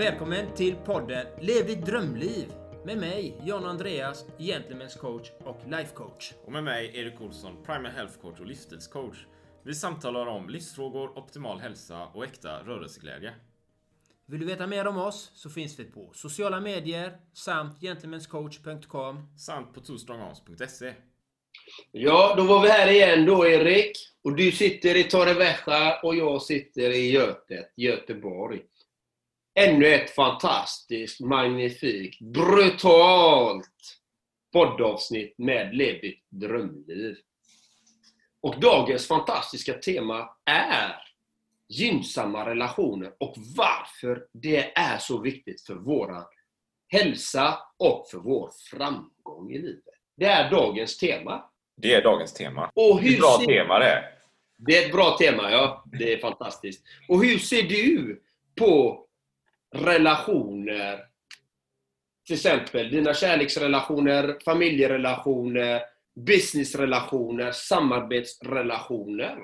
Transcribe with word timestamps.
Välkommen 0.00 0.54
till 0.54 0.74
podden 0.76 1.26
Lev 1.40 1.66
ditt 1.66 1.86
drömliv 1.86 2.52
med 2.84 2.98
mig, 2.98 3.36
John 3.44 3.64
Andreas, 3.64 4.26
Gentlemen's 4.38 4.98
coach 4.98 5.30
och 5.44 5.60
life 5.66 5.94
coach. 5.94 6.32
Och 6.44 6.52
med 6.52 6.64
mig, 6.64 6.90
Erik 6.94 7.20
Olsson, 7.20 7.56
Primal 7.66 7.92
Health 7.92 8.18
Coach 8.20 8.40
och 8.40 8.46
livsstilscoach. 8.46 9.16
Vi 9.64 9.74
samtalar 9.74 10.26
om 10.26 10.48
livsfrågor, 10.48 11.18
optimal 11.18 11.60
hälsa 11.60 12.06
och 12.06 12.24
äkta 12.24 12.62
rörelseglädje. 12.62 13.32
Vill 14.26 14.40
du 14.40 14.46
veta 14.46 14.66
mer 14.66 14.86
om 14.86 14.98
oss 14.98 15.30
så 15.34 15.50
finns 15.50 15.78
vi 15.78 15.84
på 15.84 16.10
sociala 16.14 16.60
medier 16.60 17.16
samt 17.32 17.80
gentlemanscoach.com 17.80 19.38
Samt 19.38 19.74
på 19.74 19.80
twostrongarms.se. 19.80 20.94
Ja, 21.92 22.34
då 22.36 22.42
var 22.42 22.62
vi 22.62 22.68
här 22.68 22.90
igen 22.90 23.26
då 23.26 23.46
Erik. 23.46 23.92
Och 24.24 24.36
du 24.36 24.52
sitter 24.52 24.96
i 24.96 25.04
Torrevieja 25.04 26.00
och 26.02 26.16
jag 26.16 26.42
sitter 26.42 26.90
i 26.90 27.10
Götet, 27.10 27.72
Göteborg. 27.76 28.60
Ännu 29.60 29.86
ett 29.86 30.10
fantastiskt, 30.10 31.20
magnifikt, 31.20 32.20
brutalt 32.20 33.66
poddavsnitt 34.52 35.34
med 35.38 35.74
Lev 35.76 36.00
ditt 36.00 36.24
drömliv. 36.28 37.16
Och 38.40 38.60
dagens 38.60 39.06
fantastiska 39.08 39.72
tema 39.74 40.28
är 40.44 40.94
gynnsamma 41.68 42.46
relationer 42.50 43.12
och 43.20 43.34
varför 43.56 44.26
det 44.32 44.78
är 44.78 44.98
så 44.98 45.18
viktigt 45.20 45.62
för 45.66 45.74
vår 45.74 46.14
hälsa 46.88 47.58
och 47.78 48.06
för 48.10 48.18
vår 48.18 48.50
framgång 48.70 49.50
i 49.52 49.58
livet. 49.58 49.84
Det 50.16 50.26
är 50.26 50.50
dagens 50.50 50.98
tema. 50.98 51.44
Det 51.76 51.94
är 51.94 52.02
dagens 52.02 52.32
tema. 52.34 52.70
Och 52.74 53.00
Det 53.02 53.06
är 53.06 53.08
hur 53.08 53.12
ett 53.14 53.20
bra 53.20 53.36
ser- 53.40 53.46
tema 53.46 53.78
det. 53.78 54.04
Det 54.58 54.76
är 54.78 54.86
ett 54.86 54.92
bra 54.92 55.16
tema, 55.18 55.50
ja. 55.50 55.84
Det 55.92 56.12
är 56.12 56.18
fantastiskt. 56.18 56.84
Och 57.08 57.24
hur 57.24 57.38
ser 57.38 57.62
du 57.62 58.22
på 58.58 59.06
relationer? 59.74 61.04
Till 62.26 62.34
exempel 62.34 62.90
dina 62.90 63.14
kärleksrelationer, 63.14 64.38
familjerelationer, 64.44 65.82
businessrelationer, 66.26 67.52
samarbetsrelationer. 67.52 69.38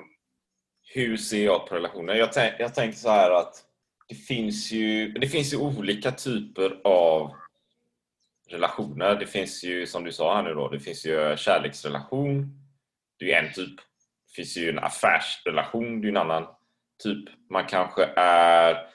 Hur 0.93 1.17
ser 1.17 1.45
jag 1.45 1.67
på 1.67 1.75
relationer? 1.75 2.15
Jag, 2.15 2.33
tänk, 2.33 2.53
jag 2.59 2.75
tänker 2.75 2.97
så 2.97 3.09
här 3.09 3.31
att 3.31 3.63
det 4.07 4.15
finns 4.15 4.71
ju, 4.71 5.11
det 5.11 5.27
finns 5.27 5.53
ju 5.53 5.57
olika 5.57 6.11
typer 6.11 6.81
av 6.83 7.33
relationer. 8.49 9.15
Det 9.15 9.27
finns 9.27 9.63
ju, 9.63 9.85
som 9.85 10.03
du 10.03 10.11
sa 10.11 10.35
här 10.35 10.43
nu 10.43 10.53
då, 10.53 10.69
det 10.69 10.79
finns 10.79 11.05
ju 11.05 11.37
kärleksrelation. 11.37 12.59
Det 13.19 13.33
är 13.33 13.43
en 13.43 13.53
typ. 13.53 13.75
Det 14.27 14.33
finns 14.35 14.57
ju 14.57 14.69
en 14.69 14.79
affärsrelation, 14.79 16.01
det 16.01 16.07
är 16.07 16.09
en 16.09 16.17
annan 16.17 16.47
typ. 17.03 17.29
Man 17.49 17.65
kanske 17.65 18.03
är 18.15 18.87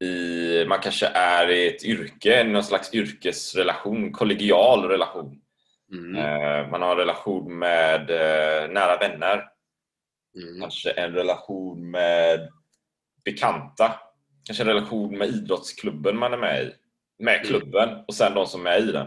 i, 0.00 0.64
man 0.68 0.78
kanske 0.80 1.06
är 1.06 1.50
i 1.50 1.68
ett 1.68 1.84
yrke, 1.84 2.44
någon 2.44 2.64
slags 2.64 2.94
yrkesrelation, 2.94 4.12
kollegial 4.12 4.84
relation. 4.84 5.40
Mm. 5.92 6.16
Eh, 6.16 6.70
Man 6.70 6.82
har 6.82 6.90
en 6.92 6.96
relation 6.98 7.58
med 7.58 8.10
eh, 8.10 8.70
nära 8.70 8.96
vänner. 8.96 9.44
Mm. 10.36 10.60
Kanske 10.60 10.90
en 10.90 11.12
relation 11.12 11.90
med 11.90 12.48
bekanta. 13.24 14.00
Kanske 14.44 14.62
en 14.62 14.68
relation 14.68 15.18
med 15.18 15.28
idrottsklubben 15.28 16.16
man 16.18 16.32
är 16.32 16.38
med 16.38 16.62
i. 16.62 16.72
Med 17.18 17.46
klubben 17.46 18.04
och 18.08 18.14
sen 18.14 18.34
de 18.34 18.46
som 18.46 18.66
är 18.66 18.78
i 18.78 18.92
den. 18.92 19.06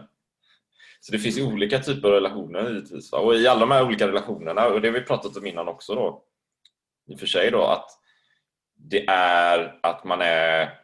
Så 1.00 1.12
det 1.12 1.20
finns 1.20 1.40
olika 1.40 1.80
typer 1.80 2.08
av 2.08 2.14
relationer 2.14 2.70
givetvis. 2.70 3.12
va. 3.12 3.18
Och 3.20 3.36
i 3.36 3.48
alla 3.48 3.60
de 3.60 3.72
här 3.72 3.86
olika 3.86 4.08
relationerna, 4.08 4.68
och 4.68 4.82
det 4.82 4.88
har 4.88 4.94
vi 4.94 5.02
pratat 5.02 5.38
om 5.38 5.46
innan 5.46 5.68
också 5.68 5.96
då, 5.96 6.24
i 7.10 7.16
och 7.16 7.20
för 7.20 7.28
sig 7.28 7.52
då, 7.52 7.64
att 7.66 7.90
det 8.76 9.06
är 9.08 9.80
att 9.84 10.04
man 10.04 10.22
är 10.22 10.83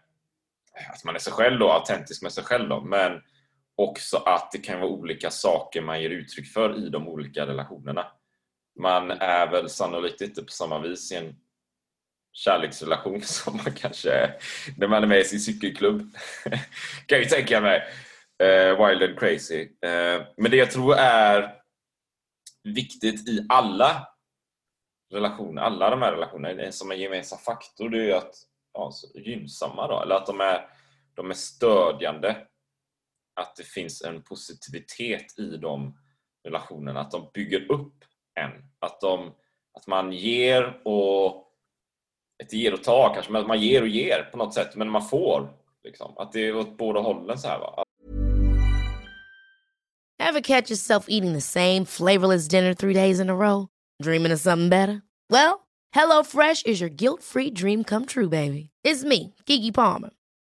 att 0.93 1.03
man 1.03 1.15
är 1.15 1.19
sig 1.19 1.33
själv 1.33 1.59
då, 1.59 1.71
autentisk 1.71 2.21
med 2.21 2.33
sig 2.33 2.43
själv 2.43 2.69
då, 2.69 2.81
men 2.81 3.21
också 3.75 4.17
att 4.17 4.51
det 4.51 4.57
kan 4.57 4.79
vara 4.79 4.89
olika 4.89 5.31
saker 5.31 5.81
man 5.81 6.01
ger 6.01 6.09
uttryck 6.09 6.53
för 6.53 6.85
i 6.85 6.89
de 6.89 7.07
olika 7.07 7.47
relationerna. 7.47 8.05
Man 8.79 9.11
är 9.11 9.47
väl 9.51 9.69
sannolikt 9.69 10.21
inte 10.21 10.43
på 10.43 10.51
samma 10.51 10.79
vis 10.79 11.11
i 11.11 11.15
en 11.15 11.35
kärleksrelation 12.33 13.21
som 13.23 13.57
man 13.57 13.73
kanske 13.73 14.11
är 14.11 14.35
när 14.77 14.87
man 14.87 15.03
är 15.03 15.07
med 15.07 15.19
i 15.19 15.23
sin 15.23 15.39
cykelklubb. 15.39 16.13
kan 17.05 17.17
jag 17.17 17.19
ju 17.19 17.25
tänka 17.25 17.61
mig. 17.61 17.81
Uh, 18.43 18.87
wild 18.87 19.03
and 19.03 19.19
crazy. 19.19 19.61
Uh, 19.61 20.25
men 20.37 20.51
det 20.51 20.57
jag 20.57 20.71
tror 20.71 20.95
är 20.95 21.55
viktigt 22.63 23.29
i 23.29 23.45
alla 23.49 24.07
relationer, 25.13 25.61
alla 25.61 25.89
de 25.89 26.01
här 26.01 26.11
relationerna, 26.11 26.71
som 26.71 26.91
en 26.91 26.99
gemensam 26.99 27.39
faktor, 27.39 27.89
det 27.89 27.97
är 27.97 28.05
ju 28.05 28.13
att 28.13 28.35
ja, 28.73 28.91
så 28.91 29.19
gynnsamma 29.19 29.87
då, 29.87 30.01
eller 30.01 30.15
att 30.15 30.25
de 30.25 30.41
är, 30.41 30.69
de 31.19 31.29
är 31.29 31.35
stödjande. 31.35 32.37
Att 33.41 33.55
det 33.55 33.63
finns 33.63 34.01
en 34.01 34.23
positivitet 34.23 35.39
i 35.39 35.57
de 35.57 35.97
relationerna, 36.43 36.99
att 36.99 37.11
de 37.11 37.31
bygger 37.33 37.71
upp 37.71 37.93
en. 38.39 38.51
Att, 38.79 39.01
de, 39.01 39.35
att 39.73 39.87
man 39.87 40.13
ger 40.13 40.81
och 40.87 41.45
ett 42.43 42.53
ger 42.53 42.73
och 42.73 42.83
tar 42.83 43.13
kanske, 43.13 43.31
men 43.31 43.41
att 43.41 43.47
man 43.47 43.61
ger 43.61 43.81
och 43.81 43.87
ger 43.87 44.23
på 44.31 44.37
något 44.37 44.53
sätt, 44.53 44.75
men 44.75 44.89
man 44.89 45.01
får. 45.01 45.53
Liksom. 45.83 46.17
Att 46.17 46.31
det 46.31 46.39
är 46.39 46.55
åt 46.55 46.77
båda 46.77 46.99
hållen 46.99 47.37
så 47.37 47.47
här. 47.47 47.59
Va? 47.59 47.83
Ever 50.19 50.41
catch 50.41 50.71
yourself 50.71 51.05
eating 51.09 51.33
the 51.33 51.41
same 51.41 51.85
flavorless 51.85 52.47
dinner 52.47 52.73
three 52.73 52.93
days 52.93 53.19
in 53.19 53.29
a 53.29 53.35
row? 53.35 53.67
Dreaming 54.03 54.33
of 54.33 54.39
something 54.39 54.69
better? 54.69 55.01
Well, 55.29 55.67
HelloFresh 55.95 56.65
is 56.65 56.81
your 56.81 56.89
guilt-free 56.89 57.51
dream 57.51 57.83
come 57.83 58.05
true, 58.05 58.29
baby. 58.29 58.69
It's 58.83 59.03
me, 59.03 59.33
Gigi 59.45 59.71
Palmer. 59.71 60.09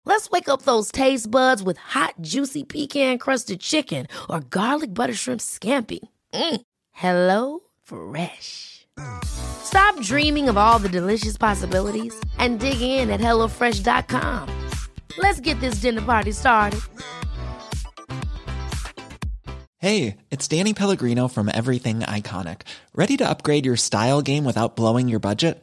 Let's 0.08 0.30
wake 0.30 0.48
up 0.48 0.62
those 0.62 0.91
taste 0.91 1.30
buds 1.30 1.62
with 1.62 1.76
hot, 1.76 2.14
juicy 2.22 2.64
pecan-crusted 2.64 3.60
chicken 3.60 4.06
or 4.30 4.41
garlic 4.41 4.94
butter 4.94 5.12
shrimp 5.14 5.41
scampi. 5.41 6.00
Mm. 6.32 6.60
Hello 6.92 7.60
Fresh. 7.84 8.86
Stop 9.24 10.00
dreaming 10.00 10.48
of 10.48 10.56
all 10.56 10.78
the 10.78 10.88
delicious 10.88 11.36
possibilities 11.36 12.19
and 12.38 12.58
dig 12.58 12.80
in 12.80 13.10
at 13.10 13.20
HelloFresh.com. 13.20 14.48
Let's 15.19 15.41
get 15.41 15.60
this 15.60 15.80
dinner 15.82 16.02
party 16.02 16.32
started. 16.32 16.80
Hey, 19.76 20.16
it's 20.30 20.48
Danny 20.48 20.72
Pellegrino 20.72 21.28
from 21.28 21.50
Everything 21.52 22.00
Iconic. 22.00 22.62
Ready 22.94 23.16
to 23.19 23.28
upgrade 23.28 23.66
your 23.66 23.76
style 23.76 24.22
game 24.22 24.44
without 24.44 24.75
blowing 24.75 25.08
your 25.08 25.20
budget? 25.20 25.62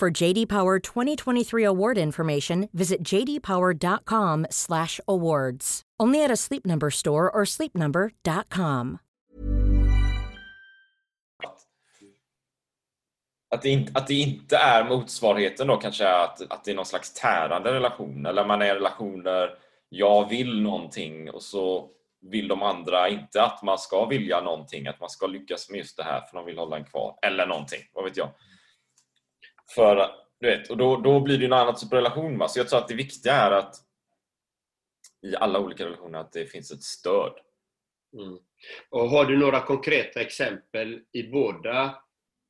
For 0.00 0.10
JD 0.10 0.48
Power 0.48 0.80
2023 0.80 1.64
award 1.64 1.98
information, 1.98 2.68
visit 2.72 3.04
jdpower.com/awards. 3.04 5.82
Only 6.02 6.24
at 6.24 6.32
a 6.32 6.36
Sleep 6.36 6.66
Number 6.66 6.90
store 6.90 7.30
or 7.30 7.44
sleepnumber.com. 7.44 8.98
Att 13.54 13.62
det, 13.62 13.68
inte, 13.68 13.92
att 13.94 14.06
det 14.06 14.14
inte 14.14 14.56
är 14.56 14.84
motsvarigheten 14.84 15.66
då 15.66 15.76
kanske 15.76 16.04
är 16.04 16.24
att, 16.24 16.52
att 16.52 16.64
det 16.64 16.70
är 16.70 16.74
någon 16.74 16.86
slags 16.86 17.12
tärande 17.12 17.72
relation 17.72 18.26
eller 18.26 18.46
man 18.46 18.62
är 18.62 18.66
i 18.66 18.74
relationer 18.74 19.50
jag 19.88 20.28
vill 20.28 20.62
någonting 20.62 21.30
och 21.30 21.42
så 21.42 21.88
vill 22.20 22.48
de 22.48 22.62
andra 22.62 23.08
inte 23.08 23.42
att 23.42 23.62
man 23.62 23.78
ska 23.78 24.06
vilja 24.06 24.40
någonting, 24.40 24.86
att 24.86 25.00
man 25.00 25.10
ska 25.10 25.26
lyckas 25.26 25.70
med 25.70 25.78
just 25.78 25.96
det 25.96 26.02
här 26.02 26.20
för 26.20 26.36
de 26.36 26.46
vill 26.46 26.58
hålla 26.58 26.76
en 26.76 26.84
kvar. 26.84 27.18
Eller 27.22 27.46
någonting, 27.46 27.80
vad 27.92 28.04
vet 28.04 28.16
jag. 28.16 28.28
För, 29.70 30.10
du 30.40 30.46
vet, 30.46 30.70
och 30.70 30.76
då, 30.76 30.96
då 30.96 31.20
blir 31.20 31.36
det 31.38 31.40
ju 31.40 31.46
en 31.46 31.52
annan 31.52 31.74
typ 31.74 31.92
av 31.92 31.96
relation. 31.96 32.38
Va? 32.38 32.48
Så 32.48 32.58
jag 32.58 32.68
tror 32.68 32.78
att 32.78 32.88
det 32.88 32.94
viktiga 32.94 33.34
är 33.34 33.50
att 33.50 33.74
i 35.22 35.36
alla 35.36 35.58
olika 35.58 35.84
relationer 35.84 36.18
att 36.18 36.32
det 36.32 36.46
finns 36.46 36.70
ett 36.70 36.82
stöd. 36.82 37.32
Mm. 38.18 38.38
Och 38.90 39.10
har 39.10 39.24
du 39.24 39.38
några 39.38 39.60
konkreta 39.60 40.20
exempel 40.20 41.00
i 41.12 41.22
båda 41.22 42.02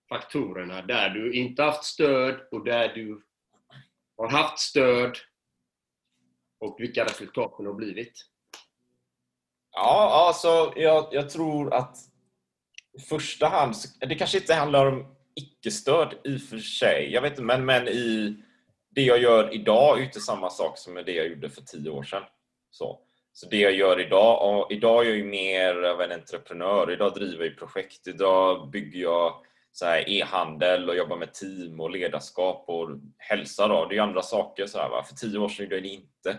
faktorerna 0.08 0.82
där 0.82 1.11
du 1.11 1.34
inte 1.34 1.62
haft 1.62 1.84
stöd 1.84 2.49
och 2.50 2.64
där 2.64 2.94
du 2.94 3.25
har 4.16 4.28
haft 4.28 4.58
stöd 4.58 5.16
och 6.61 6.76
vilka 6.78 7.05
resultaten 7.05 7.66
har 7.66 7.75
blivit? 7.75 8.12
Ja, 9.70 10.26
alltså 10.26 10.72
jag, 10.76 11.08
jag 11.12 11.31
tror 11.31 11.75
att 11.75 11.96
i 12.99 13.00
första 13.00 13.49
hand, 13.49 13.75
det 14.00 14.14
kanske 14.14 14.38
inte 14.38 14.55
handlar 14.55 14.87
om 14.87 15.13
icke-stöd 15.37 16.15
i 16.25 16.37
och 16.37 16.41
för 16.41 16.59
sig. 16.59 17.13
Jag 17.13 17.23
vet 17.23 17.33
inte, 17.33 17.43
men, 17.43 17.65
men 17.65 17.89
i 17.89 18.37
det 18.91 19.03
jag 19.03 19.19
gör 19.19 19.55
idag 19.55 19.95
är 19.95 19.99
ju 19.99 20.07
inte 20.07 20.21
samma 20.21 20.51
sak 20.51 20.79
som 20.79 20.95
det 20.95 21.13
jag 21.13 21.29
gjorde 21.29 21.51
för 21.51 21.63
tio 21.63 21.91
år 21.91 22.03
sedan. 22.03 22.23
Så, 22.71 23.01
så 23.33 23.49
det 23.49 23.59
jag 23.59 23.75
gör 23.75 24.01
idag, 24.01 24.61
och 24.61 24.73
idag 24.73 25.05
är 25.05 25.09
jag 25.09 25.17
ju 25.17 25.25
mer 25.25 25.83
av 25.83 26.01
en 26.01 26.13
entreprenör. 26.13 26.93
Idag 26.93 27.15
driver 27.15 27.45
jag 27.45 27.59
projekt. 27.59 28.07
Idag 28.07 28.71
bygger 28.71 29.01
jag 29.01 29.35
e-handel 30.07 30.89
och 30.89 30.97
jobbar 30.97 31.17
med 31.17 31.35
team 31.35 31.81
och 31.81 31.91
ledarskap 31.91 32.65
och 32.69 32.91
hälsa. 33.19 33.69
Då. 33.69 33.85
Det 33.85 33.93
är 33.93 33.97
ju 33.97 34.03
andra 34.03 34.23
saker. 34.23 34.67
Så 34.67 34.79
här, 34.79 34.89
va? 34.89 35.03
För 35.03 35.15
tio 35.15 35.39
år 35.39 35.49
sedan 35.49 35.65
gjorde 35.65 35.77
jag 35.77 35.83
det 35.83 35.89
inte. 35.89 36.39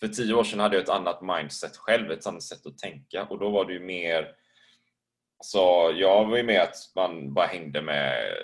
För 0.00 0.08
tio 0.08 0.34
år 0.34 0.44
sedan 0.44 0.60
hade 0.60 0.76
jag 0.76 0.82
ett 0.82 0.88
annat 0.88 1.22
mindset 1.22 1.76
själv, 1.76 2.10
ett 2.10 2.26
annat 2.26 2.42
sätt 2.42 2.66
att 2.66 2.78
tänka 2.78 3.24
och 3.24 3.38
då 3.38 3.50
var 3.50 3.64
det 3.64 3.72
ju 3.72 3.80
mer 3.80 4.28
så 5.44 5.92
jag 5.94 6.24
var 6.24 6.36
ju 6.36 6.42
med 6.42 6.62
att 6.62 6.76
man 6.96 7.34
bara 7.34 7.46
hängde 7.46 7.82
med 7.82 8.34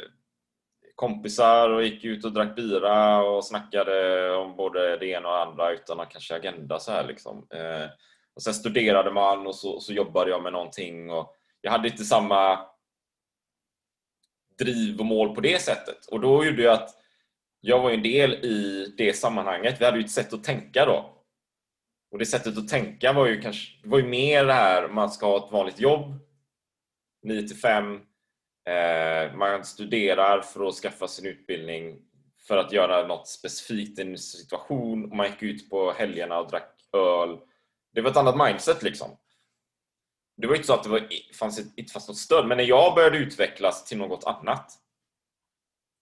kompisar 0.95 1.71
och 1.71 1.85
gick 1.85 2.05
ut 2.05 2.25
och 2.25 2.33
drack 2.33 2.57
bira 2.57 3.23
och 3.23 3.45
snackade 3.45 4.31
om 4.37 4.57
både 4.57 4.97
det 4.97 5.07
ena 5.07 5.29
och 5.29 5.35
det 5.35 5.43
andra 5.43 5.73
utan 5.73 6.01
att 6.01 6.11
kanske 6.11 6.35
agenda 6.35 6.79
så 6.79 6.93
här 6.93 7.05
liksom. 7.05 7.47
Eh, 7.55 7.91
och 8.35 8.43
sen 8.43 8.55
studerade 8.55 9.11
man 9.11 9.47
och 9.47 9.55
så, 9.55 9.81
så 9.81 9.93
jobbade 9.93 10.31
jag 10.31 10.43
med 10.43 10.53
någonting 10.53 11.11
och 11.11 11.35
jag 11.61 11.71
hade 11.71 11.89
inte 11.89 12.05
samma 12.05 12.59
driv 14.59 14.99
och 14.99 15.07
mål 15.07 15.35
på 15.35 15.41
det 15.41 15.63
sättet. 15.63 16.07
Och 16.07 16.21
då 16.21 16.45
gjorde 16.45 16.63
jag 16.63 16.75
att 16.75 16.91
jag 17.61 17.81
var 17.81 17.91
en 17.91 18.03
del 18.03 18.33
i 18.33 18.87
det 18.97 19.13
sammanhanget. 19.13 19.81
Vi 19.81 19.85
hade 19.85 19.99
ju 19.99 20.05
ett 20.05 20.11
sätt 20.11 20.33
att 20.33 20.45
tänka 20.45 20.85
då. 20.85 21.15
Och 22.11 22.19
det 22.19 22.27
sättet 22.27 22.59
att 22.59 22.69
tänka 22.69 23.13
var 23.13 23.27
ju 23.27 23.41
kanske 23.41 23.89
var 23.89 23.99
ju 23.99 24.05
mer 24.05 24.45
det 24.45 24.53
här 24.53 24.89
man 24.89 25.11
ska 25.11 25.27
ha 25.27 25.47
ett 25.47 25.53
vanligt 25.53 25.81
jobb 25.81 26.28
9 27.29 27.49
till 27.49 27.57
5 27.57 28.01
eh, 28.69 29.37
man 29.37 29.65
studerar 29.65 30.41
för 30.41 30.67
att 30.67 30.75
skaffa 30.75 31.09
sin 31.09 31.27
utbildning 31.27 31.99
för 32.49 32.57
att 32.57 32.73
göra 32.73 33.07
något 33.07 33.29
specifikt 33.29 33.99
i 33.99 34.03
en 34.03 34.19
situation 34.19 35.17
man 35.17 35.27
gick 35.27 35.43
ut 35.43 35.71
på 35.71 35.93
helgerna 35.93 36.39
och 36.39 36.51
drack 36.51 36.75
öl. 36.93 37.39
Det 37.95 38.01
var 38.01 38.11
ett 38.11 38.17
annat 38.17 38.49
mindset 38.49 38.83
liksom. 38.83 39.17
Det 40.37 40.47
var 40.47 40.55
inte 40.55 40.67
så 40.67 40.75
att 40.75 40.83
det 40.83 40.89
var, 40.89 41.09
fanns, 41.39 41.61
inte 41.77 41.93
fanns 41.93 42.09
något 42.09 42.17
stöd, 42.17 42.47
men 42.47 42.57
när 42.57 42.65
jag 42.65 42.95
började 42.95 43.19
utvecklas 43.19 43.85
till 43.85 43.99
något 43.99 44.25
annat. 44.25 44.73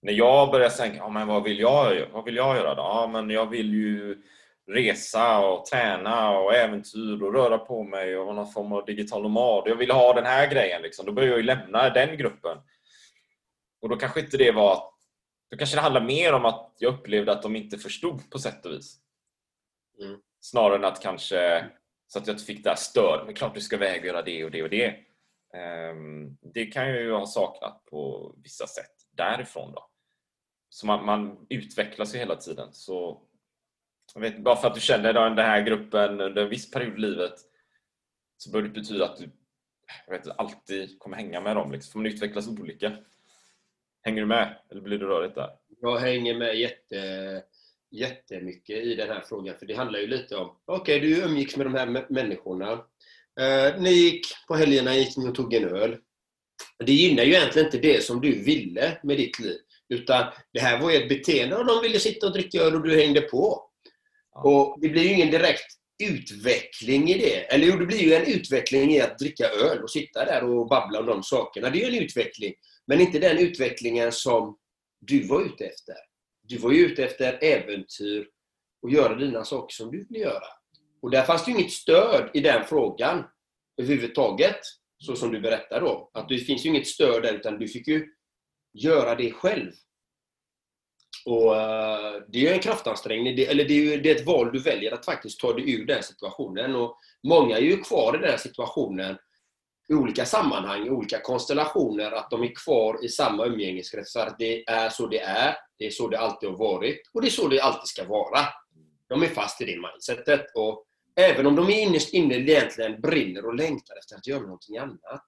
När 0.02 0.12
jag 0.12 0.50
började 0.50 0.74
tänka, 0.74 0.96
ja, 0.96 1.08
men 1.08 1.26
vad, 1.26 1.42
vill 1.42 1.58
jag, 1.58 2.06
vad 2.12 2.24
vill 2.24 2.36
jag 2.36 2.56
göra 2.56 2.74
då? 2.74 2.82
Ja, 2.82 3.08
men 3.12 3.30
jag 3.30 3.46
vill 3.46 3.74
ju 3.74 4.22
resa 4.68 5.38
och 5.38 5.66
träna 5.66 6.38
och 6.38 6.54
äventyr 6.54 7.22
och 7.22 7.34
röra 7.34 7.58
på 7.58 7.82
mig 7.82 8.16
och 8.16 8.34
någon 8.34 8.52
form 8.52 8.72
av 8.72 8.84
digital 8.84 9.22
nomad. 9.22 9.62
Jag 9.66 9.76
ville 9.76 9.92
ha 9.92 10.12
den 10.12 10.24
här 10.24 10.50
grejen. 10.50 10.82
Liksom. 10.82 11.06
Då 11.06 11.12
började 11.12 11.32
jag 11.32 11.40
ju 11.40 11.46
lämna 11.46 11.90
den 11.90 12.16
gruppen. 12.16 12.58
Och 13.82 13.88
då 13.88 13.96
kanske 13.96 14.20
inte 14.20 14.36
det 14.36 14.52
var... 14.52 14.82
Då 15.50 15.56
kanske 15.56 15.76
det 15.76 15.80
handlar 15.80 16.00
mer 16.00 16.32
om 16.32 16.44
att 16.44 16.76
jag 16.78 16.94
upplevde 16.94 17.32
att 17.32 17.42
de 17.42 17.56
inte 17.56 17.78
förstod 17.78 18.30
på 18.30 18.38
sätt 18.38 18.66
och 18.66 18.72
vis. 18.72 18.96
Mm. 20.02 20.20
Snarare 20.40 20.76
än 20.76 20.84
att 20.84 21.02
kanske 21.02 21.66
så 22.06 22.18
att 22.18 22.26
jag 22.26 22.40
fick 22.40 22.64
det 22.64 22.70
här 22.70 22.76
stöd. 22.76 23.22
Men 23.26 23.34
klart 23.34 23.54
du 23.54 23.60
ska 23.60 23.76
väga 23.76 24.06
göra 24.06 24.22
det 24.22 24.44
och 24.44 24.50
det 24.50 24.62
och 24.62 24.70
det. 24.70 24.96
Um, 25.90 26.38
det 26.54 26.66
kan 26.66 26.88
jag 26.88 27.00
ju 27.00 27.12
ha 27.12 27.26
saknat 27.26 27.84
på 27.84 28.32
vissa 28.42 28.66
sätt 28.66 28.92
därifrån. 29.12 29.72
då. 29.72 29.90
Så 30.68 30.86
man, 30.86 31.04
man 31.04 31.46
utvecklas 31.48 32.14
ju 32.14 32.18
hela 32.18 32.36
tiden. 32.36 32.72
Så 32.72 33.22
jag 34.14 34.20
vet, 34.20 34.38
bara 34.38 34.56
för 34.56 34.68
att 34.68 34.74
du 34.74 34.80
känner 34.80 35.12
den 35.12 35.38
här 35.38 35.62
gruppen 35.62 36.20
under 36.20 36.42
en 36.42 36.48
viss 36.48 36.70
period 36.70 36.98
i 36.98 37.00
livet 37.00 37.34
så 38.36 38.50
bör 38.50 38.62
det 38.62 38.68
betyda 38.68 39.04
att 39.04 39.16
du 39.16 39.30
jag 40.06 40.18
vet, 40.18 40.38
alltid 40.38 40.98
kommer 40.98 41.16
hänga 41.16 41.40
med 41.40 41.56
dem. 41.56 41.72
Liksom. 41.72 41.92
För 41.92 41.98
man 41.98 42.06
utvecklas 42.06 42.48
olika. 42.48 42.92
Hänger 44.02 44.20
du 44.20 44.26
med? 44.26 44.58
Eller 44.70 44.80
blir 44.80 44.98
du 44.98 45.06
rörigt 45.06 45.34
där? 45.34 45.50
Jag 45.80 45.96
hänger 45.96 46.34
med 46.34 46.58
jätte, 46.58 47.42
jättemycket 47.90 48.76
i 48.76 48.94
den 48.94 49.08
här 49.08 49.20
frågan. 49.28 49.58
För 49.58 49.66
det 49.66 49.74
handlar 49.74 49.98
ju 49.98 50.06
lite 50.06 50.36
om, 50.36 50.56
okej 50.64 50.96
okay, 50.96 51.08
du 51.08 51.22
umgicks 51.22 51.56
med 51.56 51.66
de 51.66 51.74
här 51.74 52.06
människorna. 52.08 52.72
Eh, 53.40 53.80
ni 53.80 53.90
gick 53.90 54.26
på 54.48 54.54
helgerna 54.54 54.94
gick 54.94 55.16
ni 55.16 55.28
och 55.28 55.34
tog 55.34 55.54
en 55.54 55.68
öl. 55.68 55.96
Det 56.78 56.92
gynnar 56.92 57.22
ju 57.22 57.34
egentligen 57.34 57.66
inte 57.66 57.78
det 57.78 58.04
som 58.04 58.20
du 58.20 58.42
ville 58.42 58.98
med 59.02 59.16
ditt 59.16 59.38
liv. 59.38 59.58
Utan 59.88 60.32
det 60.52 60.60
här 60.60 60.80
var 60.80 60.90
ju 60.90 60.96
ett 60.96 61.08
beteende 61.08 61.56
och 61.56 61.66
de 61.66 61.82
ville 61.82 61.98
sitta 61.98 62.26
och 62.26 62.32
dricka 62.32 62.58
öl 62.58 62.74
och 62.74 62.82
du 62.82 62.96
hängde 62.96 63.20
på. 63.20 63.65
Och 64.44 64.78
Det 64.80 64.88
blir 64.88 65.02
ju 65.02 65.12
ingen 65.12 65.30
direkt 65.30 65.76
utveckling 66.04 67.08
i 67.08 67.18
det. 67.18 67.54
Eller 67.54 67.66
jo, 67.66 67.76
det 67.76 67.86
blir 67.86 68.02
ju 68.02 68.14
en 68.14 68.26
utveckling 68.26 68.90
i 68.90 69.00
att 69.00 69.18
dricka 69.18 69.44
öl 69.44 69.82
och 69.82 69.90
sitta 69.90 70.24
där 70.24 70.44
och 70.44 70.68
babbla 70.68 71.00
om 71.00 71.06
de 71.06 71.22
sakerna. 71.22 71.70
Det 71.70 71.82
är 71.82 71.90
ju 71.90 71.96
en 71.96 72.04
utveckling. 72.04 72.54
Men 72.86 73.00
inte 73.00 73.18
den 73.18 73.38
utvecklingen 73.38 74.12
som 74.12 74.58
du 75.00 75.26
var 75.26 75.42
ute 75.42 75.64
efter. 75.64 75.94
Du 76.42 76.58
var 76.58 76.72
ju 76.72 76.86
ute 76.86 77.04
efter 77.04 77.38
äventyr 77.44 78.28
och 78.82 78.90
göra 78.90 79.14
dina 79.14 79.44
saker 79.44 79.74
som 79.74 79.90
du 79.90 80.04
ville 80.04 80.18
göra. 80.18 80.46
Och 81.02 81.10
där 81.10 81.22
fanns 81.22 81.44
det 81.44 81.50
ju 81.50 81.58
inget 81.58 81.72
stöd 81.72 82.30
i 82.34 82.40
den 82.40 82.64
frågan 82.64 83.24
överhuvudtaget. 83.82 84.60
Så 84.98 85.16
som 85.16 85.32
du 85.32 85.40
berättar 85.40 85.80
då. 85.80 86.10
Att 86.14 86.28
det 86.28 86.38
finns 86.38 86.64
ju 86.64 86.68
inget 86.68 86.86
stöd 86.86 87.22
där 87.22 87.34
utan 87.34 87.58
du 87.58 87.68
fick 87.68 87.88
ju 87.88 88.06
göra 88.72 89.14
det 89.14 89.32
själv. 89.32 89.72
Och 91.26 91.56
eh, 91.56 92.22
Det 92.28 92.38
är 92.38 92.42
ju 92.42 92.48
en 92.48 92.60
kraftansträngning, 92.60 93.36
det, 93.36 93.46
eller 93.46 93.64
det 93.64 93.74
är, 93.74 93.82
ju, 93.82 94.00
det 94.00 94.10
är 94.10 94.16
ett 94.16 94.26
val 94.26 94.52
du 94.52 94.58
väljer 94.58 94.92
att 94.92 95.04
faktiskt 95.04 95.40
ta 95.40 95.52
dig 95.52 95.74
ur 95.74 95.86
den 95.86 96.02
situationen. 96.02 96.74
Och 96.74 96.98
Många 97.22 97.56
är 97.56 97.62
ju 97.62 97.76
kvar 97.76 98.16
i 98.16 98.26
den 98.26 98.38
situationen 98.38 99.16
i 99.88 99.94
olika 99.94 100.24
sammanhang, 100.24 100.86
i 100.86 100.90
olika 100.90 101.20
konstellationer, 101.20 102.12
att 102.12 102.30
de 102.30 102.42
är 102.42 102.54
kvar 102.64 103.04
i 103.04 103.08
samma 103.08 103.46
umgängeskretsar. 103.46 104.34
Det 104.38 104.68
är 104.68 104.88
så 104.88 105.06
det 105.06 105.20
är, 105.20 105.56
det 105.78 105.86
är 105.86 105.90
så 105.90 106.08
det 106.08 106.18
alltid 106.18 106.48
har 106.48 106.56
varit 106.56 107.10
och 107.12 107.22
det 107.22 107.28
är 107.28 107.30
så 107.30 107.48
det 107.48 107.60
alltid 107.60 107.88
ska 107.88 108.04
vara. 108.04 108.40
De 109.08 109.22
är 109.22 109.26
fast 109.26 109.60
i 109.60 109.64
det 109.64 109.80
mindsetet. 109.80 110.46
Och 110.54 110.84
även 111.16 111.46
om 111.46 111.56
de 111.56 111.70
innerst 111.70 112.12
inne 112.14 112.34
egentligen 112.34 113.00
brinner 113.00 113.46
och 113.46 113.54
längtar 113.54 113.98
efter 113.98 114.16
att 114.16 114.26
göra 114.26 114.42
någonting 114.42 114.78
annat, 114.78 115.24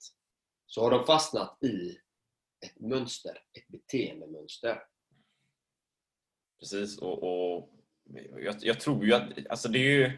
så 0.67 0.83
har 0.83 0.91
de 0.91 1.07
fastnat 1.07 1.59
i 1.63 1.97
ett 2.67 2.81
mönster, 2.81 3.33
ett 3.33 3.69
beteendemönster. 3.69 4.79
Precis, 6.61 6.99
och, 6.99 7.23
och 7.23 7.69
jag, 8.45 8.55
jag, 8.61 8.81
tror 8.81 9.05
ju 9.05 9.15
att 9.15 9.23
alltså 9.51 9.69
det 9.69 9.79
är 9.79 9.91
ju 9.91 10.13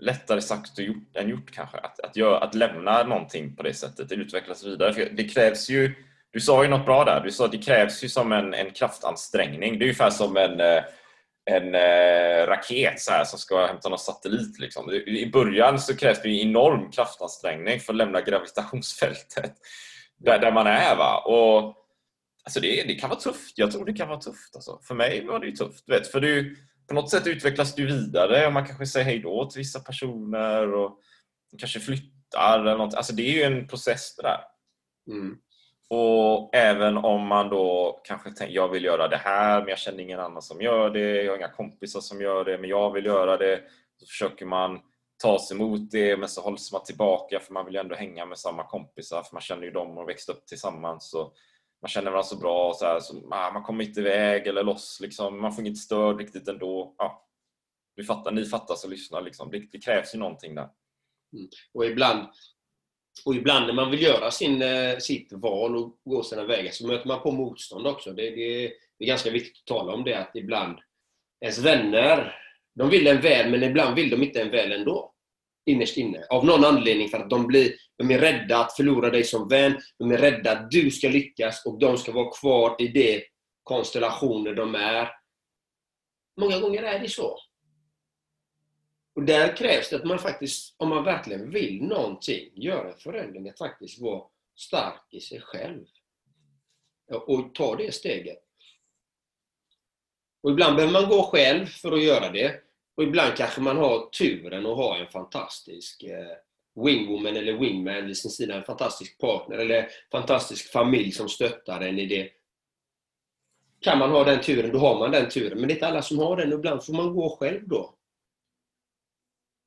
lättare 0.00 0.40
sagt 0.40 0.78
och 0.78 0.84
gjort, 0.84 1.16
än 1.16 1.28
gjort 1.28 1.50
kanske. 1.50 1.78
Att, 1.78 2.00
att, 2.00 2.16
göra, 2.16 2.38
att 2.38 2.54
lämna 2.54 3.02
någonting 3.02 3.56
på 3.56 3.62
det 3.62 3.74
sättet, 3.74 4.08
det 4.08 4.14
utvecklas 4.14 4.64
vidare. 4.64 4.94
För 4.94 5.10
det 5.12 5.24
krävs 5.24 5.70
ju, 5.70 5.94
du 6.30 6.40
sa 6.40 6.62
ju 6.62 6.68
något 6.68 6.86
bra 6.86 7.04
där, 7.04 7.20
du 7.20 7.30
sa 7.30 7.44
att 7.44 7.52
det 7.52 7.58
krävs 7.58 8.04
ju 8.04 8.08
som 8.08 8.32
en, 8.32 8.54
en 8.54 8.70
kraftansträngning. 8.70 9.78
Det 9.78 9.84
är 9.84 9.86
ungefär 9.86 10.10
som 10.10 10.36
en, 10.36 10.60
eh, 10.60 10.82
en 11.44 11.74
eh, 11.74 12.46
raket 12.46 13.00
så 13.00 13.12
här, 13.12 13.24
som 13.24 13.38
ska 13.38 13.66
hämta 13.66 13.88
någon 13.88 13.98
satellit. 13.98 14.58
Liksom. 14.58 14.92
I 14.92 15.30
början 15.32 15.80
så 15.80 15.96
krävs 15.96 16.22
det 16.22 16.28
en 16.28 16.48
enorm 16.48 16.90
kraftansträngning 16.90 17.80
för 17.80 17.92
att 17.92 17.96
lämna 17.96 18.20
gravitationsfältet 18.20 19.52
där, 20.18 20.38
där 20.38 20.52
man 20.52 20.66
är. 20.66 20.96
Va? 20.96 21.18
Och 21.18 21.79
Alltså 22.50 22.60
det, 22.60 22.84
det 22.86 22.94
kan 22.94 23.10
vara 23.10 23.20
tufft. 23.20 23.58
Jag 23.58 23.72
tror 23.72 23.84
det 23.84 23.92
kan 23.92 24.08
vara 24.08 24.20
tufft. 24.20 24.54
Alltså. 24.54 24.80
För 24.82 24.94
mig 24.94 25.26
var 25.26 25.38
det 25.38 25.46
ju 25.46 25.52
tufft. 25.52 25.88
Vet, 25.88 26.06
för 26.06 26.20
du, 26.20 26.56
på 26.88 26.94
något 26.94 27.10
sätt 27.10 27.26
utvecklas 27.26 27.74
du 27.74 27.86
vidare 27.86 28.46
och 28.46 28.52
man 28.52 28.66
kanske 28.66 28.86
säger 28.86 29.06
hej 29.06 29.18
då 29.18 29.50
till 29.50 29.58
vissa 29.58 29.80
personer 29.80 30.74
och 30.74 30.98
kanske 31.58 31.80
flyttar. 31.80 32.60
Eller 32.60 32.76
något. 32.76 32.94
Alltså 32.94 33.14
det 33.14 33.22
är 33.22 33.32
ju 33.32 33.42
en 33.42 33.68
process 33.68 34.16
det 34.16 34.22
där. 34.22 34.40
Mm. 35.10 35.36
Och 35.90 36.54
även 36.54 36.96
om 36.96 37.26
man 37.26 37.48
då 37.48 38.00
kanske 38.04 38.30
tänker 38.30 38.54
jag 38.54 38.68
vill 38.68 38.84
göra 38.84 39.08
det 39.08 39.16
här 39.16 39.60
men 39.60 39.68
jag 39.68 39.78
känner 39.78 40.00
ingen 40.00 40.20
annan 40.20 40.42
som 40.42 40.60
gör 40.60 40.90
det. 40.90 41.22
Jag 41.22 41.32
har 41.32 41.36
inga 41.36 41.52
kompisar 41.52 42.00
som 42.00 42.20
gör 42.20 42.44
det 42.44 42.58
men 42.58 42.70
jag 42.70 42.92
vill 42.92 43.06
göra 43.06 43.36
det. 43.36 43.60
Så 43.96 44.06
försöker 44.06 44.46
man 44.46 44.80
ta 45.22 45.38
sig 45.38 45.56
emot 45.56 45.90
det 45.90 46.16
men 46.16 46.28
så 46.28 46.40
hålls 46.40 46.72
man 46.72 46.84
tillbaka 46.84 47.40
för 47.40 47.52
man 47.52 47.64
vill 47.64 47.74
ju 47.74 47.80
ändå 47.80 47.94
hänga 47.94 48.26
med 48.26 48.38
samma 48.38 48.64
kompisar 48.64 49.22
för 49.22 49.34
man 49.34 49.42
känner 49.42 49.62
ju 49.62 49.70
dem 49.70 49.98
och 49.98 50.08
växt 50.08 50.28
upp 50.28 50.46
tillsammans. 50.46 51.10
Så 51.10 51.32
man 51.82 51.88
känner 51.88 52.10
varandra 52.10 52.28
så 52.28 52.36
bra 52.36 52.68
och 52.68 52.76
så, 52.76 52.84
här, 52.84 53.00
så 53.00 53.28
ah, 53.30 53.50
man 53.50 53.62
kommer 53.62 53.84
inte 53.84 54.00
iväg 54.00 54.46
eller 54.46 54.64
loss. 54.64 54.98
Liksom. 55.00 55.40
Man 55.40 55.52
får 55.52 55.64
inget 55.64 55.78
stöd 55.78 56.18
riktigt 56.18 56.48
ändå. 56.48 56.94
Ja, 56.98 57.28
vi 57.96 58.04
fattar, 58.04 58.32
ni 58.32 58.44
fattar 58.44 58.74
så 58.74 58.88
lyssna. 58.88 59.20
Liksom. 59.20 59.50
Det, 59.50 59.58
det, 59.72 59.78
krävs 59.78 60.14
ju 60.14 60.18
någonting 60.18 60.54
där. 60.54 60.68
Mm. 61.32 61.48
Och, 61.74 61.84
ibland, 61.86 62.28
och 63.24 63.34
ibland 63.34 63.66
när 63.66 63.74
man 63.74 63.90
vill 63.90 64.02
göra 64.02 64.30
sin, 64.30 64.62
eh, 64.62 64.98
sitt 64.98 65.32
val 65.32 65.76
och 65.76 66.00
gå 66.04 66.22
sina 66.22 66.44
vägar 66.44 66.72
så 66.72 66.86
möter 66.86 67.08
man 67.08 67.22
på 67.22 67.30
motstånd 67.32 67.86
också. 67.86 68.12
Det, 68.12 68.30
det, 68.30 68.72
det 68.98 69.04
är 69.04 69.08
ganska 69.08 69.30
viktigt 69.30 69.62
att 69.62 69.76
tala 69.76 69.92
om 69.92 70.04
det 70.04 70.14
att 70.14 70.36
ibland 70.36 70.78
ens 71.40 71.58
vänner 71.58 72.36
de 72.74 72.90
vill 72.90 73.06
en 73.06 73.20
väl 73.20 73.50
men 73.50 73.62
ibland 73.62 73.96
vill 73.96 74.10
de 74.10 74.22
inte 74.22 74.42
en 74.42 74.50
väl 74.50 74.72
ändå 74.72 75.09
innerst 75.66 75.96
inne. 75.96 76.26
Av 76.30 76.44
någon 76.44 76.64
anledning 76.64 77.08
för 77.08 77.18
att 77.18 77.30
de, 77.30 77.46
blir, 77.46 77.72
de 77.98 78.10
är 78.10 78.18
rädda 78.18 78.58
att 78.58 78.76
förlora 78.76 79.10
dig 79.10 79.24
som 79.24 79.48
vän. 79.48 79.78
De 79.98 80.10
är 80.10 80.18
rädda 80.18 80.52
att 80.52 80.70
du 80.70 80.90
ska 80.90 81.08
lyckas 81.08 81.66
och 81.66 81.78
de 81.78 81.98
ska 81.98 82.12
vara 82.12 82.30
kvar 82.30 82.76
i 82.78 82.88
det 82.88 83.22
konstellationer 83.62 84.54
de 84.54 84.74
är. 84.74 85.08
Många 86.40 86.60
gånger 86.60 86.82
är 86.82 86.98
det 86.98 87.08
så. 87.08 87.38
Och 89.14 89.22
där 89.22 89.56
krävs 89.56 89.90
det 89.90 89.96
att 89.96 90.04
man 90.04 90.18
faktiskt, 90.18 90.74
om 90.78 90.88
man 90.88 91.04
verkligen 91.04 91.50
vill 91.50 91.82
någonting, 91.82 92.52
gör 92.54 92.84
en 92.84 92.98
förändring, 92.98 93.48
att 93.48 93.58
faktiskt 93.58 94.00
vara 94.00 94.22
stark 94.56 95.06
i 95.10 95.20
sig 95.20 95.40
själv. 95.40 95.86
Och 97.12 97.54
ta 97.54 97.76
det 97.76 97.94
steget. 97.94 98.42
Och 100.42 100.50
ibland 100.50 100.76
behöver 100.76 100.92
man 100.92 101.08
gå 101.08 101.22
själv 101.22 101.66
för 101.66 101.92
att 101.92 102.02
göra 102.02 102.32
det. 102.32 102.60
Och 103.00 103.06
ibland 103.06 103.36
kanske 103.36 103.60
man 103.60 103.76
har 103.76 104.10
turen 104.10 104.66
att 104.66 104.76
ha 104.76 104.98
en 104.98 105.06
fantastisk 105.06 106.02
eh, 106.02 106.36
wingwoman 106.84 107.36
eller 107.36 107.52
wingman 107.52 108.06
vid 108.06 108.16
sin 108.16 108.30
sida, 108.30 108.54
en 108.54 108.64
fantastisk 108.64 109.18
partner 109.18 109.58
eller 109.58 109.88
fantastisk 110.12 110.72
familj 110.72 111.12
som 111.12 111.28
stöttar 111.28 111.80
en 111.80 111.98
i 111.98 112.06
det. 112.06 112.30
Kan 113.80 113.98
man 113.98 114.10
ha 114.10 114.24
den 114.24 114.40
turen, 114.40 114.72
då 114.72 114.78
har 114.78 114.98
man 114.98 115.10
den 115.10 115.28
turen. 115.28 115.58
Men 115.58 115.68
det 115.68 115.72
är 115.72 115.74
inte 115.74 115.86
alla 115.86 116.02
som 116.02 116.18
har 116.18 116.36
den. 116.36 116.52
Ibland 116.52 116.86
får 116.86 116.92
man 116.92 117.14
gå 117.14 117.36
själv 117.40 117.68
då. 117.68 117.94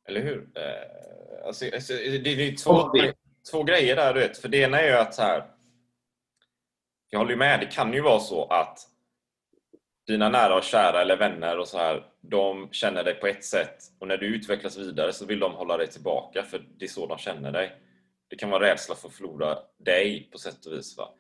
Eller 0.08 0.22
hur? 0.22 0.50
Eh, 0.56 1.48
alltså, 1.48 1.66
alltså, 1.74 1.94
det 1.94 2.30
är 2.30 2.56
två, 2.56 2.92
två 3.52 3.64
grejer 3.64 3.96
där, 3.96 4.14
du 4.14 4.20
vet. 4.20 4.38
För 4.38 4.50
det 4.50 4.58
ena 4.58 4.80
är 4.80 4.88
ju 4.88 4.98
att 4.98 5.14
så 5.14 5.22
här, 5.22 5.52
jag 7.10 7.20
håller 7.20 7.32
ju 7.32 7.38
med, 7.38 7.60
det 7.60 7.66
kan 7.66 7.94
ju 7.94 8.02
vara 8.02 8.20
så 8.20 8.46
att 8.46 8.93
dina 10.08 10.30
nära 10.30 10.56
och 10.56 10.64
kära 10.64 11.02
eller 11.02 11.18
vänner 11.18 11.58
och 11.58 11.68
så 11.68 11.78
här, 11.78 12.06
de 12.22 12.70
känner 12.72 13.04
dig 13.04 13.14
på 13.14 13.28
ett 13.28 13.46
sätt 13.46 13.78
och 14.00 14.08
när 14.08 14.18
du 14.18 14.26
utvecklas 14.26 14.78
vidare 14.78 15.14
så 15.14 15.26
vill 15.26 15.40
de 15.40 15.54
hålla 15.54 15.78
dig 15.78 15.88
tillbaka 15.88 16.44
för 16.44 16.66
det 16.78 16.86
är 16.86 16.90
så 16.90 17.08
de 17.08 17.18
känner 17.18 17.52
dig. 17.52 17.80
Det 18.30 18.36
kan 18.36 18.50
vara 18.50 18.64
rädsla 18.64 18.96
för 18.96 19.08
att 19.08 19.14
förlora 19.14 19.58
dig 19.80 20.30
på 20.32 20.38
sätt 20.38 20.66
och 20.66 20.74
vis. 20.74 20.98
Va? 20.98 21.14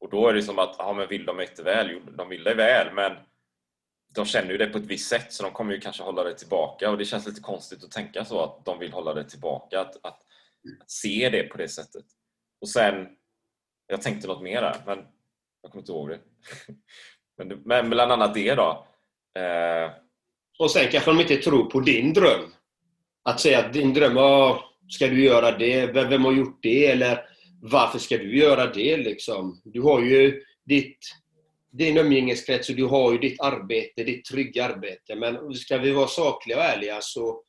Och 0.00 0.10
då 0.10 0.28
är 0.28 0.34
det 0.34 0.42
som 0.42 0.58
att, 0.58 0.76
ja 0.78 0.92
men 0.92 1.08
vill 1.08 1.24
de 1.24 1.40
inte 1.40 1.62
väl? 1.62 1.90
Jo, 1.90 2.00
de 2.16 2.28
vill 2.28 2.44
dig 2.44 2.54
väl 2.54 2.94
men 2.94 3.12
de 4.14 4.24
känner 4.24 4.50
ju 4.50 4.58
dig 4.58 4.72
på 4.72 4.78
ett 4.78 4.86
visst 4.86 5.08
sätt 5.08 5.32
så 5.32 5.42
de 5.42 5.52
kommer 5.52 5.74
ju 5.74 5.80
kanske 5.80 6.02
hålla 6.02 6.24
dig 6.24 6.36
tillbaka 6.36 6.90
och 6.90 6.98
det 6.98 7.04
känns 7.04 7.26
lite 7.26 7.40
konstigt 7.40 7.84
att 7.84 7.90
tänka 7.90 8.24
så 8.24 8.44
att 8.44 8.64
de 8.64 8.78
vill 8.78 8.92
hålla 8.92 9.14
dig 9.14 9.28
tillbaka. 9.28 9.80
Att, 9.80 9.96
att, 9.96 10.22
att 10.80 10.90
se 10.90 11.28
det 11.32 11.42
på 11.42 11.58
det 11.58 11.68
sättet. 11.68 12.04
Och 12.60 12.68
sen, 12.68 13.08
jag 13.86 14.02
tänkte 14.02 14.28
något 14.28 14.42
mer 14.42 14.62
där 14.62 14.82
men 14.86 14.98
jag 15.62 15.72
kommer 15.72 15.82
inte 15.82 15.92
ihåg 15.92 16.08
det. 16.08 16.20
Men, 17.38 17.62
men 17.64 17.90
bland 17.90 18.12
annat 18.12 18.34
det 18.34 18.54
då. 18.54 18.86
Eh... 19.38 19.90
Och 20.58 20.70
sen 20.70 20.90
kanske 20.90 21.10
de 21.10 21.20
inte 21.20 21.36
tror 21.36 21.70
på 21.70 21.80
din 21.80 22.12
dröm. 22.12 22.52
Att 23.22 23.40
säga 23.40 23.58
att 23.58 23.72
din 23.72 23.94
dröm, 23.94 24.16
oh, 24.16 24.58
ska 24.88 25.06
du 25.06 25.24
göra 25.24 25.58
det? 25.58 25.86
Vem, 25.86 26.08
vem 26.08 26.24
har 26.24 26.32
gjort 26.32 26.58
det? 26.62 26.86
Eller 26.86 27.20
varför 27.62 27.98
ska 27.98 28.18
du 28.18 28.38
göra 28.38 28.66
det? 28.66 28.96
Liksom? 28.96 29.60
Du 29.64 29.80
har 29.80 30.00
ju 30.00 30.42
ditt, 30.64 30.98
din 31.72 31.98
umgängeskrets 31.98 32.68
och 32.68 32.76
du 32.76 32.84
har 32.84 33.12
ju 33.12 33.18
ditt 33.18 33.40
arbete, 33.40 34.04
ditt 34.04 34.24
trygga 34.24 34.64
arbete. 34.64 35.14
Men 35.14 35.54
ska 35.54 35.78
vi 35.78 35.92
vara 35.92 36.06
sakliga 36.06 36.58
och 36.58 36.64
ärliga 36.64 36.98
så 37.00 37.42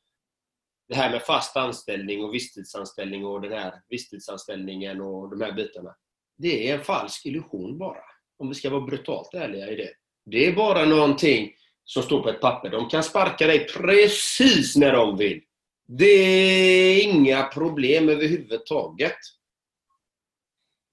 det 0.88 0.94
här 0.94 1.10
med 1.10 1.22
fast 1.22 1.56
anställning 1.56 2.24
och 2.24 2.34
visstidsanställning 2.34 3.26
och 3.26 3.40
den 3.40 3.52
här 3.52 3.74
visstidsanställningen 3.88 5.00
och 5.00 5.30
de 5.30 5.44
här 5.44 5.52
bitarna. 5.52 5.94
Det 6.38 6.70
är 6.70 6.78
en 6.78 6.84
falsk 6.84 7.26
illusion 7.26 7.78
bara 7.78 8.02
om 8.38 8.48
vi 8.48 8.54
ska 8.54 8.70
vara 8.70 8.80
brutalt 8.80 9.34
ärliga 9.34 9.70
i 9.70 9.76
det. 9.76 9.90
Det 10.30 10.46
är 10.46 10.52
bara 10.52 10.84
någonting 10.84 11.52
som 11.84 12.02
står 12.02 12.22
på 12.22 12.28
ett 12.28 12.40
papper. 12.40 12.70
De 12.70 12.88
kan 12.88 13.02
sparka 13.02 13.46
dig 13.46 13.66
precis 13.66 14.76
när 14.76 14.92
de 14.92 15.16
vill. 15.16 15.40
Det 15.86 16.04
är 16.04 17.04
inga 17.04 17.42
problem 17.42 18.08
överhuvudtaget. 18.08 19.16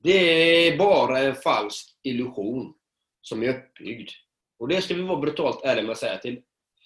Det 0.04 0.18
är 0.68 0.78
bara 0.78 1.20
en 1.20 1.36
falsk 1.36 1.88
illusion 2.04 2.74
som 3.22 3.44
är 3.44 3.50
uppbyggd. 3.50 4.10
Och 4.60 4.68
det 4.68 4.82
ska 4.82 4.94
vi 4.94 5.02
vara 5.02 5.20
brutalt 5.20 5.64
ärliga 5.64 5.84
med 5.84 5.92
att 5.92 5.98
säga 5.98 6.18
till. 6.18 6.42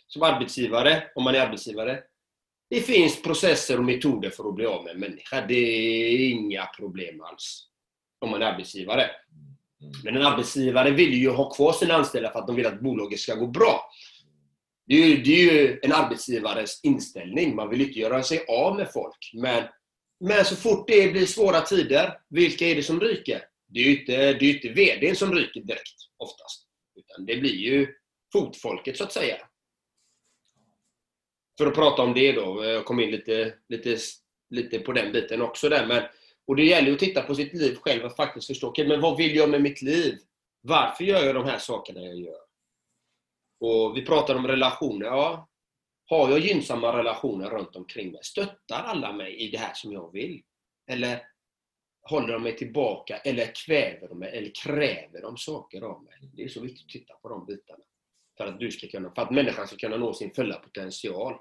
Som 0.08 0.24
arbetsgivare, 0.24 1.04
om 1.16 1.24
man 1.24 1.36
är 1.36 1.40
arbetsgivare. 1.40 2.04
Det 2.70 2.82
finns 2.82 3.22
processer 3.22 3.78
och 3.78 3.86
metoder 3.86 4.30
för 4.30 4.50
att 4.50 4.56
bli 4.56 4.66
av 4.66 4.84
med 4.84 4.94
en 4.94 5.00
människa. 5.00 5.46
Det 5.46 5.54
är 5.54 6.30
inga 6.30 6.66
problem 6.66 7.22
alls. 7.22 7.68
Om 8.20 8.32
man 8.32 8.42
är 8.42 8.46
arbetsgivare. 8.46 9.10
Mm. 9.82 9.94
Men 10.04 10.16
en 10.16 10.22
arbetsgivare 10.22 10.92
vill 10.92 11.14
ju 11.14 11.30
ha 11.30 11.54
kvar 11.54 11.74
sina 11.74 11.94
anställda 11.94 12.32
för 12.32 12.40
att 12.40 12.48
de 12.48 12.56
vill 12.56 12.66
att 12.66 12.82
bolaget 12.82 13.20
ska 13.20 13.36
gå 13.36 13.48
bra. 13.48 13.92
Det 14.88 14.94
är, 15.04 15.08
ju, 15.08 15.24
det 15.24 15.30
är 15.30 15.54
ju 15.54 15.80
en 15.82 15.92
arbetsgivares 15.92 16.80
inställning. 16.84 17.56
Man 17.56 17.70
vill 17.70 17.82
inte 17.82 18.00
göra 18.00 18.24
sig 18.24 18.46
av 18.48 18.76
med 18.76 18.94
folk. 18.94 19.32
Men, 19.34 19.64
men 20.20 20.46
så 20.46 20.56
fort 20.56 20.88
det 20.88 21.12
blir 21.12 21.26
svåra 21.26 21.62
tider, 21.62 22.20
vilka 22.30 22.66
är 22.66 22.76
det 22.76 22.84
som 22.84 23.00
ryker? 23.00 23.44
Det 23.68 23.80
är 23.80 23.84
ju 23.84 24.00
inte, 24.00 24.34
det 24.34 24.46
är 24.46 24.54
inte 24.56 24.70
VDn 24.70 25.16
som 25.16 25.36
ryker 25.36 25.62
direkt, 25.62 25.96
oftast. 26.18 26.68
Utan 26.96 27.26
det 27.26 27.38
blir 27.38 27.56
ju 27.56 27.88
fotfolket, 28.34 28.98
så 28.98 29.04
att 29.04 29.14
säga. 29.14 29.38
För 31.58 31.68
att 31.68 31.76
prata 31.76 32.02
om 32.02 32.14
det 32.14 32.32
då. 32.32 32.66
Jag 32.66 32.86
kom 32.86 33.00
in 33.00 33.12
lite, 33.12 33.54
lite, 33.70 33.98
lite 34.50 34.80
på 34.80 34.92
den 34.92 35.12
biten 35.12 35.42
också 35.42 35.70
där. 35.70 35.88
Men 35.88 36.04
och 36.50 36.56
det 36.56 36.64
gäller 36.64 36.92
att 36.92 37.00
titta 37.00 37.22
på 37.22 37.36
sitt 37.36 37.54
liv 37.54 37.76
själv 37.76 38.06
och 38.06 38.16
faktiskt 38.16 38.48
förstå, 38.48 38.70
okay, 38.70 38.88
men 38.88 39.02
vad 39.02 39.18
vill 39.18 39.36
jag 39.36 39.50
med 39.50 39.62
mitt 39.62 39.82
liv? 39.82 40.20
Varför 40.62 41.04
gör 41.04 41.26
jag 41.26 41.36
de 41.36 41.46
här 41.46 41.60
sakerna 41.60 42.02
jag 42.02 42.16
gör? 42.16 42.42
Och 43.60 43.98
vi 43.98 44.06
pratar 44.06 44.36
om 44.36 44.48
relationer. 44.48 45.06
Ja, 45.06 45.50
har 46.06 46.30
jag 46.30 46.40
gynnsamma 46.40 46.98
relationer 46.98 47.50
runt 47.50 47.76
omkring 47.76 48.12
mig? 48.12 48.24
Stöttar 48.24 48.84
alla 48.84 49.14
mig 49.14 49.36
i 49.36 49.52
det 49.52 49.58
här 49.58 49.74
som 49.74 49.92
jag 49.94 50.12
vill? 50.12 50.44
Eller 50.88 51.28
håller 52.02 52.34
de 52.34 52.44
mig 52.44 52.58
tillbaka? 52.58 53.18
Eller 53.18 53.52
kväver 53.66 54.08
de 54.08 54.20
mig? 54.20 54.38
Eller 54.38 54.52
kräver 54.64 55.22
de 55.22 55.38
saker 55.38 55.82
av 55.82 56.04
mig? 56.04 56.20
Det 56.34 56.44
är 56.44 56.48
så 56.48 56.62
viktigt 56.62 56.86
att 56.86 56.90
titta 56.90 57.14
på 57.14 57.30
de 57.30 57.46
bitarna. 57.46 57.84
För 58.38 58.48
att, 58.48 58.60
du 58.60 58.72
ska 58.72 58.88
kunna, 58.88 59.12
för 59.12 59.22
att 59.22 59.32
människan 59.32 59.68
ska 59.68 59.78
kunna 59.78 59.98
nå 59.98 60.14
sin 60.14 60.34
fulla 60.34 60.56
potential. 60.56 61.40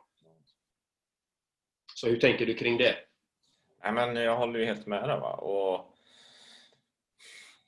Så 1.94 2.08
hur 2.08 2.20
tänker 2.20 2.46
du 2.46 2.54
kring 2.54 2.78
det? 2.78 3.07
Nej, 3.82 3.92
men 3.92 4.16
jag 4.16 4.36
håller 4.36 4.60
ju 4.60 4.66
helt 4.66 4.86
med 4.86 5.08
där. 5.08 5.20
Va? 5.20 5.32
Och 5.32 5.94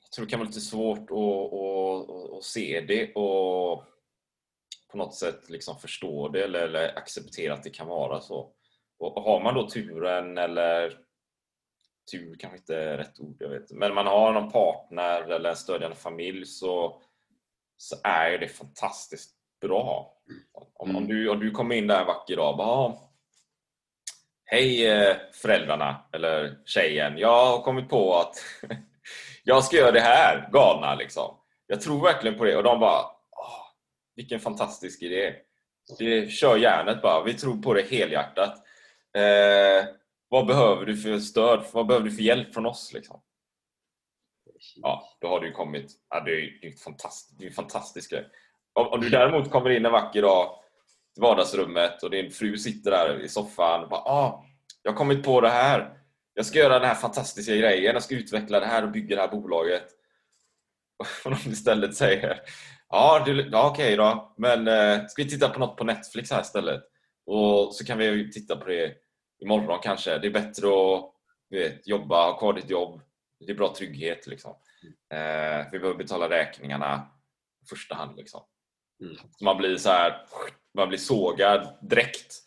jag 0.01 0.11
tror 0.15 0.25
det 0.25 0.29
kan 0.29 0.39
vara 0.39 0.47
lite 0.47 0.61
svårt 0.61 1.11
att, 1.11 1.53
att, 1.53 2.37
att, 2.37 2.43
se 2.43 2.81
det 2.81 3.13
och 3.15 3.83
på 4.91 4.97
något 4.97 5.15
sätt 5.15 5.49
liksom 5.49 5.79
förstå 5.79 6.29
det 6.29 6.43
eller, 6.43 6.61
eller 6.61 6.97
acceptera 6.97 7.53
att 7.53 7.63
det 7.63 7.69
kan 7.69 7.87
vara 7.87 8.21
så. 8.21 8.53
Och 8.99 9.23
har 9.23 9.39
man 9.39 9.55
då 9.55 9.67
turen 9.67 10.37
eller 10.37 10.97
tur 12.11 12.35
kanske 12.39 12.57
inte 12.57 12.75
är 12.75 12.97
rätt 12.97 13.19
ord, 13.19 13.35
jag 13.39 13.49
vet 13.49 13.71
men 13.71 13.93
man 13.93 14.07
har 14.07 14.33
någon 14.33 14.51
partner 14.51 15.21
eller 15.21 15.49
en 15.49 15.55
stödjande 15.55 15.95
familj 15.95 16.45
så, 16.45 17.01
så 17.77 17.95
är 18.03 18.37
det 18.37 18.47
fantastiskt 18.47 19.35
bra. 19.61 20.17
Om, 20.51 20.67
om, 20.73 20.89
mm. 20.89 21.07
du, 21.07 21.29
om 21.29 21.39
du 21.39 21.51
kommer 21.51 21.75
in 21.75 21.87
där 21.87 22.01
en 22.01 22.07
vacker 22.07 22.35
dag 22.35 22.51
och 22.51 22.57
bara 22.57 23.10
Hej 24.53 24.87
eh, 24.87 25.17
föräldrarna 25.33 26.05
eller 26.13 26.57
tjejen. 26.65 27.17
Jag 27.17 27.45
har 27.45 27.61
kommit 27.61 27.89
på 27.89 28.15
att 28.15 28.35
jag 29.43 29.63
ska 29.63 29.77
göra 29.77 29.91
det 29.91 29.99
här 29.99 30.49
galna 30.51 30.95
liksom. 30.95 31.37
Jag 31.67 31.81
tror 31.81 32.03
verkligen 32.03 32.37
på 32.37 32.45
det 32.45 32.57
och 32.57 32.63
de 32.63 32.79
bara 32.79 33.01
Åh, 33.31 33.65
Vilken 34.15 34.39
fantastisk 34.39 35.01
idé. 35.01 35.35
Det, 35.99 36.31
kör 36.31 36.57
järnet 36.57 37.01
bara. 37.01 37.23
Vi 37.23 37.33
tror 37.33 37.61
på 37.61 37.73
det 37.73 37.81
helhjärtat. 37.81 38.57
Eh, 39.17 39.85
vad 40.29 40.47
behöver 40.47 40.85
du 40.85 40.97
för 40.97 41.19
stöd? 41.19 41.63
Vad 41.73 41.87
behöver 41.87 42.05
du 42.05 42.15
för 42.15 42.23
hjälp 42.23 42.53
från 42.53 42.65
oss? 42.65 42.93
Liksom? 42.93 43.21
Ja, 44.75 45.17
då 45.21 45.27
har 45.27 45.39
du 45.39 45.51
kommit. 45.51 45.91
Ja, 46.09 46.19
det 46.19 46.31
är 46.31 46.65
ju 46.65 46.71
fantastiskt, 46.71 47.39
det 47.39 47.45
är 47.45 47.49
en 47.49 47.53
fantastisk 47.53 48.11
grej. 48.11 48.27
Om, 48.73 48.87
om, 48.87 49.01
du 49.01 49.09
däremot 49.09 49.51
kommer 49.51 49.69
in 49.69 49.85
en 49.85 49.91
vacker 49.91 50.21
dag 50.21 50.59
vardagsrummet 51.19 52.03
och 52.03 52.09
din 52.09 52.31
fru 52.31 52.57
sitter 52.57 52.91
där 52.91 53.19
i 53.19 53.29
soffan 53.29 53.83
och 53.83 53.89
bara 53.89 54.01
ah, 54.01 54.45
jag 54.83 54.91
har 54.91 54.97
kommit 54.97 55.23
på 55.23 55.41
det 55.41 55.49
här. 55.49 55.97
Jag 56.33 56.45
ska 56.45 56.59
göra 56.59 56.79
den 56.79 56.87
här 56.87 56.95
fantastiska 56.95 57.55
grejen. 57.55 57.93
Jag 57.93 58.03
ska 58.03 58.15
utveckla 58.15 58.59
det 58.59 58.65
här 58.65 58.83
och 58.83 58.91
bygga 58.91 59.15
det 59.15 59.21
här 59.21 59.29
bolaget. 59.31 59.85
Och 61.25 61.31
de 61.31 61.51
istället 61.51 61.95
säger 61.95 62.41
Ja, 62.89 63.23
du, 63.25 63.49
ja 63.51 63.69
okej 63.69 63.95
då. 63.95 64.33
Men 64.37 64.67
eh, 64.67 65.05
ska 65.07 65.23
vi 65.23 65.29
titta 65.29 65.49
på 65.49 65.59
något 65.59 65.77
på 65.77 65.83
Netflix 65.83 66.31
här 66.31 66.41
istället? 66.41 66.83
Och 67.25 67.75
så 67.75 67.85
kan 67.85 67.97
vi 67.97 68.31
titta 68.31 68.55
på 68.55 68.65
det 68.65 68.93
imorgon 69.39 69.79
kanske. 69.83 70.17
Det 70.17 70.27
är 70.27 70.31
bättre 70.31 70.67
att 70.67 71.11
vet, 71.49 71.87
jobba, 71.87 72.25
ha 72.25 72.39
kvar 72.39 72.53
ditt 72.53 72.69
jobb. 72.69 73.01
Det 73.39 73.51
är 73.51 73.55
bra 73.55 73.73
trygghet 73.75 74.27
liksom. 74.27 74.51
Eh, 75.13 75.65
vi 75.71 75.79
behöver 75.79 75.97
betala 75.97 76.29
räkningarna 76.29 77.07
i 77.63 77.67
första 77.69 77.95
hand 77.95 78.17
liksom. 78.17 78.41
Mm. 79.01 79.15
Så 79.15 79.45
man 79.45 79.57
blir 79.57 79.77
så 79.77 79.89
här 79.89 80.25
man 80.77 80.89
blir 80.89 80.99
sågad 80.99 81.77
direkt. 81.81 82.37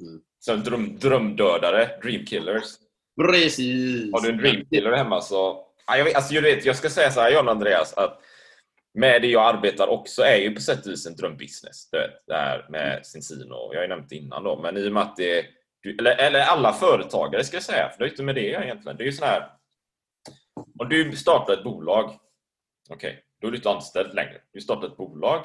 Mm. 0.00 0.20
Som 0.38 0.62
dröm, 0.62 0.98
drömdödare, 0.98 2.00
dreamkillers. 2.02 2.64
Precis! 3.20 4.12
Har 4.12 4.20
du 4.20 4.28
en 4.28 4.38
dreamkiller 4.38 4.92
hemma 4.92 5.20
så... 5.20 5.66
Ja, 5.86 5.96
jag, 5.96 6.04
vet, 6.04 6.16
alltså, 6.16 6.34
jag, 6.34 6.42
vet, 6.42 6.64
jag 6.64 6.76
ska 6.76 6.90
säga 6.90 7.10
så 7.10 7.20
här, 7.20 7.30
John 7.30 7.48
Andreas, 7.48 7.94
att 7.94 8.20
med 8.98 9.22
det 9.22 9.28
jag 9.28 9.54
arbetar 9.54 9.88
också 9.88 10.22
är 10.22 10.36
ju 10.36 10.54
på 10.54 10.60
sätt 10.60 10.86
och 10.86 10.92
vis 10.92 11.06
en 11.06 11.16
drömbusiness. 11.16 11.90
Du 11.90 11.98
vet, 11.98 12.26
det 12.26 12.34
här 12.34 12.66
med 12.70 13.06
Cincino. 13.06 13.70
Jag 13.72 13.78
har 13.78 13.82
ju 13.82 13.88
nämnt 13.88 14.08
det 14.08 14.16
innan 14.16 14.44
då, 14.44 14.62
men 14.62 14.76
i 14.76 14.88
och 14.88 14.92
med 14.92 15.02
att 15.02 15.16
det, 15.16 15.46
eller, 15.98 16.16
eller 16.16 16.40
alla 16.40 16.72
företagare 16.72 17.44
ska 17.44 17.56
jag 17.56 17.64
säga, 17.64 17.90
för 17.90 17.98
det 17.98 18.04
är 18.04 18.10
inte 18.10 18.22
med 18.22 18.34
det 18.34 18.48
egentligen. 18.48 18.96
Det 18.96 19.04
är 19.04 19.06
ju 19.06 19.12
sån 19.12 19.28
här... 19.28 19.50
Om 20.78 20.88
du 20.88 21.16
startar 21.16 21.52
ett 21.52 21.64
bolag, 21.64 22.04
okej, 22.90 23.10
okay, 23.10 23.20
då 23.40 23.46
är 23.46 23.50
du 23.50 23.56
inte 23.56 23.70
anställd 23.70 24.14
längre. 24.14 24.40
Du 24.52 24.60
startar 24.60 24.88
ett 24.88 24.96
bolag, 24.96 25.44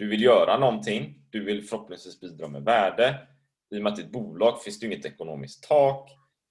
du 0.00 0.08
vill 0.08 0.22
göra 0.22 0.58
någonting, 0.58 1.14
du 1.30 1.44
vill 1.44 1.68
förhoppningsvis 1.68 2.20
bidra 2.20 2.48
med 2.48 2.62
värde. 2.62 3.18
I 3.70 3.78
och 3.78 3.82
med 3.82 3.90
att 3.90 3.96
det 3.96 4.02
är 4.02 4.06
ett 4.06 4.12
bolag 4.12 4.62
finns 4.62 4.80
det 4.80 4.86
inget 4.86 5.04
ekonomiskt 5.04 5.68
tak. 5.68 6.10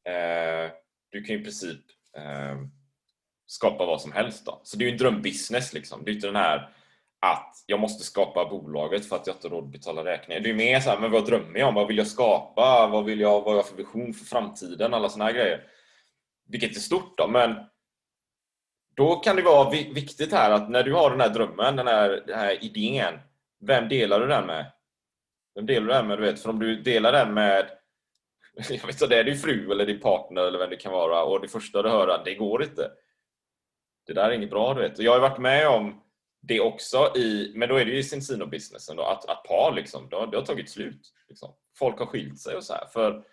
Eh, 0.10 0.72
du 1.10 1.24
kan 1.24 1.36
i 1.36 1.44
princip 1.44 1.80
ehm, 2.18 2.70
skapa 3.46 3.86
vad 3.86 4.02
som 4.02 4.12
helst. 4.12 4.46
Då. 4.46 4.62
Så 4.64 4.78
det 4.78 4.84
är 4.84 4.86
ju 4.86 4.92
en 4.92 4.98
drömbusiness. 4.98 5.74
Liksom. 5.74 6.06
Det 6.06 6.12
är 6.12 6.14
inte 6.14 6.28
den 6.28 6.36
här 6.36 6.70
att 7.20 7.64
jag 7.66 7.80
måste 7.80 8.04
skapa 8.04 8.46
bolaget 8.50 9.06
för 9.06 9.16
att 9.16 9.28
jag 9.28 9.36
inte 9.36 9.48
har 9.48 9.56
råd 9.56 9.64
att 9.64 9.72
betala 9.72 10.06
räkningar. 10.06 10.42
Det 10.42 10.50
är 10.50 10.54
mer 10.54 10.80
så 10.80 10.90
här, 10.90 11.00
men 11.00 11.12
vad 11.12 11.26
drömmer 11.26 11.60
jag 11.60 11.70
om? 11.70 11.76
Vad 11.76 11.88
vill 11.88 11.98
jag 11.98 12.08
skapa? 12.08 12.88
Vad 12.88 13.06
vill 13.06 13.20
jag, 13.20 13.42
vad 13.42 13.46
har 13.46 13.56
jag 13.56 13.68
för 13.68 13.78
vision 13.78 14.14
för 14.14 14.26
framtiden? 14.26 14.94
Alla 14.94 15.10
såna 15.10 15.26
här 15.26 15.34
grejer. 15.34 15.64
Vilket 16.48 16.76
är 16.76 16.80
stort 16.80 17.18
då, 17.18 17.28
men 17.28 17.56
då 18.96 19.16
kan 19.16 19.36
det 19.36 19.42
vara 19.42 19.70
viktigt 19.70 20.32
här 20.32 20.52
att 20.52 20.70
när 20.70 20.84
du 20.84 20.94
har 20.94 21.10
den 21.10 21.22
här 21.22 21.30
drömmen, 21.30 21.76
den 21.76 21.88
här, 21.88 22.24
den 22.28 22.40
här 22.40 22.64
idén, 22.64 23.20
vem 23.62 23.90
delar 23.90 24.20
du 24.20 24.28
den 24.28 24.48
med? 24.48 24.72
Vem 25.56 25.66
delar 25.66 25.88
du 25.88 25.94
den 25.94 26.08
med? 26.08 26.18
Du 26.18 26.22
vet, 26.22 26.40
för 26.40 26.50
om 26.50 26.60
du 26.60 26.76
delar 26.76 27.12
den 27.12 27.34
med 27.34 27.70
jag 28.70 28.88
vet 28.88 29.02
inte, 29.02 29.08
det 29.08 29.20
är 29.20 29.24
din 29.24 29.38
fru 29.38 29.72
eller 29.72 29.86
din 29.86 30.00
partner 30.00 30.42
eller 30.42 30.60
vem 30.60 30.70
det 30.70 30.76
kan 30.76 30.92
vara 30.92 31.24
och 31.24 31.42
det 31.42 31.48
första 31.48 31.82
du 31.82 31.90
hör 31.90 32.08
är 32.08 32.24
det 32.24 32.36
går 32.36 32.64
inte. 32.64 32.92
Det 34.08 34.14
där 34.14 34.30
är 34.30 34.34
inget 34.34 34.50
bra 34.50 34.74
du 34.74 34.82
vet. 34.82 35.00
jag 35.00 35.12
har 35.12 35.20
varit 35.20 35.40
med 35.40 35.68
om 35.68 36.02
det 36.42 36.60
också 36.60 37.14
i, 37.16 37.52
men 37.56 37.70
då 37.70 37.76
är 37.76 37.86
det 37.86 37.92
ju 37.92 37.98
i 37.98 38.04
Cincino-businessen 38.04 38.96
då, 38.96 39.04
att, 39.04 39.30
att 39.30 39.44
par 39.44 39.74
liksom, 39.76 40.10
det 40.10 40.16
har, 40.16 40.28
det 40.28 40.38
har 40.38 40.46
tagit 40.46 40.70
slut. 40.70 41.14
Liksom. 41.30 41.54
Folk 41.78 42.00
har 42.00 42.06
skilt 42.06 42.40
sig 42.40 42.56
och 42.56 42.64
så 42.64 42.74
här. 42.74 42.88
För 42.94 43.24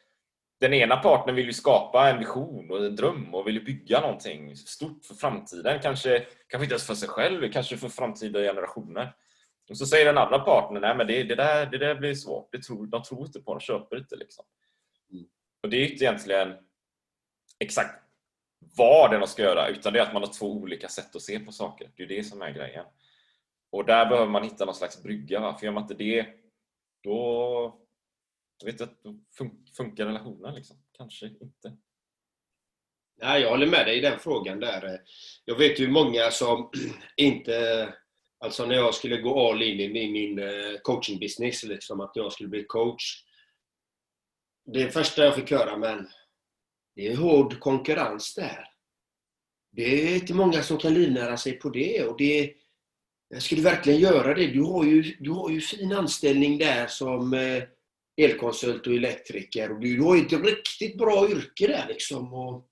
den 0.61 0.75
ena 0.75 0.97
partnern 0.97 1.37
vill 1.37 1.47
ju 1.47 1.53
skapa 1.53 2.11
en 2.11 2.19
vision 2.19 2.71
och 2.71 2.85
en 2.87 2.97
dröm 2.97 3.35
och 3.35 3.47
vill 3.47 3.65
bygga 3.65 4.01
någonting 4.01 4.57
stort 4.57 5.05
för 5.05 5.15
framtiden. 5.15 5.81
Kanske, 5.83 6.21
kanske 6.21 6.65
inte 6.65 6.75
ens 6.75 6.87
för 6.87 6.95
sig 6.95 7.09
själv, 7.09 7.53
kanske 7.53 7.77
för 7.77 7.89
framtida 7.89 8.41
generationer. 8.41 9.15
Och 9.71 9.79
så 9.79 9.87
säger 9.87 10.07
den 10.07 10.19
andra 10.19 10.39
partnern, 10.39 10.83
nej 10.83 10.97
men 10.97 11.07
det, 11.07 11.23
det, 11.23 11.35
där, 11.35 11.67
det 11.67 11.79
där 11.79 11.95
blir 11.95 12.15
svårt. 12.15 12.49
Det 12.53 12.63
tror, 12.63 12.87
de 12.87 13.03
tror 13.03 13.27
inte 13.27 13.41
på 13.41 13.55
det, 13.55 13.59
de 13.59 13.65
köper 13.65 13.99
inte. 13.99 14.17
Liksom. 14.17 14.45
Mm. 15.13 15.27
Och 15.63 15.71
det 15.71 15.77
är 15.77 15.93
inte 15.93 16.05
egentligen 16.05 16.55
exakt 17.59 18.03
vad 18.77 19.11
den 19.11 19.27
ska 19.27 19.43
göra, 19.43 19.69
utan 19.69 19.93
det 19.93 19.99
är 19.99 20.03
att 20.03 20.13
man 20.13 20.23
har 20.23 20.33
två 20.33 20.53
olika 20.53 20.89
sätt 20.89 21.17
att 21.17 21.23
se 21.23 21.41
på 21.41 21.53
saker. 21.53 21.91
Det 21.97 22.03
är 22.03 22.07
det 22.07 22.25
som 22.25 22.43
är 22.43 22.51
grejen. 22.51 22.85
Och 23.71 23.85
där 23.85 24.07
behöver 24.07 24.31
man 24.31 24.45
hitta 24.45 24.65
någon 24.65 24.75
slags 24.75 25.03
brygga. 25.03 25.41
Va? 25.41 25.57
För 25.59 25.67
gör 25.67 25.73
man 25.73 25.83
inte 25.83 25.95
det, 25.95 26.27
då, 27.03 27.81
vet 28.65 28.81
jag, 28.81 28.89
då 29.03 29.17
funkar 29.77 30.07
relationen 30.07 30.55
liksom. 30.55 30.77
Kanske 30.93 31.27
inte. 31.27 31.77
Nej, 33.23 33.43
jag 33.43 33.51
håller 33.51 33.67
med 33.67 33.87
dig 33.87 33.99
i 33.99 34.01
den 34.01 34.19
frågan 34.19 34.61
där. 34.61 35.01
Jag 35.45 35.59
vet 35.59 35.81
ju 35.81 35.89
många 35.89 36.31
som 36.31 36.71
inte... 37.17 37.89
Alltså 38.39 38.67
när 38.67 38.75
jag 38.75 38.95
skulle 38.95 39.17
gå 39.17 39.51
all 39.51 39.63
in 39.63 39.81
i 39.81 40.09
min 40.09 40.39
eh, 40.39 40.81
coaching-business, 40.83 41.65
liksom 41.65 42.01
att 42.01 42.13
jag 42.15 42.33
skulle 42.33 42.49
bli 42.49 42.65
coach. 42.65 43.25
Det 44.73 44.91
första 44.91 45.25
jag 45.25 45.35
fick 45.35 45.51
höra, 45.51 45.77
men 45.77 46.09
det 46.95 47.07
är 47.07 47.17
hård 47.17 47.61
konkurrens 47.61 48.35
där. 48.35 48.69
Det 49.73 49.83
är 49.83 50.15
inte 50.15 50.35
många 50.35 50.63
som 50.63 50.79
kan 50.79 50.95
livnära 50.95 51.37
sig 51.37 51.53
på 51.53 51.71
det. 51.71 52.05
Och 52.05 52.17
det 52.19 52.55
ska 53.39 53.57
du 53.57 53.63
verkligen 53.63 54.01
göra 54.01 54.35
det? 54.35 54.47
Du 54.47 54.63
har 54.63 54.85
ju, 54.85 55.17
du 55.21 55.31
har 55.31 55.51
ju 55.51 55.61
fin 55.61 55.93
anställning 55.93 56.59
där 56.59 56.87
som 56.87 57.35
eh, 57.35 57.63
elkonsult 58.17 58.87
och 58.87 58.95
elektriker. 58.95 59.73
Och 59.73 59.81
du, 59.81 59.97
du 59.97 60.03
har 60.03 60.17
ju 60.17 60.27
ett 60.27 60.33
riktigt 60.33 60.99
bra 60.99 61.31
yrke 61.31 61.67
där 61.67 61.87
liksom. 61.89 62.35
Och, 62.35 62.69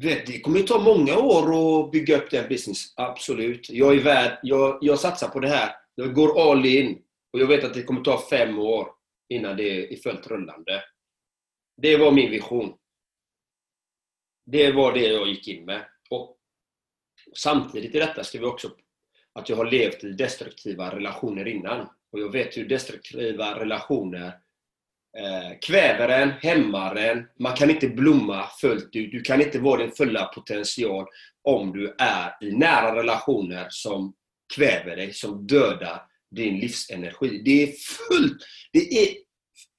du 0.00 0.08
vet, 0.08 0.26
det 0.26 0.40
kommer 0.40 0.58
ju 0.58 0.66
ta 0.66 0.78
många 0.78 1.18
år 1.18 1.44
att 1.84 1.90
bygga 1.92 2.16
upp 2.16 2.30
den 2.30 2.48
business, 2.48 2.94
absolut. 2.96 3.70
Jag 3.70 3.96
är 3.96 4.02
värd, 4.02 4.38
jag, 4.42 4.78
jag 4.80 4.98
satsar 4.98 5.28
på 5.28 5.40
det 5.40 5.48
här. 5.48 5.76
Jag 5.94 6.14
går 6.14 6.50
all 6.50 6.66
in. 6.66 7.02
Och 7.32 7.40
jag 7.40 7.46
vet 7.46 7.64
att 7.64 7.74
det 7.74 7.82
kommer 7.82 8.00
ta 8.00 8.28
fem 8.30 8.58
år 8.58 8.88
innan 9.28 9.56
det 9.56 9.92
är 9.92 9.96
fullt 9.96 10.26
rullande. 10.26 10.84
Det 11.76 11.96
var 11.96 12.12
min 12.12 12.30
vision. 12.30 12.74
Det 14.46 14.72
var 14.72 14.92
det 14.92 15.06
jag 15.06 15.28
gick 15.28 15.48
in 15.48 15.64
med. 15.64 15.84
Och 16.10 16.36
samtidigt 17.36 17.94
i 17.94 17.98
detta 17.98 18.24
ska 18.24 18.38
vi 18.38 18.44
också 18.44 18.70
att 19.32 19.48
jag 19.48 19.56
har 19.56 19.70
levt 19.70 20.04
i 20.04 20.12
destruktiva 20.12 20.96
relationer 20.96 21.48
innan. 21.48 21.88
Och 22.12 22.20
jag 22.20 22.32
vet 22.32 22.56
hur 22.56 22.68
destruktiva 22.68 23.60
relationer 23.60 24.40
kväver 25.66 26.08
en, 26.08 26.30
hämmar 26.30 26.96
en. 26.96 27.24
Man 27.38 27.56
kan 27.56 27.70
inte 27.70 27.88
blomma 27.88 28.46
fullt 28.60 28.96
ut. 28.96 29.12
Du 29.12 29.20
kan 29.20 29.40
inte 29.40 29.58
vara 29.58 29.82
din 29.82 29.92
fulla 29.92 30.24
potential 30.24 31.06
om 31.44 31.72
du 31.72 31.94
är 31.98 32.44
i 32.44 32.52
nära 32.52 32.96
relationer 32.96 33.66
som 33.70 34.14
kväver 34.56 34.96
dig, 34.96 35.12
som 35.12 35.46
dödar 35.46 36.02
din 36.36 36.58
livsenergi. 36.58 37.42
Det 37.44 37.62
är 37.62 37.72
fullt. 38.08 38.42
Det 38.72 38.78
är 38.78 39.08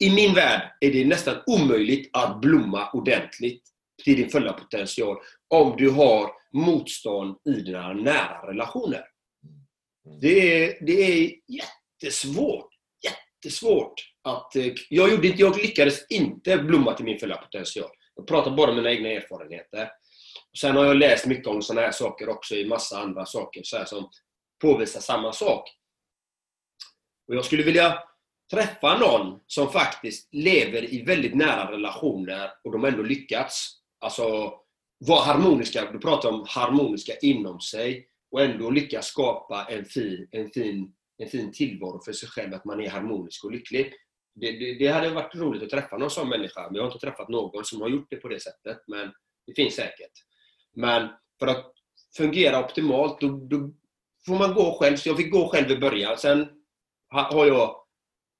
i 0.03 0.09
min 0.09 0.33
värld 0.33 0.61
är 0.79 0.91
det 0.91 1.05
nästan 1.05 1.35
omöjligt 1.45 2.09
att 2.13 2.41
blomma 2.41 2.91
ordentligt 2.91 3.63
till 4.03 4.15
din 4.15 4.29
fulla 4.29 4.53
potential 4.53 5.17
om 5.47 5.75
du 5.77 5.89
har 5.89 6.31
motstånd 6.53 7.37
i 7.49 7.61
dina 7.61 7.93
nära 7.93 8.47
relationer. 8.47 9.03
Det 10.21 10.63
är, 10.63 10.85
det 10.85 11.01
är 11.01 11.31
jättesvårt. 11.47 12.69
Jättesvårt. 13.05 13.93
Att, 14.23 14.55
eh, 14.55 14.73
jag, 14.89 15.11
gjorde 15.11 15.27
inte, 15.27 15.41
jag 15.41 15.57
lyckades 15.57 16.07
inte 16.09 16.57
blomma 16.57 16.93
till 16.93 17.05
min 17.05 17.19
fulla 17.19 17.37
potential. 17.37 17.89
Jag 18.15 18.27
pratar 18.27 18.51
bara 18.51 18.69
om 18.69 18.75
mina 18.75 18.91
egna 18.91 19.09
erfarenheter. 19.09 19.89
Sen 20.59 20.75
har 20.75 20.85
jag 20.85 20.97
läst 20.97 21.25
mycket 21.25 21.47
om 21.47 21.61
sådana 21.61 21.81
här 21.81 21.91
saker 21.91 22.29
också 22.29 22.55
i 22.55 22.67
massa 22.67 22.99
andra 22.99 23.25
saker 23.25 23.61
så 23.63 23.85
som 23.85 24.09
påvisar 24.61 24.99
samma 24.99 25.33
sak. 25.33 25.69
Och 27.27 27.35
Jag 27.35 27.45
skulle 27.45 27.63
vilja 27.63 28.03
träffa 28.51 28.97
någon 28.97 29.39
som 29.47 29.71
faktiskt 29.71 30.33
lever 30.33 30.93
i 30.93 31.01
väldigt 31.01 31.35
nära 31.35 31.71
relationer 31.71 32.51
och 32.63 32.71
de 32.71 32.85
ändå 32.85 33.03
lyckats. 33.03 33.77
Alltså, 33.99 34.53
vara 34.97 35.21
harmoniska, 35.21 35.91
du 35.91 35.99
pratar 35.99 36.29
om 36.29 36.45
harmoniska 36.47 37.13
inom 37.21 37.59
sig 37.59 38.07
och 38.31 38.41
ändå 38.41 38.69
lyckas 38.69 39.05
skapa 39.05 39.65
en 39.69 39.85
fin, 39.85 40.27
en 40.31 40.49
fin, 40.49 40.93
en 41.17 41.29
fin 41.29 41.51
tillvaro 41.51 42.01
för 42.05 42.13
sig 42.13 42.29
själv, 42.29 42.53
att 42.53 42.65
man 42.65 42.81
är 42.81 42.89
harmonisk 42.89 43.43
och 43.43 43.51
lycklig. 43.51 43.93
Det, 44.33 44.51
det, 44.51 44.73
det 44.73 44.87
hade 44.87 45.09
varit 45.09 45.35
roligt 45.35 45.63
att 45.63 45.69
träffa 45.69 45.97
någon 45.97 46.09
sån 46.09 46.29
människa, 46.29 46.61
men 46.61 46.75
jag 46.75 46.83
har 46.83 46.91
inte 46.91 47.05
träffat 47.05 47.29
någon 47.29 47.65
som 47.65 47.81
har 47.81 47.89
gjort 47.89 48.07
det 48.09 48.15
på 48.15 48.27
det 48.27 48.39
sättet. 48.39 48.77
Men 48.87 49.11
det 49.47 49.53
finns 49.55 49.75
säkert. 49.75 50.11
Men 50.75 51.09
för 51.39 51.47
att 51.47 51.73
fungera 52.17 52.65
optimalt, 52.65 53.21
då, 53.21 53.27
då 53.27 53.73
får 54.25 54.35
man 54.35 54.53
gå 54.53 54.77
själv. 54.79 54.95
Så 54.95 55.09
jag 55.09 55.17
fick 55.17 55.31
gå 55.31 55.47
själv 55.47 55.71
i 55.71 55.77
början. 55.77 56.17
Sen 56.17 56.47
har 57.07 57.45
jag 57.45 57.75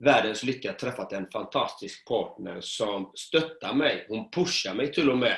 världens 0.03 0.43
lycka 0.43 0.73
träffat 0.73 1.13
en 1.13 1.27
fantastisk 1.31 2.07
partner 2.07 2.57
som 2.61 3.11
stöttar 3.15 3.73
mig. 3.73 4.05
Hon 4.09 4.31
pushar 4.31 4.73
mig 4.73 4.93
till 4.93 5.09
och 5.09 5.17
med 5.17 5.37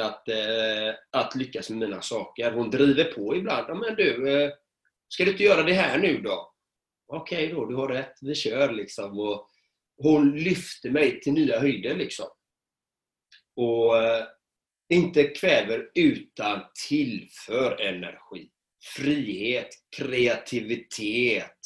att, 0.00 0.28
eh, 0.28 0.94
att 1.10 1.34
lyckas 1.34 1.70
med 1.70 1.78
mina 1.78 2.02
saker. 2.02 2.52
Hon 2.52 2.70
driver 2.70 3.04
på 3.04 3.36
ibland. 3.36 3.64
Ja, 3.68 3.74
men 3.74 3.94
du, 3.94 4.42
eh, 4.42 4.50
ska 5.08 5.24
du 5.24 5.30
inte 5.30 5.42
göra 5.42 5.62
det 5.62 5.72
här 5.72 5.98
nu 5.98 6.20
då? 6.20 6.52
Okej 7.06 7.46
okay 7.46 7.54
då, 7.54 7.66
du 7.66 7.74
har 7.74 7.88
rätt. 7.88 8.18
Vi 8.20 8.34
kör 8.34 8.72
liksom. 8.72 9.18
Och 9.18 9.48
hon 9.96 10.36
lyfter 10.36 10.90
mig 10.90 11.20
till 11.20 11.32
nya 11.32 11.60
höjder 11.60 11.96
liksom. 11.96 12.26
Och 13.56 14.02
eh, 14.02 14.24
inte 14.92 15.24
kväver 15.24 15.90
utan 15.94 16.60
tillför 16.88 17.80
energi. 17.80 18.50
Frihet, 18.96 19.68
kreativitet, 19.96 21.58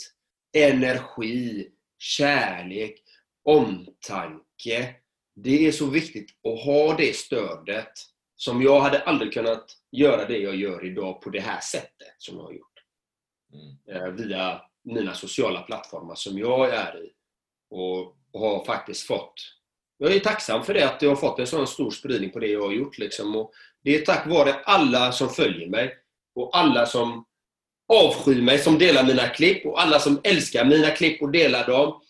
energi, 0.56 1.68
kärlek, 1.98 3.02
omtanke. 3.44 4.94
Det 5.34 5.66
är 5.66 5.72
så 5.72 5.86
viktigt 5.86 6.30
att 6.48 6.64
ha 6.64 6.96
det 6.96 7.16
stödet. 7.16 7.92
Som 8.38 8.62
jag 8.62 8.80
hade 8.80 9.02
aldrig 9.02 9.32
kunnat 9.32 9.64
göra 9.92 10.24
det 10.24 10.38
jag 10.38 10.56
gör 10.56 10.86
idag 10.86 11.22
på 11.22 11.30
det 11.30 11.40
här 11.40 11.60
sättet 11.60 12.14
som 12.18 12.36
jag 12.36 12.42
har 12.42 12.52
gjort. 12.52 12.76
Mm. 13.52 14.02
Eh, 14.02 14.12
via 14.12 14.62
mina 14.84 15.14
sociala 15.14 15.62
plattformar 15.62 16.14
som 16.14 16.38
jag 16.38 16.74
är 16.74 17.04
i. 17.04 17.12
Och, 17.76 18.12
har 18.32 18.64
faktiskt 18.64 19.06
fått... 19.06 19.34
Jag 19.98 20.14
är 20.14 20.20
tacksam 20.20 20.64
för 20.64 20.74
det, 20.74 20.82
att 20.82 21.02
jag 21.02 21.10
har 21.10 21.16
fått 21.16 21.38
en 21.38 21.46
sån 21.46 21.66
stor 21.66 21.90
spridning 21.90 22.30
på 22.30 22.38
det 22.38 22.46
jag 22.46 22.62
har 22.62 22.72
gjort. 22.72 22.98
Liksom. 22.98 23.36
Och 23.36 23.52
det 23.84 23.96
är 23.96 24.04
tack 24.04 24.26
vare 24.26 24.54
alla 24.54 25.12
som 25.12 25.28
följer 25.28 25.68
mig 25.68 25.94
och 26.34 26.58
alla 26.58 26.86
som 26.86 27.24
avskyr 27.92 28.42
mig 28.42 28.58
som 28.58 28.78
delar 28.78 29.04
mina 29.04 29.28
klipp 29.28 29.66
och 29.66 29.82
alla 29.82 29.98
som 29.98 30.20
älskar 30.24 30.64
mina 30.64 30.90
klipp 30.90 31.22
och 31.22 31.30
delar 31.30 31.66
dem. 31.66 32.02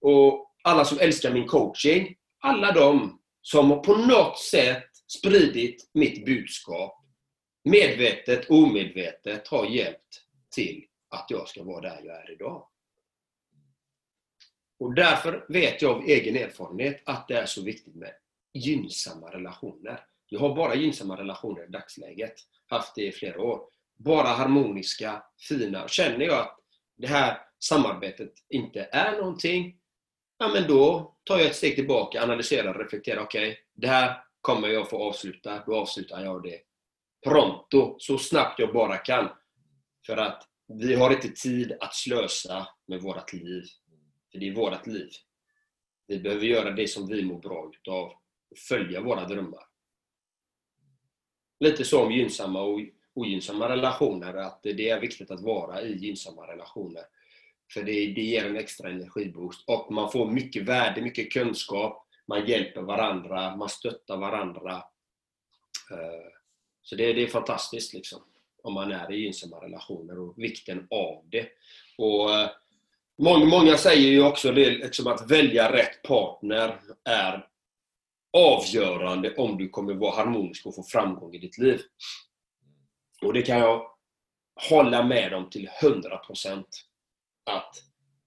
Och 0.00 0.52
alla 0.64 0.84
som 0.84 0.98
älskar 0.98 1.32
min 1.32 1.46
coaching. 1.46 2.16
Alla 2.42 2.72
de 2.72 3.20
som 3.42 3.70
har 3.70 3.78
på 3.78 3.96
något 3.96 4.38
sätt 4.38 4.88
spridit 5.18 5.90
mitt 5.94 6.26
budskap 6.26 7.00
medvetet, 7.64 8.50
omedvetet 8.50 9.48
har 9.48 9.66
hjälpt 9.66 10.22
till 10.54 10.84
att 11.10 11.26
jag 11.28 11.48
ska 11.48 11.64
vara 11.64 11.80
där 11.80 12.00
jag 12.04 12.16
är 12.16 12.32
idag. 12.32 12.66
Och 14.80 14.94
därför 14.94 15.46
vet 15.48 15.82
jag 15.82 15.96
av 15.96 16.04
egen 16.04 16.36
erfarenhet 16.36 17.02
att 17.06 17.28
det 17.28 17.34
är 17.34 17.46
så 17.46 17.62
viktigt 17.62 17.94
med 17.94 18.12
gynnsamma 18.54 19.30
relationer. 19.30 20.00
Jag 20.28 20.40
har 20.40 20.56
bara 20.56 20.74
gynnsamma 20.74 21.18
relationer 21.18 21.64
i 21.64 21.70
dagsläget. 21.70 22.34
Haft 22.66 22.94
det 22.94 23.06
i 23.06 23.12
flera 23.12 23.42
år. 23.42 23.60
Bara 23.98 24.28
harmoniska, 24.28 25.22
fina. 25.48 25.88
Känner 25.88 26.24
jag 26.24 26.38
att 26.38 26.56
det 26.96 27.06
här 27.06 27.38
samarbetet 27.58 28.32
inte 28.48 28.88
är 28.92 29.12
någonting, 29.16 29.76
ja 30.38 30.48
men 30.48 30.68
då 30.68 31.14
tar 31.24 31.38
jag 31.38 31.46
ett 31.46 31.56
steg 31.56 31.74
tillbaka, 31.74 32.22
analyserar, 32.22 32.74
reflekterar. 32.74 33.22
Okej, 33.22 33.50
okay, 33.50 33.56
det 33.74 33.86
här 33.86 34.24
kommer 34.40 34.68
jag 34.68 34.90
få 34.90 35.08
avsluta. 35.08 35.62
Då 35.66 35.76
avslutar 35.76 36.24
jag 36.24 36.42
det 36.42 36.60
pronto, 37.26 37.96
så 37.98 38.18
snabbt 38.18 38.58
jag 38.58 38.72
bara 38.72 38.96
kan. 38.96 39.28
För 40.06 40.16
att 40.16 40.42
vi 40.68 40.94
har 40.94 41.10
inte 41.10 41.28
tid 41.28 41.76
att 41.80 41.94
slösa 41.94 42.66
med 42.88 43.02
vårt 43.02 43.32
liv. 43.32 43.64
För 44.32 44.38
det 44.38 44.48
är 44.48 44.54
vårt 44.54 44.86
liv. 44.86 45.10
Vi 46.06 46.18
behöver 46.18 46.44
göra 46.44 46.70
det 46.70 46.88
som 46.88 47.06
vi 47.06 47.24
mår 47.24 47.38
bra 47.38 47.70
utav 47.74 48.12
och 48.50 48.58
följa 48.58 49.00
våra 49.00 49.24
drömmar. 49.24 49.62
Lite 51.60 51.84
som 51.84 52.12
gynnsamma 52.12 52.62
och 52.62 52.80
ogynnsamma 53.14 53.68
relationer, 53.68 54.34
att 54.34 54.62
det 54.62 54.90
är 54.90 55.00
viktigt 55.00 55.30
att 55.30 55.40
vara 55.40 55.82
i 55.82 55.96
gynnsamma 55.96 56.46
relationer. 56.46 57.02
För 57.72 57.82
det, 57.82 57.92
det 57.92 58.22
ger 58.22 58.46
en 58.46 58.56
extra 58.56 58.90
energiboost 58.90 59.64
och 59.68 59.92
man 59.92 60.12
får 60.12 60.30
mycket 60.30 60.62
värde, 60.62 61.02
mycket 61.02 61.32
kunskap, 61.32 62.06
man 62.26 62.46
hjälper 62.46 62.82
varandra, 62.82 63.56
man 63.56 63.68
stöttar 63.68 64.16
varandra. 64.16 64.72
Eh, 65.90 66.32
så 66.82 66.96
det, 66.96 67.12
det 67.12 67.22
är 67.22 67.26
fantastiskt 67.26 67.94
liksom, 67.94 68.22
om 68.62 68.74
man 68.74 68.92
är 68.92 69.12
i 69.12 69.16
gynnsamma 69.16 69.56
relationer 69.56 70.18
och 70.18 70.34
vikten 70.36 70.86
av 70.90 71.24
det. 71.30 71.48
Och 71.98 72.34
eh, 72.34 72.50
Många, 73.22 73.44
många 73.44 73.76
säger 73.76 74.10
ju 74.10 74.22
också 74.22 74.52
det, 74.52 74.70
liksom 74.70 75.06
att 75.06 75.30
välja 75.30 75.72
rätt 75.72 76.02
partner 76.02 76.80
är 77.04 77.46
avgörande 78.32 79.34
om 79.36 79.58
du 79.58 79.68
kommer 79.68 79.94
vara 79.94 80.16
harmonisk 80.16 80.66
och 80.66 80.74
få 80.74 80.82
framgång 80.82 81.34
i 81.34 81.38
ditt 81.38 81.58
liv. 81.58 81.80
Och 83.22 83.32
det 83.32 83.42
kan 83.42 83.58
jag 83.58 83.86
hålla 84.70 85.02
med 85.02 85.34
om 85.34 85.50
till 85.50 85.68
100% 85.82 86.64
att 87.50 87.74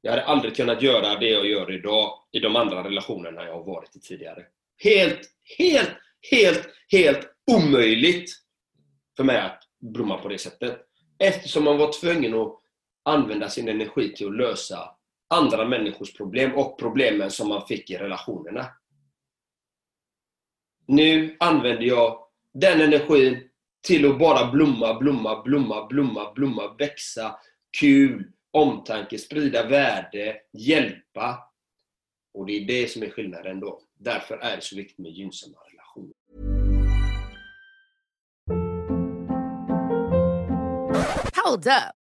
jag 0.02 0.12
hade 0.12 0.26
aldrig 0.26 0.56
kunnat 0.56 0.82
göra 0.82 1.20
det 1.20 1.30
jag 1.30 1.46
gör 1.46 1.72
idag 1.72 2.20
i 2.32 2.40
de 2.40 2.56
andra 2.56 2.84
relationerna 2.84 3.46
jag 3.46 3.54
har 3.54 3.64
varit 3.64 3.96
i 3.96 4.00
tidigare. 4.00 4.46
Helt, 4.84 5.22
helt, 5.58 5.92
helt, 6.32 6.70
helt 6.92 7.28
omöjligt 7.52 8.32
för 9.18 9.24
mig 9.24 9.38
att 9.38 9.64
blomma 9.80 10.18
på 10.18 10.28
det 10.28 10.38
sättet. 10.38 10.82
Eftersom 11.20 11.64
man 11.64 11.78
var 11.78 12.02
tvungen 12.02 12.34
att 12.34 12.63
använda 13.04 13.50
sin 13.50 13.70
energi 13.70 14.14
till 14.16 14.28
att 14.28 14.36
lösa 14.36 14.96
andra 15.28 15.68
människors 15.68 16.14
problem 16.14 16.54
och 16.56 16.80
problemen 16.80 17.32
som 17.32 17.50
man 17.50 17.68
fick 17.68 17.90
i 17.90 17.98
relationerna. 17.98 18.66
Nu 20.88 21.38
använder 21.40 21.84
jag 21.84 22.20
den 22.54 22.82
energin 22.82 23.50
till 23.82 24.12
att 24.12 24.20
bara 24.20 24.52
blomma, 24.52 25.00
blomma, 25.00 25.42
blomma, 25.44 25.88
blomma, 25.88 26.34
blomma, 26.34 26.76
växa, 26.80 27.36
kul, 27.80 28.32
omtanke, 28.52 29.18
sprida 29.18 29.68
värde, 29.68 30.38
hjälpa. 30.54 31.40
Och 32.34 32.46
det 32.46 32.54
är 32.54 32.68
det 32.68 32.92
som 32.92 33.04
är 33.04 33.10
skillnaden 33.10 33.60
då. 33.60 33.82
Därför 34.00 34.38
är 34.38 34.56
det 34.56 34.62
så 34.62 34.76
viktigt 34.76 34.98
med 34.98 35.12
gynnsamma 35.12 35.58
relationer. 35.58 36.14
Hold 41.46 41.68
up. 41.68 42.03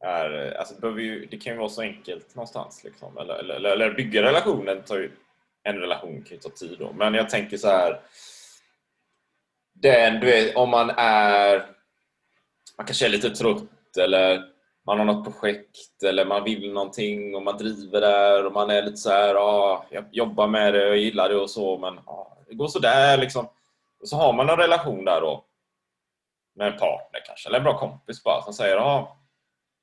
är, 0.00 0.56
alltså 0.58 0.74
det, 0.74 1.02
ju, 1.02 1.26
det 1.26 1.36
kan 1.36 1.52
ju 1.52 1.58
vara 1.58 1.68
så 1.68 1.82
enkelt 1.82 2.34
någonstans. 2.34 2.84
Liksom. 2.84 3.18
Eller, 3.18 3.34
eller, 3.34 3.70
eller 3.70 3.94
bygga 3.94 4.22
relationen 4.22 4.82
tar 4.82 4.96
ju, 4.96 5.10
en 5.62 5.78
relation 5.78 6.22
kan 6.22 6.36
ju 6.36 6.38
ta 6.38 6.48
tid 6.48 6.76
då. 6.78 6.92
Men 6.92 7.14
jag 7.14 7.30
tänker 7.30 7.56
så 7.56 7.68
här. 7.68 8.00
Den, 9.74 10.20
du 10.20 10.26
vet, 10.26 10.56
om 10.56 10.70
man 10.70 10.90
är 10.96 11.66
man 12.78 12.86
kanske 12.86 13.06
är 13.06 13.10
lite 13.10 13.30
trött 13.30 13.96
eller 14.00 14.44
man 14.86 14.98
har 14.98 15.04
något 15.04 15.24
projekt 15.24 16.02
eller 16.04 16.24
man 16.24 16.44
vill 16.44 16.72
någonting 16.72 17.36
och 17.36 17.42
man 17.42 17.58
driver 17.58 18.00
där 18.00 18.46
och 18.46 18.52
man 18.52 18.70
är 18.70 18.82
lite 18.82 18.96
så 18.96 19.10
här, 19.10 19.34
ah, 19.34 19.86
jag 19.90 20.04
jobbar 20.12 20.46
med 20.46 20.74
det 20.74 20.84
och 20.84 20.90
jag 20.90 20.98
gillar 20.98 21.28
det 21.28 21.36
och 21.36 21.50
så 21.50 21.78
men 21.78 21.98
ah, 21.98 22.36
det 22.48 22.54
går 22.54 22.68
sådär 22.68 23.18
liksom. 23.18 23.48
Och 24.00 24.08
så 24.08 24.16
har 24.16 24.32
man 24.32 24.48
en 24.48 24.56
relation 24.56 25.04
där 25.04 25.20
då 25.20 25.44
med 26.54 26.66
en 26.72 26.78
partner 26.78 27.20
kanske, 27.26 27.48
eller 27.48 27.58
en 27.58 27.64
bra 27.64 27.78
kompis 27.78 28.24
bara 28.24 28.42
som 28.42 28.52
säger 28.52 28.76
ah, 28.76 29.17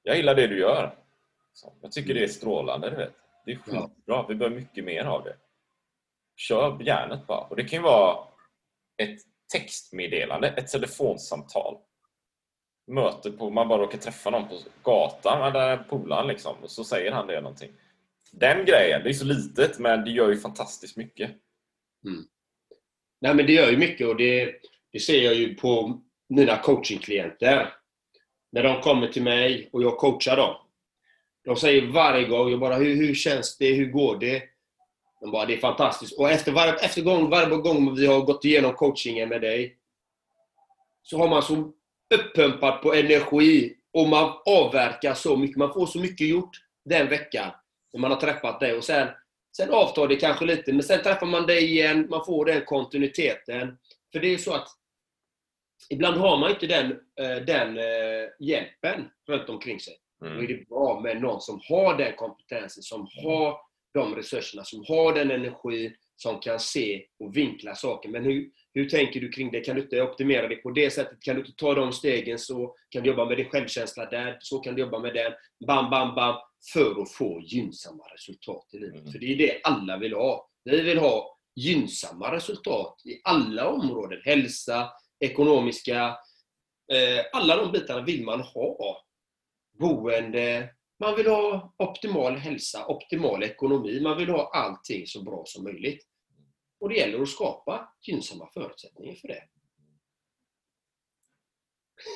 jag 0.05 0.17
gillar 0.17 0.35
det 0.35 0.47
du 0.47 0.59
gör. 0.59 0.95
Så, 1.53 1.73
jag 1.81 1.91
tycker 1.91 2.13
det 2.13 2.23
är 2.23 2.27
strålande, 2.27 2.89
du 2.89 2.95
vet. 2.95 3.13
Det 3.45 3.51
är 3.51 3.55
skitbra, 3.55 4.25
vi 4.27 4.35
behöver 4.35 4.55
mycket 4.55 4.85
mer 4.85 5.03
av 5.03 5.23
det. 5.23 5.35
Kör 6.35 6.83
järnet 6.83 7.27
bara. 7.27 7.39
Och 7.39 7.55
det 7.55 7.63
kan 7.63 7.79
ju 7.79 7.83
vara 7.83 8.27
ett 8.97 9.19
textmeddelande, 9.53 10.47
ett 10.47 10.67
telefonsamtal. 10.67 11.77
Möte 12.87 13.31
på, 13.31 13.49
man 13.49 13.67
bara 13.67 13.81
råkar 13.81 13.97
träffa 13.97 14.29
någon 14.29 14.47
på 14.47 14.59
gatan, 14.83 15.55
är 15.55 15.77
polaren 15.77 16.27
liksom, 16.27 16.55
och 16.63 16.71
så 16.71 16.83
säger 16.83 17.11
han 17.11 17.27
det 17.27 17.41
någonting. 17.41 17.71
Den 18.31 18.65
grejen, 18.65 19.03
det 19.03 19.09
är 19.09 19.13
så 19.13 19.25
litet 19.25 19.79
men 19.79 20.05
det 20.05 20.11
gör 20.11 20.29
ju 20.29 20.37
fantastiskt 20.37 20.97
mycket. 20.97 21.31
Mm. 22.05 22.25
Nej 23.21 23.35
men 23.35 23.45
det 23.45 23.53
gör 23.53 23.71
ju 23.71 23.77
mycket 23.77 24.07
och 24.07 24.15
det, 24.15 24.55
det 24.91 24.99
ser 24.99 25.23
jag 25.23 25.33
ju 25.33 25.55
på 25.55 26.01
mina 26.29 26.57
coachingklienter 26.57 27.73
när 28.55 28.63
de 28.63 28.81
kommer 28.81 29.07
till 29.07 29.23
mig 29.23 29.69
och 29.73 29.83
jag 29.83 29.97
coachar 29.97 30.37
dem. 30.37 30.55
De 31.45 31.55
säger 31.55 31.85
varje 31.85 32.27
gång, 32.27 32.51
jag 32.51 32.59
bara 32.59 32.75
hur, 32.75 32.95
hur 32.95 33.15
känns 33.15 33.57
det, 33.57 33.73
hur 33.73 33.91
går 33.91 34.17
det? 34.19 34.43
De 35.21 35.31
bara, 35.31 35.45
det 35.45 35.53
är 35.53 35.57
fantastiskt. 35.57 36.19
Och 36.19 36.31
efter, 36.31 36.51
varje, 36.51 36.73
efter 36.73 37.01
gång, 37.01 37.29
varje 37.29 37.57
gång 37.57 37.95
vi 37.95 38.05
har 38.05 38.21
gått 38.21 38.45
igenom 38.45 38.73
coachingen 38.73 39.29
med 39.29 39.41
dig, 39.41 39.77
så 41.03 41.17
har 41.17 41.27
man 41.27 41.41
så 41.43 41.71
uppumpat 42.15 42.81
på 42.81 42.93
energi 42.93 43.75
och 43.93 44.07
man 44.07 44.33
avverkar 44.45 45.13
så 45.13 45.37
mycket. 45.37 45.57
Man 45.57 45.73
får 45.73 45.85
så 45.85 45.99
mycket 45.99 46.27
gjort 46.27 46.57
den 46.85 47.09
veckan 47.09 47.51
när 47.93 47.99
man 47.99 48.11
har 48.11 48.19
träffat 48.19 48.59
dig. 48.59 48.73
Och 48.73 48.83
sen, 48.83 49.07
sen 49.57 49.69
avtar 49.73 50.07
det 50.07 50.15
kanske 50.15 50.45
lite, 50.45 50.73
men 50.73 50.83
sen 50.83 51.03
träffar 51.03 51.25
man 51.25 51.45
dig 51.45 51.71
igen, 51.71 52.07
man 52.09 52.25
får 52.25 52.45
den 52.45 52.65
kontinuiteten. 52.65 53.77
För 54.11 54.19
det 54.19 54.33
är 54.33 54.37
så 54.37 54.53
att 54.53 54.67
ibland 55.89 56.17
har 56.17 56.37
man 56.37 56.51
inte 56.51 56.67
den, 56.67 56.91
eh, 56.91 57.45
den 57.45 57.77
eh, 57.77 58.29
hjälpen 58.39 59.09
runt 59.27 59.49
omkring 59.49 59.79
sig. 59.79 59.93
Mm. 60.21 60.37
Då 60.37 60.43
är 60.43 60.47
det 60.47 60.69
bra 60.69 60.99
med 61.03 61.21
någon 61.21 61.41
som 61.41 61.61
har 61.69 61.97
den 61.97 62.15
kompetensen, 62.15 62.83
som 62.83 63.07
har 63.23 63.57
de 63.93 64.15
resurserna, 64.15 64.63
som 64.63 64.85
har 64.87 65.13
den 65.13 65.31
energin, 65.31 65.95
som 66.15 66.39
kan 66.39 66.59
se 66.59 67.05
och 67.19 67.37
vinkla 67.37 67.75
saker. 67.75 68.09
Men 68.09 68.23
hur, 68.23 68.49
hur 68.73 68.89
tänker 68.89 69.19
du 69.19 69.29
kring 69.29 69.51
det? 69.51 69.61
Kan 69.61 69.75
du 69.75 69.81
inte 69.81 70.01
optimera 70.01 70.47
det 70.47 70.55
på 70.55 70.71
det 70.71 70.89
sättet? 70.89 71.21
Kan 71.21 71.35
du 71.35 71.41
inte 71.41 71.55
ta 71.57 71.73
de 71.73 71.91
stegen 71.91 72.39
så 72.39 72.75
kan 72.89 73.03
du 73.03 73.09
jobba 73.09 73.25
med 73.25 73.37
din 73.37 73.49
självkänsla 73.49 74.05
där, 74.05 74.37
så 74.41 74.59
kan 74.59 74.75
du 74.75 74.81
jobba 74.81 74.99
med 74.99 75.13
den. 75.13 75.33
Bam, 75.67 75.89
bam, 75.89 76.15
bam. 76.15 76.35
För 76.73 77.01
att 77.01 77.11
få 77.11 77.41
gynnsamma 77.41 78.03
resultat 78.13 78.69
i 78.73 78.77
livet. 78.77 79.01
Mm. 79.01 79.11
För 79.11 79.19
det 79.19 79.25
är 79.25 79.37
det 79.37 79.61
alla 79.63 79.97
vill 79.97 80.13
ha. 80.13 80.49
Vi 80.63 80.81
vill 80.81 80.97
ha 80.97 81.37
gynnsamma 81.55 82.35
resultat 82.35 83.01
i 83.05 83.21
alla 83.23 83.69
områden. 83.69 84.21
Hälsa, 84.25 84.89
ekonomiska, 85.19 86.17
eh, 86.93 87.25
alla 87.33 87.55
de 87.55 87.71
bitarna 87.71 88.01
vill 88.01 88.25
man 88.25 88.41
ha. 88.41 89.01
Boende, 89.79 90.69
man 90.99 91.15
vill 91.15 91.27
ha 91.27 91.73
optimal 91.77 92.35
hälsa, 92.35 92.85
optimal 92.87 93.43
ekonomi, 93.43 94.01
man 94.01 94.17
vill 94.17 94.29
ha 94.29 94.51
allting 94.53 95.07
så 95.07 95.23
bra 95.23 95.43
som 95.45 95.63
möjligt. 95.63 96.07
Och 96.79 96.89
det 96.89 96.95
gäller 96.95 97.21
att 97.21 97.29
skapa 97.29 97.93
gynnsamma 98.01 98.49
förutsättningar 98.53 99.15
för 99.15 99.27
det. 99.27 99.43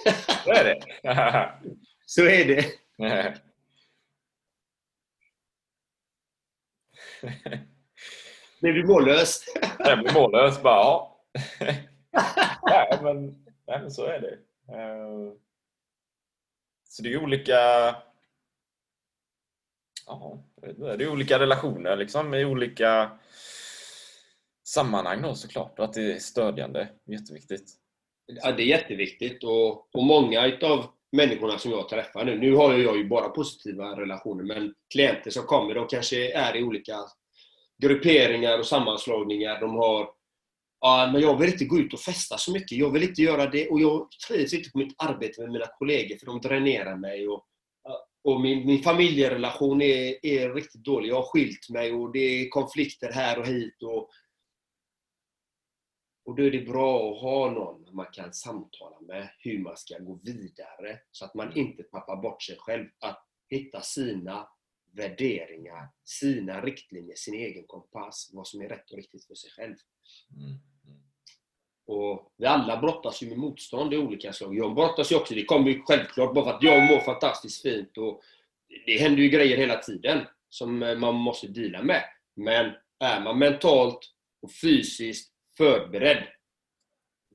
Så 0.43 0.51
är 0.51 0.63
det. 0.63 0.79
Så 2.05 2.21
är 2.21 2.45
det. 2.45 2.65
Blev 8.61 8.73
du 8.73 8.87
mållös? 8.87 9.45
Jag 9.79 9.99
blir 9.99 10.13
mållös 10.13 10.61
bara, 10.61 10.75
ja. 10.75 11.25
nej, 12.65 12.99
men, 13.01 13.45
nej, 13.67 13.81
men 13.81 13.91
så 13.91 14.05
är 14.05 14.19
det. 14.19 14.33
Eh, 14.75 15.33
så 16.89 17.03
det 17.03 17.13
är 17.13 17.23
olika... 17.23 17.55
Ja, 20.05 20.43
det 20.97 21.03
är 21.03 21.11
olika 21.11 21.39
relationer 21.39 21.95
liksom 21.95 22.33
i 22.33 22.45
olika 22.45 23.19
sammanhang 24.63 25.21
då 25.21 25.35
såklart. 25.35 25.79
Och 25.79 25.85
att 25.85 25.93
det 25.93 26.13
är 26.13 26.19
stödjande. 26.19 26.87
Jätteviktigt. 27.05 27.71
Ja, 28.25 28.51
det 28.51 28.63
är 28.63 28.65
jätteviktigt 28.65 29.43
och, 29.43 29.95
och 29.95 30.03
många 30.03 30.45
utav 30.45 30.85
människorna 31.11 31.57
som 31.57 31.71
jag 31.71 31.89
träffar 31.89 32.25
nu, 32.25 32.39
nu 32.39 32.55
har 32.55 32.73
jag 32.73 32.97
ju 32.97 33.07
bara 33.07 33.29
positiva 33.29 33.99
relationer, 33.99 34.43
men 34.43 34.73
klienter 34.93 35.31
som 35.31 35.43
kommer, 35.43 35.75
de 35.75 35.87
kanske 35.87 36.31
är 36.31 36.57
i 36.57 36.63
olika 36.63 36.95
grupperingar 37.77 38.59
och 38.59 38.65
sammanslagningar. 38.65 39.59
De 39.59 39.75
har 39.75 40.09
men 40.81 41.21
jag 41.21 41.39
vill 41.39 41.49
inte 41.49 41.65
gå 41.65 41.77
ut 41.79 41.93
och 41.93 41.99
festa 41.99 42.37
så 42.37 42.51
mycket. 42.51 42.77
Jag 42.77 42.91
vill 42.91 43.03
inte 43.03 43.21
göra 43.21 43.49
det 43.49 43.69
och 43.69 43.81
jag 43.81 44.07
trivs 44.27 44.53
inte 44.53 44.69
på 44.69 44.77
mitt 44.77 44.95
arbete 44.97 45.41
med 45.41 45.51
mina 45.51 45.67
kollegor 45.67 46.17
för 46.17 46.25
de 46.25 46.41
dränerar 46.41 46.95
mig. 46.95 47.27
Och, 47.27 47.45
och 48.23 48.41
min, 48.41 48.65
min 48.67 48.83
familjerelation 48.83 49.81
är, 49.81 50.25
är 50.25 50.53
riktigt 50.53 50.83
dålig. 50.83 51.09
Jag 51.09 51.15
har 51.15 51.23
skilt 51.23 51.69
mig 51.69 51.93
och 51.93 52.11
det 52.11 52.19
är 52.19 52.49
konflikter 52.49 53.11
här 53.11 53.39
och 53.39 53.47
hit. 53.47 53.83
Och, 53.83 54.09
och 56.25 56.35
då 56.35 56.43
är 56.43 56.51
det 56.51 56.61
bra 56.61 57.11
att 57.11 57.21
ha 57.21 57.51
någon 57.51 57.95
man 57.95 58.07
kan 58.11 58.33
samtala 58.33 59.01
med 59.01 59.29
hur 59.39 59.59
man 59.59 59.77
ska 59.77 59.99
gå 59.99 60.19
vidare 60.23 60.99
så 61.11 61.25
att 61.25 61.33
man 61.33 61.57
inte 61.57 61.83
tappar 61.83 62.21
bort 62.21 62.43
sig 62.43 62.55
själv. 62.59 62.85
Att 62.99 63.25
hitta 63.49 63.81
sina 63.81 64.47
värderingar, 64.91 65.89
sina 66.03 66.61
riktlinjer, 66.61 67.15
sin 67.15 67.33
egen 67.33 67.67
kompass, 67.67 68.31
vad 68.33 68.47
som 68.47 68.61
är 68.61 68.69
rätt 68.69 68.91
och 68.91 68.97
riktigt 68.97 69.25
för 69.25 69.35
sig 69.35 69.51
själv. 69.51 69.75
Mm. 70.35 70.59
Och 71.89 72.33
vi 72.37 72.45
alla 72.45 72.77
brottas 72.77 73.23
ju 73.23 73.29
med 73.29 73.37
motstånd 73.37 73.93
i 73.93 73.97
olika 73.97 74.33
slag. 74.33 74.57
Jag 74.57 74.75
brottas 74.75 75.11
ju 75.11 75.15
också, 75.15 75.33
det 75.33 75.45
kommer 75.45 75.69
ju 75.69 75.81
självklart 75.81 76.33
bara 76.33 76.45
för 76.45 76.53
att 76.53 76.63
jag 76.63 76.83
mår 76.83 76.99
fantastiskt 76.99 77.61
fint. 77.61 77.97
Och 77.97 78.21
det 78.85 78.97
händer 78.99 79.23
ju 79.23 79.29
grejer 79.29 79.57
hela 79.57 79.77
tiden 79.77 80.27
som 80.49 80.83
eh, 80.83 80.97
man 80.97 81.15
måste 81.15 81.47
dela 81.47 81.83
med. 81.83 82.03
Men 82.35 82.71
är 82.99 83.21
man 83.21 83.39
mentalt 83.39 83.99
och 84.41 84.51
fysiskt 84.51 85.33
förberedd, 85.57 86.23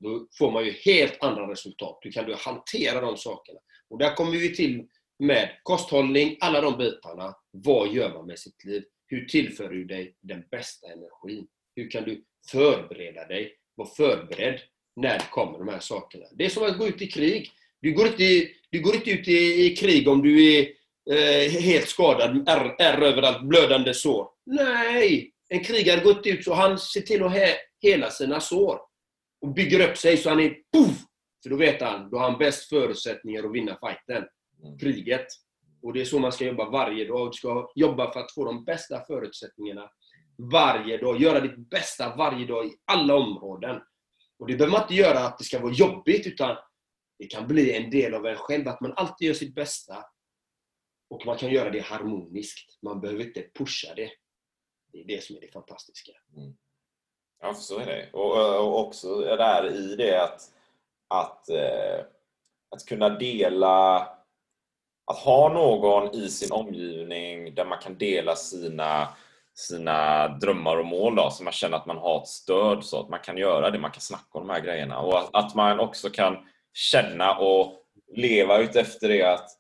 då 0.01 0.27
får 0.39 0.51
man 0.51 0.65
ju 0.65 0.71
helt 0.71 1.23
andra 1.23 1.51
resultat. 1.51 1.99
Du 2.03 2.11
kan 2.11 2.25
du 2.25 2.35
hantera 2.35 3.01
de 3.01 3.17
sakerna. 3.17 3.61
Och 3.91 3.99
där 3.99 4.15
kommer 4.15 4.33
vi 4.33 4.55
till 4.55 4.89
med 5.19 5.51
kosthållning, 5.63 6.37
alla 6.41 6.61
de 6.61 6.79
bitarna. 6.79 7.35
Vad 7.51 7.89
gör 7.89 8.15
man 8.15 8.27
med 8.27 8.39
sitt 8.39 8.65
liv? 8.65 8.85
Hur 9.07 9.25
tillför 9.25 9.69
du 9.69 9.85
dig 9.85 10.17
den 10.21 10.45
bästa 10.51 10.87
energin? 10.87 11.47
Hur 11.77 11.91
kan 11.91 12.05
du 12.05 12.25
förbereda 12.51 13.27
dig? 13.27 13.59
Var 13.75 13.87
förberedd 13.87 14.61
när 14.97 15.19
det 15.19 15.27
kommer 15.31 15.59
de 15.59 15.69
här 15.69 15.81
sakerna. 15.81 16.25
Det 16.33 16.45
är 16.45 16.49
som 16.49 16.63
att 16.63 16.79
gå 16.79 16.87
ut 16.87 17.03
i 17.03 17.07
krig. 17.07 17.51
Du 17.81 17.93
går 17.93 18.07
inte, 18.07 18.49
du 18.71 18.81
går 18.81 18.95
inte 18.95 19.11
ut 19.11 19.29
i, 19.29 19.67
i 19.67 19.77
krig 19.77 20.09
om 20.09 20.23
du 20.23 20.55
är 20.55 20.69
eh, 21.11 21.51
helt 21.51 21.89
skadad, 21.89 22.49
är, 22.49 22.83
är 22.83 23.03
överallt, 23.03 23.49
blödande 23.49 23.95
sår. 23.95 24.29
Nej! 24.47 25.31
En 25.49 25.65
krigare 25.65 26.01
går 26.01 26.17
inte 26.17 26.29
ut 26.29 26.45
så 26.45 26.55
han 26.55 26.79
ser 26.79 27.01
till 27.01 27.23
att 27.23 27.33
he, 27.33 27.55
hela 27.83 28.11
sina 28.11 28.41
sår. 28.41 28.79
Och 29.41 29.55
bygger 29.55 29.91
upp 29.91 29.97
sig 29.97 30.17
så 30.17 30.29
han 30.29 30.41
är 30.41 30.57
poff! 30.73 30.99
För 31.43 31.51
då 31.51 31.57
vet 31.57 31.83
han, 31.83 32.11
då 32.11 32.19
har 32.19 32.31
han 32.31 32.39
bäst 32.39 32.69
förutsättningar 32.69 33.45
att 33.45 33.55
vinna 33.55 33.79
fighten. 33.81 34.25
Kriget. 34.81 35.27
Och 35.83 35.93
det 35.93 36.01
är 36.01 36.05
så 36.05 36.19
man 36.19 36.33
ska 36.33 36.45
jobba 36.45 36.71
varje 36.71 37.05
dag. 37.05 37.29
Du 37.29 37.33
ska 37.33 37.71
jobba 37.75 38.13
för 38.13 38.21
att 38.21 38.33
få 38.33 38.45
de 38.45 38.65
bästa 38.65 39.05
förutsättningarna 39.07 39.91
varje 40.37 40.99
dag. 40.99 41.21
Göra 41.21 41.41
ditt 41.41 41.57
bästa 41.57 42.17
varje 42.17 42.47
dag 42.47 42.67
i 42.67 42.75
alla 42.85 43.15
områden. 43.15 43.81
Och 44.39 44.47
det 44.47 44.57
behöver 44.57 44.73
man 44.73 44.83
inte 44.83 44.95
göra 44.95 45.19
att 45.19 45.39
det 45.39 45.45
ska 45.45 45.61
vara 45.61 45.73
jobbigt, 45.73 46.27
utan 46.27 46.57
det 47.19 47.27
kan 47.27 47.47
bli 47.47 47.77
en 47.77 47.91
del 47.91 48.15
av 48.15 48.27
en 48.27 48.37
själv. 48.37 48.69
Att 48.69 48.81
man 48.81 48.93
alltid 48.97 49.29
gör 49.29 49.35
sitt 49.35 49.55
bästa. 49.55 50.05
Och 51.11 51.27
man 51.27 51.39
kan 51.39 51.51
göra 51.51 51.71
det 51.71 51.81
harmoniskt. 51.81 52.83
Man 52.83 53.01
behöver 53.01 53.25
inte 53.25 53.43
pusha 53.59 53.95
det. 53.95 54.11
Det 54.93 55.01
är 55.01 55.05
det 55.05 55.25
som 55.25 55.37
är 55.37 55.41
det 55.41 55.53
fantastiska. 55.53 56.13
Mm. 56.37 56.55
Ja, 57.41 57.55
för 57.55 57.63
så 57.63 57.79
är 57.79 57.87
det. 57.87 58.11
Och, 58.13 58.61
och 58.61 58.81
också 58.87 59.21
där 59.21 59.37
det 59.37 59.45
här 59.45 59.71
i 59.71 59.97
det 59.97 60.23
att, 60.23 60.41
att, 61.09 61.49
eh, 61.49 62.05
att 62.71 62.85
kunna 62.87 63.09
dela, 63.09 63.97
att 65.05 65.19
ha 65.19 65.53
någon 65.53 66.15
i 66.15 66.29
sin 66.29 66.53
omgivning 66.53 67.55
där 67.55 67.65
man 67.65 67.79
kan 67.79 67.99
dela 67.99 68.37
sina, 68.37 69.09
sina 69.55 70.29
drömmar 70.29 70.77
och 70.77 70.87
mål 70.87 71.17
då, 71.17 71.31
så 71.31 71.45
man 71.45 71.53
känner 71.53 71.77
att 71.77 71.87
man 71.87 71.99
har 71.99 72.23
ett 72.23 72.29
stöd 72.29 72.85
så 72.85 73.01
att 73.01 73.09
man 73.09 73.21
kan 73.21 73.37
göra 73.37 73.71
det, 73.71 73.79
man 73.79 73.91
kan 73.91 74.01
snacka 74.01 74.39
om 74.39 74.47
de 74.47 74.53
här 74.53 74.61
grejerna 74.61 74.99
och 74.99 75.19
att, 75.19 75.29
att 75.33 75.55
man 75.55 75.81
också 75.81 76.11
kan 76.11 76.37
känna 76.73 77.39
och 77.39 77.73
leva 78.17 78.59
ut 78.59 78.77
efter 78.77 79.09
det 79.09 79.23
att 79.23 79.51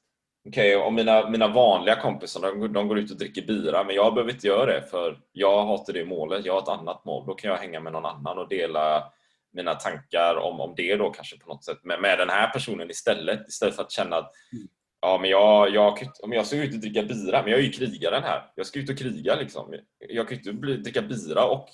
Okej, 0.48 0.76
om 0.76 0.94
mina, 0.94 1.30
mina 1.30 1.48
vanliga 1.48 1.96
kompisar 1.96 2.40
de, 2.40 2.72
de 2.72 2.88
går 2.88 2.98
ut 2.98 3.10
och 3.10 3.18
dricker 3.18 3.42
bira, 3.42 3.84
men 3.84 3.96
jag 3.96 4.14
behöver 4.14 4.32
inte 4.32 4.46
göra 4.46 4.66
det 4.66 4.82
för 4.90 5.18
jag 5.32 5.64
har 5.64 5.78
inte 5.78 5.92
det 5.92 6.04
målet, 6.04 6.44
jag 6.44 6.52
har 6.52 6.62
ett 6.62 6.80
annat 6.80 7.04
mål. 7.04 7.26
Då 7.26 7.34
kan 7.34 7.50
jag 7.50 7.58
hänga 7.58 7.80
med 7.80 7.92
någon 7.92 8.06
annan 8.06 8.38
och 8.38 8.48
dela 8.48 9.12
mina 9.52 9.74
tankar 9.74 10.36
om, 10.36 10.60
om 10.60 10.74
det 10.76 10.96
då 10.96 11.10
kanske 11.10 11.38
på 11.38 11.48
något 11.48 11.64
sätt 11.64 11.84
med, 11.84 12.00
med 12.00 12.18
den 12.18 12.28
här 12.30 12.50
personen 12.50 12.90
istället. 12.90 13.48
Istället 13.48 13.76
för 13.76 13.82
att 13.82 13.92
känna 13.92 14.16
att 14.16 14.32
mm 14.52 14.68
ja, 15.04 15.18
men 15.20 15.30
jag, 15.30 15.70
jag, 15.74 15.98
om 16.22 16.32
jag 16.32 16.46
ska 16.46 16.56
ut 16.56 16.74
och 16.74 16.80
dricka 16.80 17.02
bira, 17.02 17.42
men 17.42 17.50
jag 17.50 17.60
är 17.60 17.64
ju 17.64 17.70
krigaren 17.70 18.22
här. 18.22 18.52
Jag 18.54 18.66
ska 18.66 18.78
ut 18.78 18.90
och 18.90 18.98
kriga 18.98 19.34
liksom. 19.34 19.74
Jag 19.98 20.28
kan 20.28 20.36
ju 20.36 20.40
inte 20.40 20.52
bli, 20.52 20.76
dricka 20.76 21.02
bira 21.02 21.44
och 21.44 21.68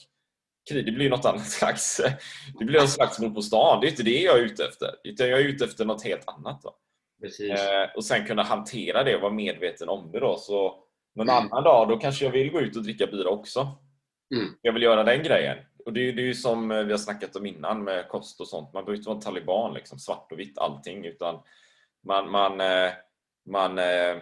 krig. 0.71 0.87
Det 0.87 0.93
blir 0.93 1.05
ju 1.05 1.11
något 1.11 1.25
annat 1.25 1.51
slags... 1.51 2.01
Det 2.59 2.65
blir 2.65 2.81
något 2.81 2.91
slags 2.91 3.19
mord 3.19 3.35
på 3.35 3.43
stan. 3.43 3.81
Det 3.81 3.87
är 3.87 3.91
inte 3.91 4.03
det 4.03 4.21
jag 4.21 4.39
är 4.39 4.43
ute 4.43 4.65
efter. 4.65 4.89
Utan 5.05 5.29
jag 5.29 5.41
är 5.41 5.45
ute 5.45 5.65
efter 5.65 5.85
något 5.85 6.05
helt 6.05 6.29
annat. 6.29 6.63
Då. 6.63 6.75
Precis. 7.23 7.51
Eh, 7.51 7.89
och 7.97 8.05
sen 8.05 8.27
kunna 8.27 8.43
hantera 8.43 9.05
det 9.05 9.15
och 9.17 9.23
vara 9.23 9.33
medveten 9.33 9.89
om 9.89 10.13
det 10.13 10.21
då. 10.21 10.37
Så 10.37 10.85
någon 11.15 11.29
Mm. 11.29 11.45
annan 11.45 11.65
dag, 11.65 11.89
då 11.89 11.97
kanske 11.97 12.25
jag 12.25 12.33
vill 12.33 12.51
gå 12.51 12.61
ut 12.61 12.77
och 12.77 12.83
dricka 12.83 13.07
bira 13.07 13.29
också. 13.29 13.61
Mm. 14.35 14.49
Jag 14.63 14.73
vill 14.73 14.83
göra 14.83 15.03
den 15.05 15.23
grejen. 15.23 15.59
Och 15.87 15.93
det 15.93 16.09
är, 16.09 16.13
det 16.13 16.23
är 16.23 16.27
ju 16.27 16.35
som 16.35 16.69
vi 16.69 16.91
har 16.91 16.99
snackat 16.99 17.37
om 17.37 17.47
innan 17.47 17.85
med 17.85 18.09
kost 18.09 18.41
och 18.41 18.49
sånt. 18.49 18.73
Man 18.75 18.85
behöver 18.85 18.97
inte 18.99 19.09
vara 19.09 19.17
en 19.17 19.23
taliban, 19.23 19.75
liksom, 19.75 19.99
svart 19.99 20.33
och 20.33 20.39
vitt 20.39 20.59
allting. 20.59 21.05
Utan 21.05 21.39
man, 22.07 22.31
man, 22.31 22.61
eh, 22.61 22.91
man 23.51 23.79
eh, 23.79 24.17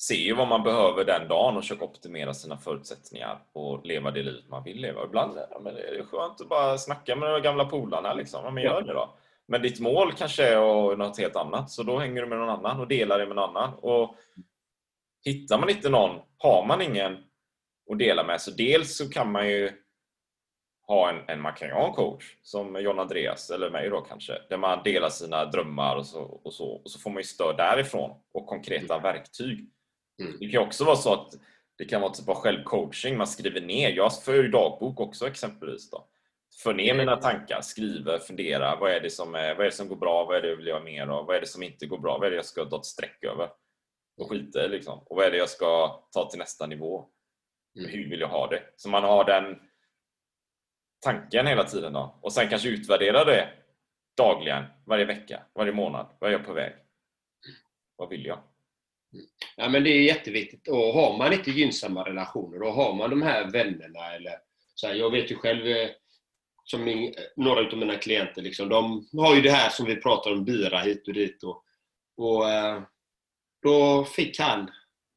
ser 0.00 0.14
ju 0.14 0.34
vad 0.34 0.48
man 0.48 0.62
behöver 0.62 1.04
den 1.04 1.28
dagen 1.28 1.56
och 1.56 1.62
försöker 1.62 1.84
optimera 1.84 2.34
sina 2.34 2.56
förutsättningar 2.56 3.38
och 3.52 3.86
leva 3.86 4.10
det 4.10 4.22
liv 4.22 4.44
man 4.48 4.64
vill 4.64 4.80
leva. 4.80 5.04
Ibland 5.04 5.38
ja, 5.50 5.60
men 5.60 5.74
det 5.74 5.80
är 5.80 6.04
skönt 6.04 6.40
att 6.40 6.48
bara 6.48 6.78
snacka 6.78 7.16
med 7.16 7.30
de 7.30 7.42
gamla 7.42 7.64
polarna. 7.64 8.14
Liksom. 8.14 8.44
Ja, 8.44 8.50
men 8.50 8.62
gör 8.62 8.82
det 8.82 8.92
då. 8.92 9.14
Men 9.46 9.62
ditt 9.62 9.80
mål 9.80 10.12
kanske 10.12 10.44
är 10.44 10.96
något 10.96 11.18
helt 11.18 11.36
annat, 11.36 11.70
så 11.70 11.82
då 11.82 11.98
hänger 11.98 12.22
du 12.22 12.28
med 12.28 12.38
någon 12.38 12.48
annan 12.48 12.80
och 12.80 12.88
delar 12.88 13.18
det 13.18 13.26
med 13.26 13.36
någon 13.36 13.56
annan. 13.56 13.74
Och 13.74 14.16
hittar 15.24 15.58
man 15.58 15.70
inte 15.70 15.88
någon, 15.88 16.20
har 16.38 16.66
man 16.66 16.82
ingen 16.82 17.18
att 17.90 17.98
dela 17.98 18.24
med, 18.24 18.40
så 18.40 18.50
dels 18.50 18.96
så 18.96 19.10
kan 19.10 19.32
man 19.32 19.48
ju 19.48 19.83
ha 20.86 21.08
en, 21.08 21.28
en, 21.28 21.40
man 21.40 21.54
kan 21.54 21.68
ju 21.68 21.74
ha 21.74 21.86
en 21.86 21.94
coach 21.94 22.36
som 22.42 22.82
John 22.82 22.98
Andreas 22.98 23.50
eller 23.50 23.70
mig 23.70 23.90
då 23.90 24.00
kanske, 24.00 24.38
där 24.48 24.56
man 24.56 24.82
delar 24.82 25.08
sina 25.08 25.44
drömmar 25.44 25.96
och 25.96 26.06
så, 26.06 26.22
och 26.22 26.54
så, 26.54 26.66
och 26.66 26.90
så 26.90 26.98
får 26.98 27.10
man 27.10 27.20
ju 27.20 27.24
stöd 27.24 27.56
därifrån 27.56 28.10
och 28.32 28.46
konkreta 28.46 28.98
verktyg. 28.98 29.70
Mm. 30.22 30.36
Det 30.40 30.48
kan 30.48 30.62
också 30.62 30.84
vara 30.84 30.96
så 30.96 31.12
att 31.12 31.34
det 31.78 31.84
kan 31.84 32.00
vara 32.00 32.12
typ 32.12 32.28
av 32.28 32.34
självcoaching, 32.34 33.16
man 33.16 33.26
skriver 33.26 33.60
ner. 33.60 33.90
Jag 33.90 34.22
för 34.22 34.34
ju 34.34 34.48
dagbok 34.48 35.00
också 35.00 35.26
exempelvis. 35.26 35.90
Då. 35.90 36.08
För 36.62 36.74
ner 36.74 36.94
mina 36.94 37.16
tankar, 37.16 37.60
skriver, 37.60 38.18
funderar. 38.18 38.76
Vad 38.80 38.92
är, 38.92 39.00
det 39.00 39.10
som 39.10 39.34
är, 39.34 39.54
vad 39.54 39.66
är 39.66 39.70
det 39.70 39.76
som 39.76 39.88
går 39.88 39.96
bra? 39.96 40.24
Vad 40.24 40.36
är 40.36 40.42
det 40.42 40.48
jag 40.48 40.56
vill 40.56 40.66
göra 40.66 40.80
mer 40.80 41.06
av? 41.06 41.26
Vad 41.26 41.36
är 41.36 41.40
det 41.40 41.46
som 41.46 41.62
inte 41.62 41.86
går 41.86 41.98
bra? 41.98 42.18
Vad 42.18 42.26
är 42.26 42.30
det 42.30 42.36
jag 42.36 42.44
ska 42.44 42.64
ta 42.64 42.76
ett 42.76 42.84
streck 42.84 43.24
över? 43.24 43.48
Och 44.20 44.30
skita 44.30 44.64
i 44.64 44.68
liksom. 44.68 44.98
Och 44.98 45.16
vad 45.16 45.26
är 45.26 45.30
det 45.30 45.36
jag 45.36 45.48
ska 45.48 46.02
ta 46.12 46.30
till 46.30 46.38
nästa 46.38 46.66
nivå? 46.66 47.04
Mm. 47.78 47.90
Hur 47.90 48.10
vill 48.10 48.20
jag 48.20 48.28
ha 48.28 48.46
det? 48.46 48.62
Så 48.76 48.88
man 48.88 49.04
har 49.04 49.24
den 49.24 49.60
tanken 51.04 51.46
hela 51.46 51.64
tiden 51.64 51.92
då. 51.92 52.18
Och 52.20 52.32
sen 52.32 52.48
kanske 52.48 52.68
utvärdera 52.68 53.24
det 53.24 53.48
dagligen, 54.16 54.64
varje 54.86 55.04
vecka, 55.04 55.42
varje 55.54 55.72
månad. 55.72 56.06
Vad 56.18 56.30
är 56.30 56.32
jag 56.32 56.46
på 56.46 56.52
väg? 56.52 56.72
Vad 57.96 58.08
vill 58.08 58.26
jag? 58.26 58.38
Ja, 59.56 59.68
men 59.68 59.84
det 59.84 59.90
är 59.90 60.02
jätteviktigt. 60.02 60.68
Och 60.68 60.76
har 60.94 61.18
man 61.18 61.32
inte 61.32 61.50
gynnsamma 61.50 62.04
relationer, 62.04 62.62
och 62.62 62.72
har 62.72 62.94
man 62.94 63.10
de 63.10 63.22
här 63.22 63.50
vännerna 63.50 64.14
eller 64.14 64.32
så 64.74 64.86
här, 64.86 64.94
Jag 64.94 65.10
vet 65.10 65.30
ju 65.30 65.36
själv, 65.36 65.66
eh, 65.66 65.88
som 66.64 66.84
min, 66.84 67.04
eh, 67.04 67.24
några 67.36 67.60
av 67.60 67.78
mina 67.78 67.96
klienter, 67.96 68.42
liksom, 68.42 68.68
de 68.68 69.08
har 69.12 69.34
ju 69.34 69.42
det 69.42 69.50
här 69.50 69.70
som 69.70 69.86
vi 69.86 69.96
pratar 69.96 70.32
om, 70.32 70.44
bira 70.44 70.78
hit 70.78 71.08
och 71.08 71.14
dit. 71.14 71.42
Och, 71.42 71.64
och 72.16 72.50
eh, 72.50 72.82
då 73.62 74.04
fick 74.04 74.40
han 74.40 74.70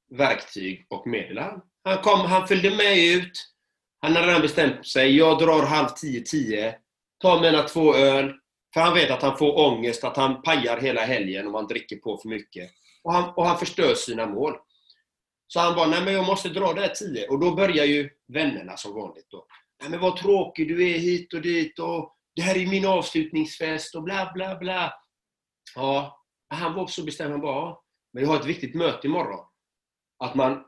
verktyg 0.10 0.86
och 0.90 1.08
medel. 1.08 1.38
Han, 1.84 1.98
kom, 2.02 2.20
han 2.20 2.48
följde 2.48 2.70
med 2.70 2.98
ut. 2.98 3.54
Han 4.00 4.16
hade 4.16 4.28
redan 4.28 4.42
bestämt 4.42 4.88
sig. 4.88 5.18
Jag 5.18 5.40
drar 5.40 5.66
halv 5.66 5.88
tio, 5.88 6.22
tio. 6.22 6.76
Tar 7.22 7.42
mina 7.42 7.64
två 7.64 7.96
öl. 7.96 8.34
För 8.74 8.82
han 8.82 8.94
vet 8.94 9.12
att 9.12 9.22
han 9.22 9.38
får 9.38 9.60
ångest, 9.60 10.04
att 10.04 10.18
han 10.18 10.42
pajar 10.42 10.82
hela 10.82 11.02
helgen 11.02 11.48
om 11.48 11.54
han 11.54 11.68
dricker 11.68 11.96
på 11.96 12.18
för 12.18 12.30
mycket. 12.30 12.72
Och 13.04 13.14
han, 13.14 13.34
och 13.36 13.46
han 13.46 13.60
förstör 13.60 13.96
sina 13.96 14.26
mål. 14.26 14.54
Så 15.48 15.60
han 15.60 15.76
bara, 15.76 15.88
nej 15.88 16.06
men 16.06 16.14
jag 16.14 16.26
måste 16.26 16.50
dra 16.50 16.74
det 16.74 16.82
här 16.82 16.94
tio. 16.94 17.28
Och 17.28 17.40
då 17.40 17.56
börjar 17.56 17.86
ju 17.86 18.10
vännerna 18.28 18.78
som 18.78 18.94
vanligt 18.94 19.28
då. 19.30 19.46
Nej 19.82 19.90
men 19.90 20.00
vad 20.00 20.18
tråkig 20.18 20.68
du 20.68 20.90
är 20.94 21.00
hit 21.00 21.34
och 21.34 21.42
dit 21.42 21.80
och 21.80 22.14
det 22.36 22.42
här 22.42 22.58
är 22.58 22.68
min 22.68 22.86
avslutningsfest 22.86 23.96
och 23.96 24.04
bla 24.04 24.32
bla 24.34 24.56
bla. 24.56 24.94
Ja, 25.76 26.24
han 26.50 26.74
var 26.74 26.88
så 26.88 27.04
bestämd. 27.04 27.32
Han 27.32 27.42
bara, 27.42 27.56
ja, 27.56 27.84
men 28.14 28.24
jag 28.24 28.30
har 28.30 28.40
ett 28.40 28.46
viktigt 28.46 28.76
möte 28.76 29.08
imorgon. 29.08 29.46
Att 30.24 30.36
man, 30.36 30.64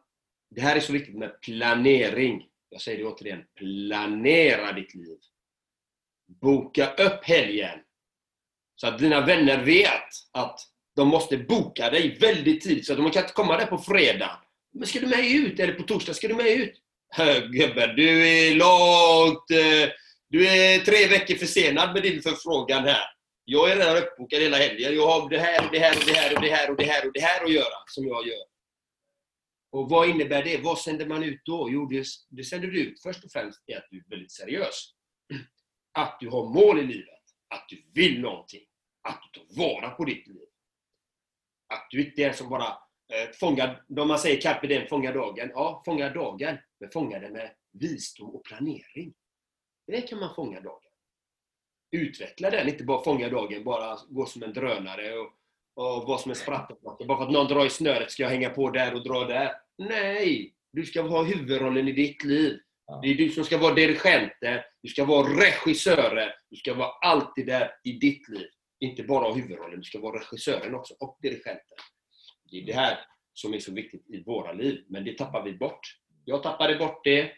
det 0.56 0.62
här 0.62 0.76
är 0.76 0.80
så 0.80 0.94
viktigt 0.94 1.18
med 1.18 1.42
planering. 1.42 2.46
Jag 2.70 2.82
säger 2.82 2.98
det 2.98 3.06
återigen, 3.06 3.44
planera 3.56 4.72
ditt 4.72 4.96
liv. 4.96 5.18
Boka 6.42 6.94
upp 6.94 7.24
helgen. 7.24 7.80
Så 8.76 8.88
att 8.88 9.00
dina 9.00 9.26
vänner 9.26 9.64
vet 9.64 10.10
att 10.32 10.60
de 10.96 11.08
måste 11.08 11.38
boka 11.38 11.90
dig 11.90 12.18
väldigt 12.18 12.62
tidigt. 12.62 12.86
Så 12.86 12.94
att 12.94 13.00
de 13.00 13.12
kan 13.12 13.24
inte 13.24 13.34
komma 13.34 13.58
där 13.58 13.66
på 13.66 13.78
fredag. 13.78 14.42
Men 14.74 14.88
ska 14.88 15.00
du 15.00 15.08
med 15.08 15.32
ut? 15.32 15.60
Eller 15.60 15.74
på 15.74 15.84
torsdag, 15.84 16.14
ska 16.14 16.28
du 16.28 16.36
med 16.36 16.48
ut? 16.48 16.82
Gubben, 17.52 17.96
du 17.96 18.28
är 18.28 18.56
långt... 18.56 19.52
Eh, 19.52 19.90
du 20.32 20.48
är 20.48 20.80
tre 20.80 21.08
veckor 21.08 21.36
försenad 21.36 21.94
med 21.94 22.04
din 22.04 22.22
förfrågan 22.22 22.84
här. 22.84 23.04
Jag 23.46 23.72
är 23.72 23.76
redan 23.76 23.98
uppbokad 23.98 24.42
hela 24.42 24.58
helgen. 24.58 24.96
Jag 24.96 25.08
har 25.08 25.30
det 25.30 25.40
här 25.40 25.66
och 25.66 25.72
det 25.72 25.80
här 25.80 25.98
och 25.98 26.06
det 26.06 26.14
här 26.14 26.36
och 26.36 26.42
det 26.42 26.50
här 26.50 26.70
och 26.70 26.78
det 26.78 26.86
här 26.86 27.08
och 27.08 27.14
det 27.14 27.22
här 27.22 27.44
att 27.44 27.52
göra, 27.52 27.78
som 27.88 28.08
jag 28.08 28.28
gör. 28.28 28.49
Och 29.72 29.90
vad 29.90 30.10
innebär 30.10 30.44
det? 30.44 30.64
Vad 30.64 30.80
sänder 30.80 31.06
man 31.06 31.24
ut 31.24 31.42
då? 31.46 31.70
Jo, 31.72 31.86
det, 31.86 32.06
det 32.30 32.44
sänder 32.44 32.68
du 32.68 32.82
ut 32.82 33.02
först 33.02 33.24
och 33.24 33.32
främst 33.32 33.64
är 33.66 33.78
att 33.78 33.88
du 33.90 33.98
är 33.98 34.10
väldigt 34.10 34.32
seriös. 34.32 34.94
Att 35.92 36.18
du 36.20 36.30
har 36.30 36.54
mål 36.54 36.80
i 36.80 36.84
livet. 36.84 37.24
Att 37.48 37.66
du 37.70 37.84
vill 37.94 38.22
någonting. 38.22 38.66
Att 39.02 39.22
du 39.34 39.40
tar 39.40 39.64
vara 39.64 39.90
på 39.90 40.06
ditt 40.06 40.28
liv. 40.28 40.48
Att 41.74 41.88
du 41.90 42.06
inte 42.06 42.24
är 42.24 42.34
som 42.34 42.50
bara 42.50 42.68
eh, 43.14 43.32
fångar, 43.40 43.86
de 43.88 44.08
man 44.08 44.20
säger 44.20 44.42
carpe 44.42 44.68
diem, 44.68 44.88
fånga 44.88 45.12
dagen. 45.12 45.50
Ja, 45.54 45.82
fånga 45.86 46.10
dagen. 46.10 46.58
Men 46.80 46.92
fånga 46.92 47.20
den 47.20 47.34
med 47.34 47.56
visdom 47.72 48.30
och 48.30 48.44
planering. 48.44 49.14
Det 49.88 50.02
kan 50.02 50.20
man 50.20 50.36
fånga 50.36 50.62
dagen. 50.62 50.82
Utveckla 51.92 52.50
den, 52.50 52.70
inte 52.70 52.84
bara 52.84 53.04
fånga 53.04 53.30
dagen, 53.30 53.64
bara 53.64 53.98
gå 54.10 54.26
som 54.26 54.44
en 54.44 54.54
drönare 54.54 55.14
och, 55.14 55.39
och 55.80 56.08
vara 56.08 56.18
som 56.18 56.32
en 56.32 56.36
sprattelmatta. 56.36 57.06
Bara 57.06 57.18
för 57.18 57.26
att 57.26 57.32
någon 57.32 57.48
drar 57.48 57.66
i 57.66 57.70
snöret 57.70 58.12
ska 58.12 58.24
jag 58.24 58.30
hänga 58.30 58.50
på 58.50 58.70
där 58.70 58.94
och 58.94 59.04
dra 59.04 59.26
där. 59.26 59.52
Nej! 59.78 60.54
Du 60.72 60.86
ska 60.86 61.02
ha 61.02 61.24
huvudrollen 61.24 61.88
i 61.88 61.92
ditt 61.92 62.24
liv. 62.24 62.60
Ja. 62.88 63.00
Det 63.04 63.08
är 63.08 63.16
du 63.16 63.30
som 63.30 63.44
ska 63.44 63.58
vara 63.58 63.74
dirigenten, 63.74 64.60
du 64.82 64.90
ska 64.90 65.06
vara 65.06 65.28
regissören, 65.28 66.30
du 66.50 66.56
ska 66.58 66.74
vara 66.74 66.90
alltid 67.02 67.48
där 67.48 67.72
i 67.84 67.92
ditt 67.92 68.30
liv. 68.30 68.48
Inte 68.80 69.04
bara 69.04 69.28
ha 69.28 69.34
huvudrollen, 69.34 69.80
du 69.80 69.84
ska 69.84 70.00
vara 70.00 70.20
regissören 70.20 70.76
också 70.76 70.94
och 71.00 71.18
dirigenten. 71.22 71.78
Det 72.52 72.62
är 72.62 72.66
det 72.66 72.74
här 72.74 72.98
som 73.34 73.54
är 73.54 73.60
så 73.60 73.72
viktigt 73.72 74.10
i 74.10 74.24
våra 74.24 74.52
liv, 74.54 74.86
men 74.88 75.04
det 75.04 75.18
tappar 75.18 75.44
vi 75.44 75.54
bort. 75.54 75.80
Jag 76.26 76.44
tappade 76.44 76.76
bort 76.76 77.04
det. 77.04 77.32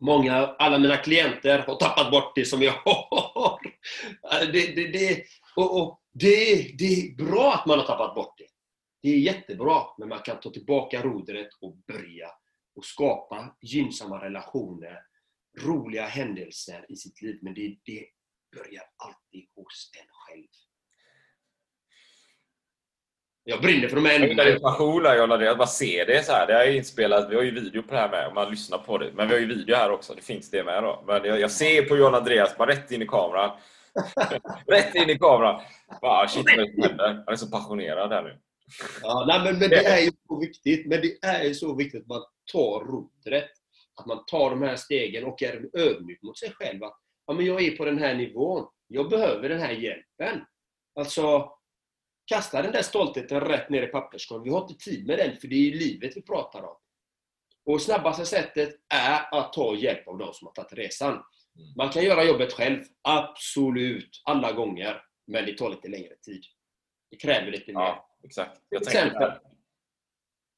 Många, 0.00 0.34
alla 0.34 0.78
mina 0.78 0.96
klienter 0.96 1.58
har 1.58 1.74
tappat 1.74 2.10
bort 2.10 2.32
det 2.34 2.44
som 2.44 2.62
jag 2.62 2.72
har. 2.84 3.60
Det, 4.52 4.74
det, 4.74 4.88
det, 4.92 5.24
och, 5.56 5.82
och 5.82 5.97
det, 6.12 6.54
det 6.78 6.84
är 6.84 7.14
bra 7.16 7.54
att 7.54 7.66
man 7.66 7.78
har 7.78 7.86
tappat 7.86 8.14
bort 8.14 8.38
det. 8.38 8.46
Det 9.02 9.08
är 9.08 9.18
jättebra, 9.18 9.82
men 9.98 10.08
man 10.08 10.22
kan 10.22 10.40
ta 10.40 10.50
tillbaka 10.50 11.02
rodret 11.02 11.48
och 11.60 11.76
börja 11.76 12.30
och 12.76 12.84
skapa 12.84 13.56
gynnsamma 13.62 14.24
relationer, 14.24 14.98
roliga 15.60 16.06
händelser 16.06 16.86
i 16.88 16.96
sitt 16.96 17.22
liv. 17.22 17.38
Men 17.42 17.54
det, 17.54 17.76
det 17.84 18.06
börjar 18.56 18.82
alltid 18.96 19.48
hos 19.56 19.90
en 20.00 20.08
själv. 20.10 20.46
Jag 23.44 23.60
brinner 23.60 23.88
för 23.88 23.96
de 23.96 24.04
här 24.04 24.12
Jag 24.12 24.30
ämnena. 24.30 24.50
din 24.50 24.60
passion 24.60 25.02
där 25.02 25.16
Jonna, 25.16 25.36
det 25.36 25.46
är 25.46 25.50
att 25.50 25.58
bara 25.58 25.66
se 25.66 26.04
det 26.04 26.24
så 26.24 26.32
här. 26.32 26.46
Det 26.46 26.52
är 26.52 26.72
inspelat, 26.72 27.30
vi 27.30 27.36
har 27.36 27.42
ju 27.42 27.50
video 27.50 27.82
på 27.82 27.94
det 27.94 28.00
här 28.00 28.10
med, 28.10 28.26
om 28.28 28.34
man 28.34 28.50
lyssnar 28.50 28.78
på 28.78 28.98
det. 28.98 29.12
Men 29.14 29.28
vi 29.28 29.34
har 29.34 29.40
ju 29.40 29.46
video 29.46 29.76
här 29.76 29.90
också, 29.90 30.14
det 30.14 30.22
finns 30.22 30.50
det 30.50 30.64
med 30.64 30.82
då. 30.82 31.04
Men 31.06 31.24
jag, 31.24 31.40
jag 31.40 31.50
ser 31.50 31.82
på 31.82 31.96
John 31.96 32.14
Andreas, 32.14 32.56
bara 32.56 32.70
rätt 32.70 32.90
in 32.90 33.02
i 33.02 33.06
kameran. 33.06 33.58
rätt 34.66 34.94
in 34.94 35.10
i 35.10 35.18
kameran. 35.18 35.62
Wow, 36.02 36.10
ah, 36.10 36.28
shit 36.28 36.46
vad 36.56 36.66
det 36.66 36.88
händer. 36.88 37.22
Han 37.26 37.32
är 37.32 37.36
så 37.36 37.50
passionerad 37.50 38.12
här 38.12 38.22
nu. 38.22 38.38
Ja, 39.02 39.24
nej, 39.28 39.40
men, 39.44 39.58
men 39.58 39.70
det 39.70 39.86
är 39.86 40.00
ju 40.00 40.10
så 40.28 40.40
viktigt. 40.40 40.86
Men 40.86 41.00
det 41.00 41.18
är 41.22 41.44
ju 41.44 41.54
så 41.54 41.74
viktigt 41.74 42.02
att 42.02 42.08
man 42.08 42.22
tar 42.52 42.84
rodret. 42.84 43.50
Att 44.00 44.06
man 44.06 44.24
tar 44.26 44.50
de 44.50 44.62
här 44.62 44.76
stegen 44.76 45.24
och 45.24 45.42
är 45.42 45.78
ödmjuk 45.78 46.22
mot 46.22 46.38
sig 46.38 46.52
själv. 46.52 46.84
Att 46.84 46.98
ja, 47.26 47.32
men 47.32 47.46
jag 47.46 47.62
är 47.62 47.76
på 47.76 47.84
den 47.84 47.98
här 47.98 48.14
nivån. 48.14 48.68
Jag 48.86 49.08
behöver 49.10 49.48
den 49.48 49.60
här 49.60 49.72
hjälpen. 49.72 50.44
Alltså, 50.98 51.52
kasta 52.26 52.62
den 52.62 52.72
där 52.72 52.82
stoltheten 52.82 53.40
rätt 53.40 53.70
ner 53.70 53.82
i 53.82 53.86
papperskorgen. 53.86 54.44
Vi 54.44 54.50
har 54.50 54.62
inte 54.62 54.84
tid 54.84 55.06
med 55.06 55.18
den, 55.18 55.36
för 55.36 55.48
det 55.48 55.54
är 55.54 55.60
ju 55.60 55.78
livet 55.78 56.16
vi 56.16 56.22
pratar 56.22 56.62
om. 56.62 56.76
Och 57.64 57.82
snabbaste 57.82 58.26
sättet 58.26 58.70
är 58.94 59.38
att 59.38 59.52
ta 59.52 59.76
hjälp 59.76 60.08
av 60.08 60.18
de 60.18 60.34
som 60.34 60.46
har 60.46 60.52
tagit 60.52 60.72
resan. 60.72 61.22
Man 61.76 61.88
kan 61.88 62.04
göra 62.04 62.24
jobbet 62.24 62.52
själv, 62.52 62.84
absolut, 63.02 64.22
alla 64.24 64.52
gånger. 64.52 65.02
Men 65.26 65.46
det 65.46 65.58
tar 65.58 65.70
lite 65.70 65.88
längre 65.88 66.14
tid. 66.22 66.42
Det 67.10 67.16
kräver 67.16 67.50
lite 67.50 67.72
mer. 67.72 67.80
Ja, 67.80 68.08
exakt. 68.24 68.60
Jag 68.68 68.82
Till 68.84 68.88
exempel. 68.96 69.32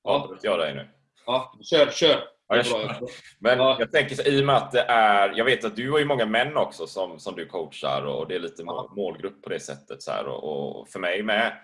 Avbröt 0.05 0.45
jag 0.45 0.59
dig 0.59 0.75
nu? 0.75 0.89
Ja, 1.27 1.59
kör, 1.63 1.91
kör. 1.91 2.09
Ja, 2.49 2.57
jag 2.57 2.59
är 2.59 2.63
kör. 2.63 2.97
Men 3.39 3.59
Ja. 3.59 3.77
jag 3.79 3.93
tänker 3.93 4.15
så, 4.15 4.23
i 4.23 4.41
och 4.43 4.47
med 4.47 4.57
att 4.57 4.73
det 4.73 4.81
är, 4.81 5.33
jag 5.37 5.45
vet 5.45 5.65
att 5.65 5.77
du 5.77 5.91
har 5.91 5.99
ju 5.99 6.05
många 6.05 6.27
män 6.27 6.57
också 6.57 6.87
som, 6.87 7.19
som 7.19 7.35
du 7.37 7.47
coachar 7.47 8.03
och 8.03 8.29
det 8.29 8.35
är 8.35 8.41
lite 8.41 8.63
Ja. 8.67 8.93
målgrupp 8.97 9.43
på 9.43 9.49
det 9.49 9.61
sättet. 9.61 10.03
Så 10.03 10.11
här, 10.11 10.27
och, 10.27 10.81
och 10.81 10.89
för 10.89 10.99
mig 10.99 11.23
med. 11.23 11.59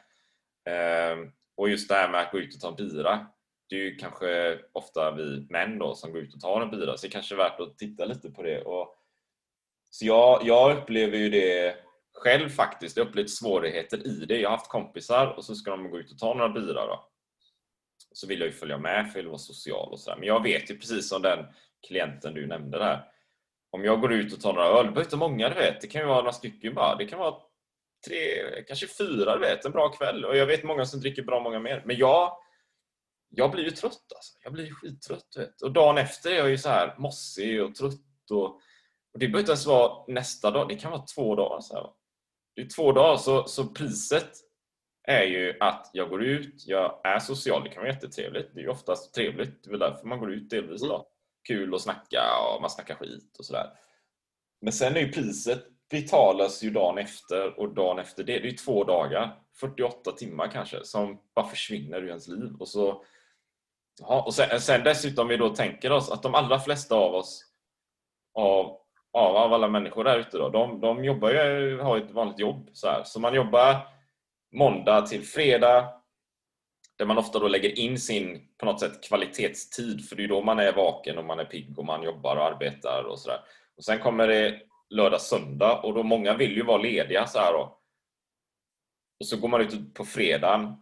Ehm, 0.71 1.33
och 1.57 1.69
just 1.69 1.89
det 1.89 1.95
här 1.95 2.09
med 2.11 2.21
att 2.21 2.33
gå 2.33 2.39
ut 2.39 2.55
och 2.55 2.61
ta 2.61 2.69
en 2.69 2.75
bira. 2.77 3.27
Det 3.69 3.77
är 3.77 3.81
ju 3.81 3.97
kanske 3.97 4.59
ofta 4.73 5.11
vi 5.11 5.47
män 5.51 5.79
då 5.79 5.95
som 5.95 6.13
går 6.13 6.21
ut 6.23 6.35
och 6.35 6.41
tar 6.41 6.61
en 6.61 6.71
bira, 6.71 6.97
så 6.97 7.07
det 7.07 7.13
kanske 7.13 7.35
är 7.35 7.39
värt 7.39 7.61
att 7.61 7.79
titta 7.79 8.05
lite 8.05 8.31
på 8.31 8.43
det. 8.43 8.63
Och, 8.63 8.95
så 9.99 10.07
jag, 10.07 10.41
jag 10.45 10.79
upplever 10.79 11.19
ju 11.19 11.31
det 11.31 11.77
själv 12.15 12.49
faktiskt. 12.49 12.97
Jag 12.97 13.05
har 13.05 13.09
upplevt 13.09 13.31
svårigheter 13.31 14.07
i 14.07 14.25
det. 14.29 14.41
Jag 14.41 14.51
har 14.51 14.57
haft 14.57 14.71
kompisar 14.71 15.27
och 15.27 15.45
så 15.45 15.55
ska 15.55 15.71
de 15.71 15.91
gå 15.91 15.99
ut 15.99 16.13
och 16.13 16.19
ta 16.19 16.35
några 16.35 16.49
bira 16.49 16.87
då. 16.87 17.09
Så 18.13 18.27
vill 18.27 18.41
jag 18.41 18.47
ju 18.47 18.53
följa 18.53 18.79
med 18.79 19.13
för 19.13 19.19
jag 19.19 19.23
vill 19.23 19.29
vara 19.29 19.39
social 19.39 19.93
och 19.93 20.01
sådär. 20.01 20.17
Men 20.19 20.29
jag 20.29 20.43
vet 20.43 20.71
ju 20.71 20.79
precis 20.79 21.09
som 21.09 21.23
den 21.23 21.47
klienten 21.87 22.35
du 22.35 22.47
nämnde 22.47 22.79
där. 22.79 23.05
Om 23.71 23.85
jag 23.85 24.01
går 24.01 24.13
ut 24.13 24.33
och 24.33 24.41
tar 24.41 24.53
några 24.53 24.69
öl, 24.69 24.87
det 24.87 24.93
behöver 24.93 25.05
inte 25.05 25.17
många 25.17 25.49
du 25.49 25.55
vet. 25.55 25.81
Det 25.81 25.87
kan 25.87 26.01
ju 26.01 26.07
vara 26.07 26.19
några 26.19 26.33
stycken 26.33 26.75
bara. 26.75 26.97
Det 26.97 27.07
kan 27.07 27.19
vara 27.19 27.35
tre, 28.09 28.19
kanske 28.67 28.87
fyra 28.87 29.35
du 29.35 29.41
vet. 29.41 29.65
En 29.65 29.73
bra 29.73 29.89
kväll. 29.89 30.25
Och 30.25 30.37
jag 30.37 30.47
vet 30.47 30.65
många 30.65 30.85
som 30.85 31.01
dricker 31.01 31.23
bra 31.23 31.41
många 31.41 31.59
mer. 31.59 31.83
Men 31.87 31.97
jag, 31.97 32.39
jag 33.29 33.51
blir 33.51 33.65
ju 33.65 33.71
trött 33.71 34.13
alltså. 34.17 34.39
Jag 34.43 34.53
blir 34.53 34.71
skittrött 34.71 35.27
du 35.35 35.41
vet. 35.41 35.63
Och 35.63 35.73
dagen 35.73 35.99
efter 35.99 36.31
är 36.31 36.37
jag 36.37 36.51
ju 36.51 36.59
så 36.59 36.69
här 36.69 36.95
mossig 36.99 37.63
och 37.63 37.75
trött. 37.75 38.31
Och, 38.31 38.61
och 39.17 39.21
det 39.21 39.27
behöver 39.27 39.41
inte 39.41 39.53
ens 39.53 39.67
vara 39.67 40.05
nästa 40.09 40.51
dag. 40.51 40.69
Det 40.69 40.75
kan 40.75 40.91
vara 40.91 41.05
två 41.15 41.35
dagar. 41.35 41.61
Så 41.61 41.75
här. 41.75 41.87
Det 42.57 42.63
är 42.63 42.69
två 42.69 42.93
dagar 42.93 43.17
så, 43.17 43.45
så 43.45 43.67
priset 43.67 44.31
är 45.09 45.23
ju 45.23 45.57
att 45.61 45.91
jag 45.93 46.11
går 46.11 46.25
ut, 46.25 46.67
jag 46.67 47.01
är 47.05 47.19
social, 47.19 47.65
det 47.65 47.71
kan 47.71 47.83
vara 47.83 47.93
jättetrevligt. 47.93 48.55
Det 48.55 48.61
är 48.61 48.63
ju 48.63 48.69
oftast 48.69 49.15
trevligt, 49.15 49.65
det 49.65 49.69
är 49.69 49.71
väl 49.71 49.81
därför 49.81 50.07
man 50.07 50.19
går 50.19 50.33
ut 50.33 50.51
delvis 50.51 50.83
då. 50.83 51.09
Kul 51.49 51.75
att 51.75 51.81
snacka 51.81 52.23
och 52.55 52.61
man 52.61 52.71
snackar 52.71 52.95
skit 52.95 53.37
och 53.39 53.45
sådär. 53.45 53.71
Men 54.61 54.73
sen 54.73 54.97
är 54.97 55.01
ju 55.01 55.13
priset 55.13 55.65
betalas 55.91 56.63
ju 56.63 56.71
dagen 56.71 56.99
efter 56.99 57.61
och 57.61 57.75
dagen 57.75 57.99
efter 57.99 58.25
det. 58.25 58.33
Det 58.33 58.47
är 58.47 58.51
ju 58.51 58.57
två 58.57 58.85
dagar, 58.85 59.43
48 59.61 60.13
timmar 60.13 60.51
kanske, 60.51 60.85
som 60.85 61.21
bara 61.35 61.47
försvinner 61.47 62.03
ur 62.03 62.09
ens 62.09 62.29
liv. 62.29 62.57
Och 62.61 62.69
så 62.69 63.05
Ja, 63.99 64.23
och 64.23 64.35
sen, 64.35 64.61
sen 64.61 64.85
dessutom 64.85 65.29
vi 65.29 65.37
då 65.37 65.55
tänker 65.55 65.93
oss 65.93 66.11
att 66.11 66.23
de 66.23 66.35
allra 66.35 66.59
flesta 66.59 66.95
av 66.95 67.15
oss 67.15 67.45
av, 68.35 68.86
av, 69.17 69.37
av 69.37 69.53
alla 69.53 69.69
människor 69.69 70.05
där 70.05 70.19
ute 70.19 70.39
då, 70.39 70.49
de, 70.49 70.81
de 70.81 71.05
jobbar 71.05 71.31
ju, 71.31 71.81
har 71.81 71.97
ett 71.97 72.11
vanligt 72.11 72.39
jobb. 72.39 72.71
Så, 72.73 72.89
här. 72.89 73.05
så 73.05 73.21
man 73.21 73.35
jobbar 73.35 73.89
måndag 74.53 75.03
till 75.03 75.23
fredag 75.23 75.89
där 76.99 77.07
man 77.07 77.19
ofta 77.19 77.39
då 77.39 77.49
lägger 77.49 77.79
in 77.79 77.99
sin 77.99 78.49
på 78.59 78.67
något 78.67 78.81
sätt 78.81 79.09
kvalitetstid 79.09 80.09
för 80.09 80.17
det 80.17 80.25
är 80.25 80.29
då 80.29 80.43
man 80.43 80.59
är 80.59 80.73
vaken 80.73 81.19
och 81.19 81.25
man 81.25 81.41
är 81.41 81.45
pigg 81.45 81.79
och 81.79 81.85
man 81.85 82.03
jobbar 82.03 82.37
och 82.37 82.45
arbetar 82.45 83.05
och 83.05 83.19
sådär. 83.19 83.41
Och 83.77 83.85
sen 83.85 83.99
kommer 83.99 84.29
det 84.29 84.61
lördag, 84.91 85.21
söndag 85.21 85.81
och 85.83 85.95
då 85.95 86.03
många 86.03 86.35
vill 86.35 86.57
ju 86.57 86.63
vara 86.63 86.83
lediga 86.83 87.27
så 87.27 87.39
här 87.39 87.53
då. 87.53 87.79
Och 89.21 89.27
så 89.27 89.37
går 89.37 89.49
man 89.49 89.61
ut 89.61 89.95
på 89.95 90.05
fredagen 90.05 90.75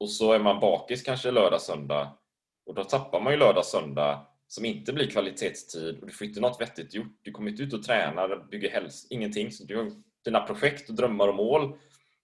och 0.00 0.10
så 0.10 0.32
är 0.32 0.38
man 0.38 0.60
bakis 0.60 1.02
kanske 1.02 1.30
lördag, 1.30 1.60
söndag 1.60 2.18
och 2.66 2.74
då 2.74 2.84
tappar 2.84 3.20
man 3.20 3.32
ju 3.32 3.38
lördag, 3.38 3.64
söndag 3.64 4.26
som 4.48 4.64
inte 4.64 4.92
blir 4.92 5.10
kvalitetstid 5.10 6.00
och 6.00 6.06
du 6.06 6.12
får 6.12 6.26
inte 6.26 6.40
något 6.40 6.60
vettigt 6.60 6.94
gjort. 6.94 7.18
Du 7.22 7.30
kommer 7.30 7.50
inte 7.50 7.62
ut 7.62 7.72
och 7.72 7.82
tränar, 7.82 8.48
bygger 8.50 8.70
helst 8.70 9.06
ingenting. 9.10 9.52
Så 9.52 9.64
du 9.64 9.76
har 9.76 9.92
dina 10.24 10.40
projekt 10.40 10.88
och 10.88 10.94
drömmar 10.94 11.28
och 11.28 11.34
mål. 11.34 11.78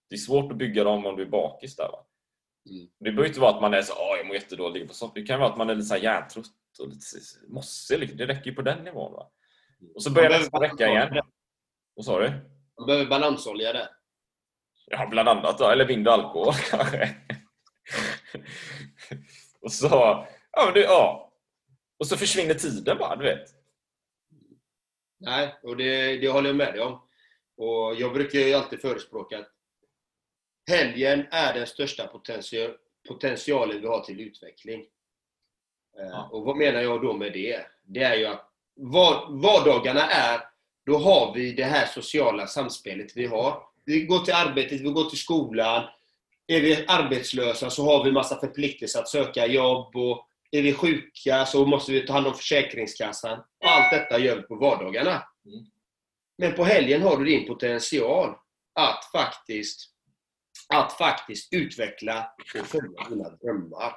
Det 0.09 0.15
är 0.15 0.19
svårt 0.19 0.51
att 0.51 0.57
bygga 0.57 0.83
dem 0.83 1.05
om 1.05 1.15
du 1.15 1.21
är 1.21 1.29
bakis 1.29 1.75
där. 1.75 1.87
Va? 1.87 2.05
Mm. 2.69 2.87
Det 2.99 3.11
behöver 3.11 3.27
inte 3.27 3.39
vara 3.39 3.55
att 3.55 3.61
man 3.61 3.73
är 3.73 3.81
så 3.81 3.93
åh 3.93 4.17
jag 4.17 4.27
mår 4.27 4.35
jättedåligt 4.35 4.99
på. 4.99 5.11
Det 5.15 5.23
kan 5.23 5.39
vara 5.39 5.49
att 5.51 5.57
man 5.57 5.69
är 5.69 5.75
lite 5.75 5.87
så 5.87 5.93
här 5.93 6.01
hjärntrött 6.01 6.45
och 6.79 6.87
lite 6.87 7.05
mossig. 7.47 7.99
liksom. 7.99 8.17
Det 8.17 8.25
räcker 8.25 8.49
ju 8.49 8.55
på 8.55 8.61
den 8.61 8.83
nivån. 8.83 9.13
Va? 9.13 9.31
Och 9.95 10.03
så 10.03 10.11
börjar 10.11 10.29
Man 10.29 10.39
nästa 10.39 10.59
vecka 10.59 10.87
igen. 10.87 11.21
Vad 11.95 12.05
sa 12.05 12.19
du? 12.19 12.29
Man 12.77 12.87
behöver 12.87 13.05
balansolja 13.05 13.73
där. 13.73 13.87
Ja, 14.85 15.07
bland 15.09 15.29
annat 15.29 15.57
då. 15.57 15.69
Eller 15.69 15.85
vind 15.85 16.07
och 16.07 16.13
alkohol 16.13 16.53
kanske. 16.69 17.15
och 19.61 19.71
så... 19.71 19.87
Ja, 20.51 20.65
men 20.65 20.73
det, 20.73 20.79
ja. 20.81 21.30
Och 22.01 22.07
så 22.07 22.17
försvinner 22.17 22.53
tiden 22.53 22.97
bara, 22.97 23.15
du 23.15 23.23
vet. 23.23 23.49
Nej, 25.19 25.55
och 25.63 25.77
det, 25.77 26.17
det 26.17 26.27
håller 26.29 26.49
jag 26.49 26.55
med 26.55 26.73
dig 26.73 26.81
om. 26.81 27.01
Och 27.57 27.95
jag 27.95 28.13
brukar 28.13 28.39
ju 28.39 28.53
alltid 28.53 28.81
förespråka 28.81 29.39
att 29.39 29.51
helgen 30.69 31.25
är 31.31 31.53
den 31.53 31.67
största 31.67 32.07
potential, 32.07 32.71
potentialen 33.07 33.81
vi 33.81 33.87
har 33.87 34.03
till 34.03 34.19
utveckling. 34.19 34.79
Eh, 35.99 36.07
Ja. 36.09 36.29
Och 36.31 36.45
vad 36.45 36.57
menar 36.57 36.81
jag 36.81 37.01
då 37.01 37.13
med 37.13 37.33
det? 37.33 37.65
Det 37.83 38.03
är 38.03 38.15
ju 38.15 38.25
att 38.25 38.51
vad, 38.75 39.41
vardagarna 39.41 40.09
är, 40.09 40.41
då 40.85 40.97
har 40.97 41.33
vi 41.33 41.51
det 41.51 41.63
här 41.63 41.85
sociala 41.85 42.47
samspelet 42.47 43.17
vi 43.17 43.25
har. 43.25 43.63
Vi 43.85 44.01
går 44.05 44.19
till 44.19 44.33
arbetet, 44.33 44.81
vi 44.81 44.89
går 44.89 45.09
till 45.09 45.19
skolan. 45.19 45.83
Är 46.47 46.61
vi 46.61 46.85
arbetslösa 46.87 47.69
så 47.69 47.85
har 47.85 48.03
vi 48.03 48.11
massa 48.11 48.39
förpliktelser 48.39 48.99
att 48.99 49.09
söka 49.09 49.47
jobb. 49.47 49.95
Och 49.95 50.27
är 50.51 50.61
vi 50.61 50.73
sjuka 50.73 51.45
så 51.45 51.65
måste 51.65 51.91
vi 51.91 52.05
ta 52.05 52.13
hand 52.13 52.27
om 52.27 52.33
Försäkringskassan. 52.33 53.39
Och 53.39 53.69
allt 53.69 53.91
detta 53.91 54.19
gör 54.19 54.35
vi 54.35 54.41
på 54.41 54.55
vardagarna. 54.55 55.23
Mm. 55.45 55.65
Men 56.37 56.53
på 56.53 56.63
helgen 56.63 57.01
har 57.01 57.17
du 57.17 57.25
din 57.25 57.47
potential 57.47 58.35
att 58.79 59.05
faktiskt, 59.11 59.79
att 60.73 60.93
faktiskt 60.93 61.53
utveckla 61.53 62.33
och 62.59 62.67
följa 62.67 63.09
dina 63.09 63.29
drömmar. 63.29 63.95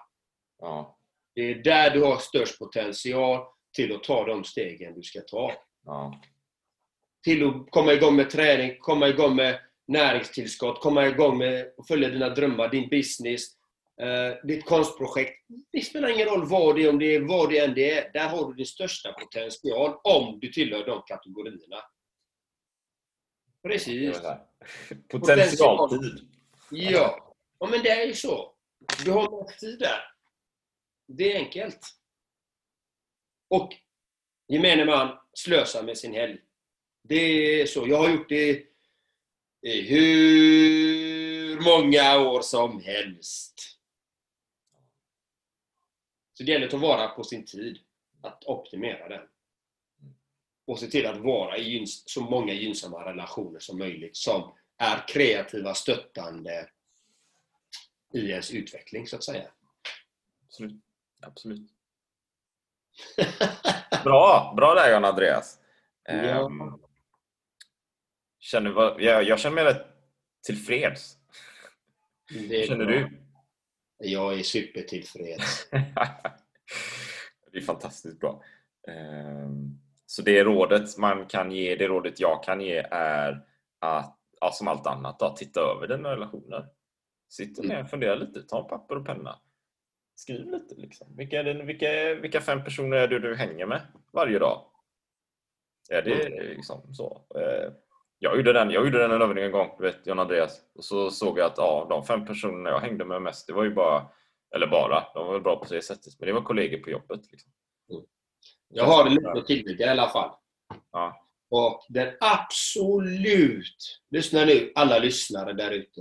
Ja. 0.59 0.99
Det 1.35 1.51
är 1.51 1.55
där 1.55 1.91
du 1.91 2.03
har 2.03 2.17
störst 2.17 2.59
potential 2.59 3.47
till 3.77 3.95
att 3.95 4.03
ta 4.03 4.25
de 4.25 4.45
stegen 4.45 4.95
du 4.95 5.03
ska 5.03 5.21
ta. 5.21 5.53
Ja. 5.85 6.21
Till 7.25 7.49
att 7.49 7.71
komma 7.71 7.93
igång 7.93 8.17
med 8.17 8.31
träning, 8.31 8.77
komma 8.79 9.09
igång 9.09 9.37
med 9.37 9.61
näringstillskott, 9.89 10.81
komma 10.81 11.07
igång 11.07 11.39
med 11.39 11.73
att 11.79 11.89
följa 11.89 12.09
dina 12.09 12.29
drömmar, 12.29 12.69
din 12.69 12.89
business, 12.89 13.47
eh, 14.01 14.47
ditt 14.47 14.65
konstprojekt. 14.65 15.47
Det 15.73 15.81
spelar 15.81 16.09
ingen 16.09 16.29
roll 16.29 16.49
vad 16.49 16.77
det 16.77 16.85
är, 16.85 16.89
om 16.89 16.99
det 16.99 17.15
är 17.15 17.21
vad 17.21 17.51
det 17.51 17.59
än 17.59 17.75
det 17.75 17.91
är. 17.91 18.13
Där 18.13 18.29
har 18.29 18.49
du 18.49 18.55
din 18.55 18.67
största 18.67 19.13
potential 19.13 19.97
om 20.05 20.41
du 20.41 20.53
tillhör 20.53 20.87
de 20.87 21.03
kategorierna. 21.07 21.77
Precis. 23.63 24.21
Potentialtid. 25.09 26.29
Ja. 26.71 27.35
ja, 27.59 27.67
men 27.67 27.83
det 27.83 27.91
är 27.91 28.07
ju 28.07 28.15
så. 28.15 28.55
Du 29.05 29.11
har 29.11 29.45
mest 29.45 29.61
tid 29.61 29.79
där. 29.79 30.01
Det 31.07 31.33
är 31.33 31.39
enkelt. 31.39 31.81
Och 33.49 33.73
gemene 34.49 34.85
man 34.85 35.19
slösar 35.35 35.83
med 35.83 35.99
sin 35.99 36.15
helg. 36.15 36.39
Det 37.03 37.61
är 37.61 37.67
så. 37.67 37.89
Jag 37.89 37.99
har 37.99 38.11
gjort 38.11 38.29
det 38.29 38.65
i 39.63 39.81
hur 39.83 41.61
många 41.61 42.19
år 42.19 42.41
som 42.43 42.83
helst. 42.83 43.74
Så 46.35 46.43
det 46.43 46.53
gäller 46.53 46.65
att 46.65 46.71
ta 46.71 46.79
vara 46.79 47.09
på 47.09 47.25
sin 47.25 47.45
tid. 47.45 47.79
Att 48.23 48.45
optimera 48.45 49.09
den. 49.09 49.29
Och 50.67 50.79
se 50.79 50.87
till 50.87 51.07
att 51.07 51.19
vara 51.19 51.59
i 51.59 51.87
så 51.87 52.21
många 52.21 52.53
gynnsamma 52.53 53.05
relationer 53.05 53.59
som 53.59 53.79
möjligt 53.79 54.17
som 54.17 54.55
är 54.79 55.09
kreativa, 55.09 55.75
stöttande 55.75 56.69
i 58.15 58.31
ens 58.31 58.51
utveckling, 58.51 59.07
så 59.07 59.17
att 59.17 59.25
säga. 59.25 59.51
Absolut. 60.47 60.83
Absolut. 61.21 61.71
Bra! 64.05 64.55
Bra 64.57 64.75
där 64.75 64.93
John 64.93 65.05
Andreas. 65.05 65.59
Ja. 66.05 66.13
Ehm, 66.13 66.81
känner, 68.39 69.01
jag, 69.01 69.25
jag 69.25 69.41
känner 69.41 69.55
mig 69.55 69.65
rätt 69.65 69.87
tillfreds. 70.43 71.17
Det 72.49 72.63
är 72.63 72.67
känner 72.67 72.85
bra. 72.87 72.95
du? 72.95 73.24
Jag 73.99 74.39
är 74.39 74.43
supertillfreds. 74.43 75.69
det 77.53 77.59
är 77.59 77.63
fantastiskt 77.63 78.21
bra. 78.21 78.43
Ehm, 78.89 79.79
Så 80.07 80.23
det 80.23 80.45
rådet 80.45 80.99
man 80.99 81.27
kan 81.27 81.53
ge, 81.53 81.77
det 81.77 81.89
rådet 81.89 82.21
jag 82.21 82.45
kan 82.45 82.61
ge 82.61 82.77
är 82.91 83.45
att, 83.79 84.19
ja, 84.41 84.51
som 84.53 84.69
allt 84.69 84.87
annat, 84.87 85.19
då, 85.19 85.31
titta 85.31 85.61
över 85.61 85.89
dina 85.89 86.11
relationer. 86.11 86.69
Sitt 87.29 87.59
ner 87.65 87.83
och 87.83 87.91
fundera 87.91 88.15
lite, 88.15 88.43
ta 88.43 88.63
en 88.63 88.69
papper 88.69 88.97
och 88.97 89.07
penna. 89.07 89.41
Skriv 90.17 90.51
lite. 90.51 90.75
Liksom. 90.75 91.17
Vilka, 91.17 91.43
det, 91.43 91.63
vilka, 91.63 92.15
vilka 92.15 92.41
fem 92.41 92.65
personer 92.65 92.97
är 92.97 93.09
det 93.09 93.19
du 93.19 93.37
hänger 93.37 93.67
med 93.67 93.81
varje 94.13 94.39
dag? 94.39 94.67
Är 95.91 96.03
det 96.03 96.29
liksom 96.45 96.95
så? 96.95 97.27
Jag 98.25 98.37
gjorde 98.37 98.53
den, 98.53 98.71
jag 98.71 98.85
gjorde 98.85 98.99
den 98.99 99.11
en 99.11 99.23
övning 99.23 99.45
en 99.45 99.53
gång, 99.53 99.75
du 99.79 99.83
vet 99.83 100.07
John 100.07 100.19
Andreas. 100.19 100.61
Och 100.75 100.85
så 100.85 101.11
såg 101.11 101.39
jag 101.39 101.47
att 101.47 101.55
ja, 101.57 101.87
de 101.89 102.05
fem 102.05 102.27
personerna 102.27 102.71
jag 102.71 102.81
hängde 102.81 103.05
med 103.05 103.23
mest, 103.23 103.47
det 103.47 103.53
var 103.53 103.65
ju 103.65 103.75
bara, 103.75 104.09
eller 104.55 104.67
bara, 104.67 105.07
de 105.15 105.27
var 105.27 105.33
väl 105.33 105.43
bra 105.43 105.57
på 105.57 105.75
det 105.75 105.83
sättet, 105.83 106.13
men 106.19 106.27
det 106.27 106.33
var 106.33 106.43
kollegor 106.43 106.79
på 106.79 106.91
jobbet. 106.91 107.21
Liksom. 107.33 107.53
Jag 108.69 108.85
har 108.85 109.11
lite 109.11 109.31
att 109.31 109.47
tillägga 109.47 109.87
i 109.87 109.89
alla 109.89 110.09
fall. 110.09 110.37
Ja. 110.93 111.27
Och 111.51 111.87
den 111.89 112.15
absolut, 112.21 114.03
lyssna 114.11 114.45
nu 114.45 114.73
alla 114.75 114.99
lyssnare 114.99 115.53
där 115.53 115.71
ute. 115.71 116.01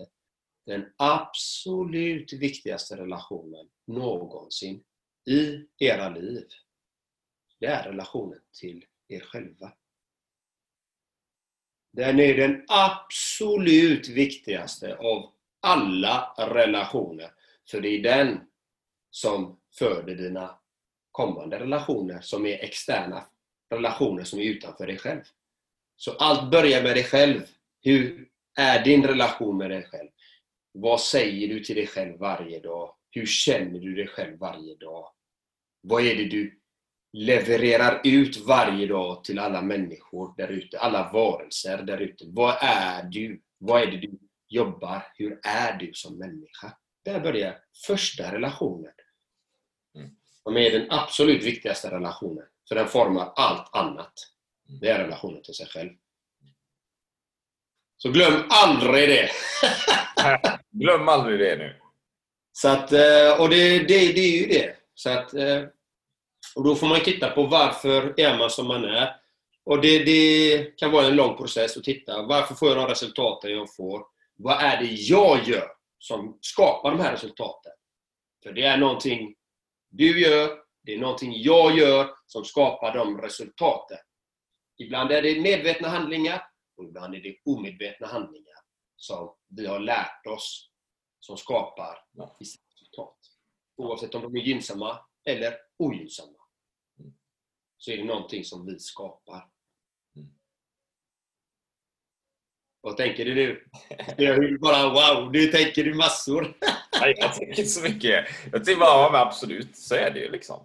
Den 0.66 0.86
absolut 0.98 2.34
viktigaste 2.34 2.98
relationen 2.98 3.70
någonsin 3.88 4.84
i 5.30 5.68
era 5.80 6.10
liv, 6.10 6.48
det 7.60 7.66
är 7.66 7.84
relationen 7.84 8.40
till 8.60 8.86
er 9.08 9.20
själva. 9.20 9.74
Den 11.94 12.20
är 12.20 12.38
den 12.38 12.66
absolut 12.68 14.08
viktigaste 14.08 14.96
av 14.96 15.30
alla 15.62 16.34
relationer. 16.38 17.32
För 17.70 17.82
det 17.82 17.90
är 17.90 18.04
den 18.04 18.40
som 19.12 19.60
föder 19.78 20.16
dina 20.16 20.60
kommande 21.12 21.60
relationer 21.60 22.22
som 22.22 22.46
är 22.46 22.64
externa 22.64 23.26
relationer 23.74 24.24
som 24.24 24.40
är 24.40 24.44
utanför 24.44 24.88
dig 24.88 24.98
själv. 24.98 25.22
Så 25.96 26.12
allt 26.12 26.52
börjar 26.52 26.84
med 26.84 26.96
dig 26.96 27.04
själv. 27.04 27.42
Hur 27.82 28.28
är 28.58 28.84
din 28.84 29.08
relation 29.08 29.58
med 29.58 29.70
dig 29.70 29.84
själv? 29.84 30.10
Vad 30.72 31.02
säger 31.02 31.48
du 31.48 31.60
till 31.60 31.76
dig 31.76 31.88
själv 31.88 32.18
varje 32.18 32.60
dag? 32.60 32.96
Hur 33.12 33.26
känner 33.26 33.80
du 33.80 33.96
dig 33.96 34.08
själv 34.08 34.38
varje 34.38 34.76
dag? 34.76 35.10
Vad 35.82 36.04
är 36.04 36.16
det 36.16 36.26
du 36.26 36.60
levererar 37.14 38.02
ut 38.04 38.38
varje 38.38 38.88
dag 38.88 39.24
till 39.24 39.40
alla 39.40 39.62
människor 39.62 40.34
där 40.38 40.48
ute, 40.48 40.80
alla 40.80 41.12
varelser 41.14 41.78
där 41.78 41.98
ute? 41.98 42.26
Vad 42.28 42.58
är 42.62 43.04
du? 43.04 43.42
Vad 43.58 43.82
är 43.82 43.88
det 43.88 43.98
du 43.98 44.20
jobbar? 44.48 45.08
Hur 45.16 45.40
är 45.44 45.78
du 45.78 45.94
som 45.94 46.18
människa? 46.18 46.78
Där 47.06 47.20
börjar 47.20 47.60
första 47.88 48.32
relationen. 48.32 48.92
Som 50.44 50.58
är 50.58 50.72
den 50.72 50.92
absolut 50.92 51.44
viktigaste 51.44 51.92
relationen. 51.92 52.46
För 52.68 52.76
den 52.76 52.88
formar 52.88 53.34
allt 53.36 53.76
annat. 53.76 54.14
Det 54.82 54.90
är 54.90 55.00
relationen 55.00 55.42
till 55.42 55.54
sig 55.54 55.68
själv. 55.68 55.90
Så 57.98 58.12
glöm 58.12 58.44
aldrig 58.50 59.10
det! 59.10 59.30
Glöm 60.72 61.10
aldrig 61.10 61.40
det 61.40 61.56
nu. 61.56 61.76
Så 62.52 62.70
att, 62.70 62.92
eh, 62.92 63.42
och 63.42 63.50
det, 63.50 63.80
det, 63.80 64.14
det 64.14 64.20
är 64.20 64.42
ju 64.42 64.48
det. 64.48 64.76
Så 64.94 65.10
att, 65.10 65.34
eh, 65.34 65.64
och 66.56 66.64
då 66.64 66.76
får 66.76 66.88
man 66.88 67.00
titta 67.00 67.30
på 67.30 67.44
varför 67.44 68.14
är 68.20 68.38
man 68.38 68.50
som 68.50 68.68
man 68.68 68.86
är. 68.86 69.16
Och 69.64 69.82
det, 69.82 70.04
det 70.04 70.78
kan 70.78 70.92
vara 70.92 71.06
en 71.06 71.16
lång 71.16 71.38
process 71.38 71.78
att 71.78 71.84
titta. 71.84 72.22
Varför 72.22 72.56
får 72.56 72.68
jag 72.68 72.78
de 72.78 72.88
resultaten 72.88 73.52
jag 73.52 73.76
får? 73.76 74.06
Vad 74.36 74.62
är 74.62 74.78
det 74.78 74.92
jag 74.92 75.44
gör 75.44 75.68
som 76.00 76.38
skapar 76.42 76.92
de 76.92 77.00
här 77.00 77.12
resultaten? 77.12 77.72
För 78.44 78.54
det 78.54 78.64
är 78.64 78.78
någonting 78.78 79.36
du 79.90 80.22
gör, 80.22 80.60
det 80.84 80.94
är 80.94 81.00
någonting 81.00 81.34
jag 81.36 81.78
gör 81.78 82.10
som 82.26 82.46
skapar 82.46 82.94
de 82.94 83.22
resultaten. 83.22 83.98
Ibland 84.78 85.12
är 85.12 85.22
det 85.22 85.42
medvetna 85.42 85.88
handlingar 85.88 86.48
och 86.78 86.84
ibland 86.84 87.16
är 87.16 87.20
det 87.20 87.36
omedvetna 87.46 88.08
handlingar 88.08 88.58
som 88.96 89.36
vi 89.50 89.66
har 89.66 89.80
lärt 89.80 90.28
oss 90.28 90.70
som 91.20 91.38
skapar 91.38 91.98
vissa 92.40 92.60
resultat. 92.72 93.18
Oavsett 93.78 94.16
om 94.16 94.22
de 94.22 94.36
är 94.36 94.42
gynnsamma 94.42 95.00
eller 95.26 95.56
ogynnsamma. 95.78 96.43
Så 97.84 97.92
är 97.92 97.98
det 97.98 98.04
någonting 98.04 98.44
som 98.44 98.66
vi 98.66 98.80
skapar. 98.80 99.48
Vad 102.82 102.98
tänker 102.98 103.26
du 103.26 103.36
nu? 103.36 103.64
Jag 104.18 104.40
vill 104.40 104.60
bara 104.60 104.90
wow, 104.90 105.32
nu 105.32 105.46
tänker 105.46 105.84
du 105.84 105.94
massor. 105.94 106.42
Nej, 107.02 107.14
jag 107.18 107.34
tänker 107.34 107.60
inte 107.60 107.66
så 107.66 107.84
mycket. 107.84 108.26
Jag 108.52 108.66
tänker 108.66 108.80
bara, 108.80 109.04
ja 109.04 109.10
men 109.12 109.22
absolut, 109.22 109.78
så 109.78 109.96
är 109.96 110.12
det 110.12 110.20
ju 110.20 110.32
liksom. 110.32 110.60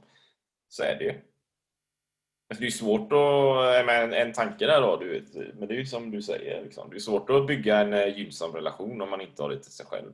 Så 0.68 0.82
är 0.82 0.98
det 0.98 1.04
ju. 1.04 1.10
Alltså, 1.10 2.60
det 2.60 2.66
är 2.66 2.70
svårt 2.70 3.12
att, 3.12 3.86
med 3.86 4.04
en, 4.04 4.12
en 4.12 4.32
tanke 4.32 4.66
där 4.66 4.80
då, 4.80 4.96
du 4.96 5.08
vet. 5.08 5.34
Men 5.34 5.68
det 5.68 5.74
är 5.74 5.78
ju 5.78 5.86
som 5.86 6.10
du 6.10 6.22
säger, 6.22 6.64
liksom. 6.64 6.90
det 6.90 6.96
är 6.96 7.00
svårt 7.00 7.30
att 7.30 7.46
bygga 7.46 7.78
en 7.78 7.92
eh, 7.92 8.18
gynnsam 8.18 8.52
relation 8.52 9.00
om 9.00 9.10
man 9.10 9.20
inte 9.20 9.42
har 9.42 9.50
det 9.50 9.62
till 9.62 9.72
sig 9.72 9.86
själv. 9.86 10.12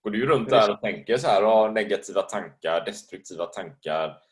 Går 0.00 0.10
du 0.10 0.26
runt 0.26 0.48
där 0.48 0.70
och 0.70 0.80
tänker 0.80 1.16
så 1.16 1.26
här, 1.26 1.42
har 1.42 1.70
negativa 1.70 2.22
tankar, 2.22 2.84
destruktiva 2.84 3.46
tankar. 3.46 4.27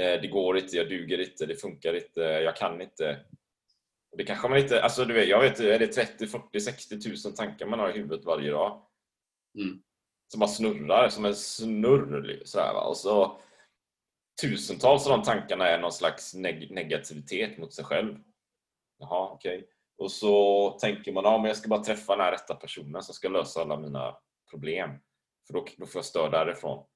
Eh, 0.00 0.20
det 0.20 0.28
går 0.28 0.58
inte, 0.58 0.76
jag 0.76 0.88
duger 0.88 1.20
inte, 1.20 1.46
det 1.46 1.56
funkar 1.56 1.94
inte, 1.94 2.20
jag 2.20 2.56
kan 2.56 2.80
inte. 2.80 3.24
Det 4.16 4.24
kanske 4.24 4.48
man 4.48 4.58
inte, 4.58 4.82
alltså 4.82 5.04
du 5.04 5.14
vet, 5.14 5.28
jag 5.28 5.40
vet 5.40 5.60
är 5.60 5.78
det 5.78 5.86
30, 5.86 6.26
40, 6.26 6.60
60 6.60 7.00
tusen 7.00 7.34
tankar 7.34 7.66
man 7.66 7.78
har 7.78 7.90
i 7.90 7.92
huvudet 7.92 8.24
varje 8.24 8.50
dag? 8.50 8.82
Mm. 9.58 9.82
Som 10.28 10.40
bara 10.40 10.48
snurrar 10.48 11.08
som 11.08 11.24
en 11.24 11.34
snurr. 11.34 12.42
Så 12.44 12.60
här? 12.60 12.88
Och 12.88 12.96
så 12.96 13.40
tusentals 14.42 15.06
av 15.06 15.18
de 15.18 15.22
tankarna 15.24 15.68
är 15.68 15.78
någon 15.78 15.92
slags 15.92 16.34
neg 16.34 16.70
negativitet 16.70 17.58
mot 17.58 17.72
sig 17.72 17.84
själv. 17.84 18.18
Jaha, 18.98 19.30
okej. 19.32 19.58
Okay. 19.58 19.68
Och 19.98 20.12
så 20.12 20.70
tänker 20.70 21.12
man, 21.12 21.24
ja 21.24 21.38
men 21.38 21.46
jag 21.46 21.56
ska 21.56 21.68
bara 21.68 21.84
träffa 21.84 22.16
den 22.16 22.24
här 22.24 22.32
rätta 22.32 22.54
personen 22.54 23.02
som 23.02 23.14
ska 23.14 23.28
lösa 23.28 23.60
alla 23.60 23.76
mina 23.76 24.16
problem. 24.50 24.90
För 25.46 25.54
då, 25.54 25.66
då 25.78 25.86
får 25.86 25.98
jag 25.98 26.04
stöd 26.04 26.32
därifrån. 26.32 26.86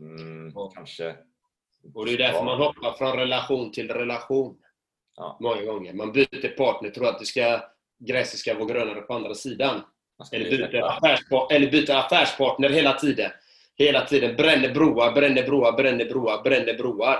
Mm, 0.00 0.52
Ja. 0.54 0.70
Kanske. 0.74 1.16
Och 1.94 2.06
det 2.06 2.12
är 2.12 2.18
därför 2.18 2.44
man 2.44 2.58
hoppar 2.58 2.92
från 2.92 3.16
relation 3.16 3.72
till 3.72 3.90
relation. 3.90 4.56
Ja. 5.16 5.38
Många 5.40 5.62
gånger. 5.62 5.92
Man 5.92 6.12
byter 6.12 6.56
partner, 6.56 6.90
tror 6.90 7.08
att 7.08 7.18
det 7.18 7.26
ska, 7.26 7.60
gräset 7.98 8.38
ska 8.38 8.54
vara 8.54 8.64
grönare 8.68 9.00
på 9.00 9.14
andra 9.14 9.34
sidan. 9.34 9.82
Eller 10.32 10.50
byter, 10.50 10.66
träffad. 10.66 10.90
affärspa- 10.90 11.52
eller 11.52 11.70
byter 11.70 11.90
affärspartner 11.90 12.68
hela 12.70 12.92
tiden. 12.92 13.30
Hela 13.76 14.06
tiden 14.06 14.36
bränner 14.36 14.74
broar, 14.74 15.12
bränner 15.12 15.42
broar, 15.42 15.72
bränner 15.72 16.04
broar, 16.04 16.42
bränner 16.42 16.74
broar. 16.74 17.18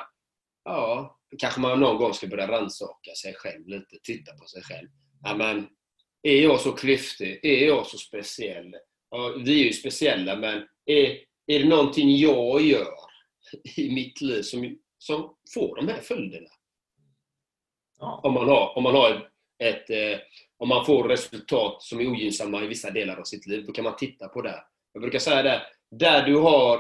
Ja, 0.65 1.19
kanske 1.39 1.61
man 1.61 1.81
någon 1.81 1.97
gång 1.97 2.15
ska 2.15 2.27
börja 2.27 2.49
rannsaka 2.49 3.15
sig 3.23 3.35
själv 3.35 3.69
lite, 3.69 3.97
titta 4.03 4.33
på 4.33 4.47
sig 4.47 4.63
själv. 4.63 4.89
Ja, 5.23 5.35
men, 5.35 5.69
är 6.23 6.43
jag 6.43 6.61
så 6.61 6.73
klyftig? 6.73 7.41
Är 7.43 7.67
jag 7.67 7.87
så 7.87 7.99
speciell? 7.99 8.77
Ja, 9.11 9.35
vi 9.45 9.61
är 9.61 9.65
ju 9.65 9.73
speciella, 9.73 10.37
men 10.37 10.67
är, 10.87 11.19
är 11.47 11.59
det 11.59 11.69
någonting 11.69 12.17
jag 12.17 12.61
gör 12.61 13.10
i 13.77 13.95
mitt 13.95 14.21
liv 14.21 14.43
som, 14.43 14.79
som 14.99 15.35
får 15.55 15.77
de 15.77 15.89
här 15.89 16.01
följderna? 16.01 16.51
Ja. 17.99 18.21
Om 18.25 18.35
man 18.35 18.49
har, 18.49 18.77
om 18.77 18.83
man 18.83 18.95
har 18.95 19.31
ett, 19.59 19.91
eh, 19.91 20.19
om 20.59 20.69
man 20.69 20.85
får 20.87 21.09
resultat 21.09 21.83
som 21.83 22.01
är 22.01 22.07
ogynnsamma 22.07 22.63
i 22.63 22.67
vissa 22.67 22.91
delar 22.91 23.17
av 23.17 23.25
sitt 23.25 23.47
liv, 23.47 23.67
då 23.67 23.73
kan 23.73 23.85
man 23.85 23.97
titta 23.97 24.29
på 24.29 24.43
det. 24.43 24.65
Jag 24.93 25.03
brukar 25.03 25.19
säga 25.19 25.43
det, 25.43 25.63
där 25.91 26.27
du 26.27 26.37
har 26.37 26.77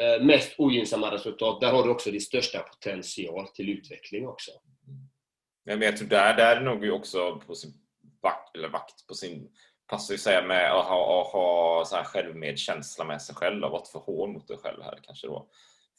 eh, 0.00 0.24
mest 0.24 0.54
ogynnsamma 0.58 1.10
resultat, 1.14 1.60
där 1.60 1.72
har 1.72 1.82
du 1.82 1.90
också 1.90 2.10
din 2.10 2.20
största 2.20 2.58
potential 2.58 3.48
till 3.48 3.68
utveckling 3.68 4.28
också. 4.28 4.50
Men 5.64 5.82
jag 5.82 5.96
tror 5.96 6.08
där, 6.08 6.36
där 6.36 6.56
är 6.56 6.60
nog 6.60 6.90
också 6.92 7.42
på 7.46 7.54
sin 7.54 7.72
vakt, 8.22 8.56
eller 8.56 8.68
vakt 8.68 9.06
på 9.06 9.14
sin 9.14 9.50
passar 9.86 10.14
ju 10.14 10.18
säga 10.18 10.42
med 10.42 10.72
att 10.72 10.84
ha, 10.84 11.22
att 11.22 11.32
ha 11.32 11.84
så 11.86 11.96
här 11.96 12.04
självmedkänsla 12.04 13.04
med 13.04 13.22
sig 13.22 13.34
själv 13.34 13.64
och 13.64 13.70
varit 13.70 13.88
för 13.88 13.98
hård 13.98 14.30
mot 14.30 14.48
dig 14.48 14.56
själv 14.56 14.82
här 14.82 14.98
kanske 15.02 15.26
då. 15.26 15.48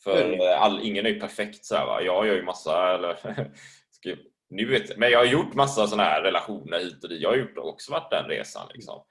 För 0.04 0.42
eh, 0.42 0.62
all, 0.62 0.80
ingen 0.84 1.06
är 1.06 1.10
ju 1.10 1.20
perfekt 1.20 1.66
så 1.66 1.76
här, 1.76 1.86
va. 1.86 2.02
Jag 2.02 2.28
gör 2.28 2.36
ju 2.36 2.44
massa, 2.44 2.94
eller 2.94 3.18
nu 4.50 4.66
vet, 4.66 4.98
men 4.98 5.12
jag 5.12 5.20
har 5.20 5.26
gjort 5.26 5.54
massa 5.54 5.88
sådana 5.88 6.04
här 6.10 6.22
relationer 6.22 6.80
hit 6.80 7.04
och 7.04 7.10
dit. 7.10 7.22
Jag 7.22 7.30
har 7.30 7.36
ju 7.36 7.56
också 7.58 7.92
varit 7.92 8.12
den 8.12 8.26
resan 8.26 8.68
liksom. 8.74 9.04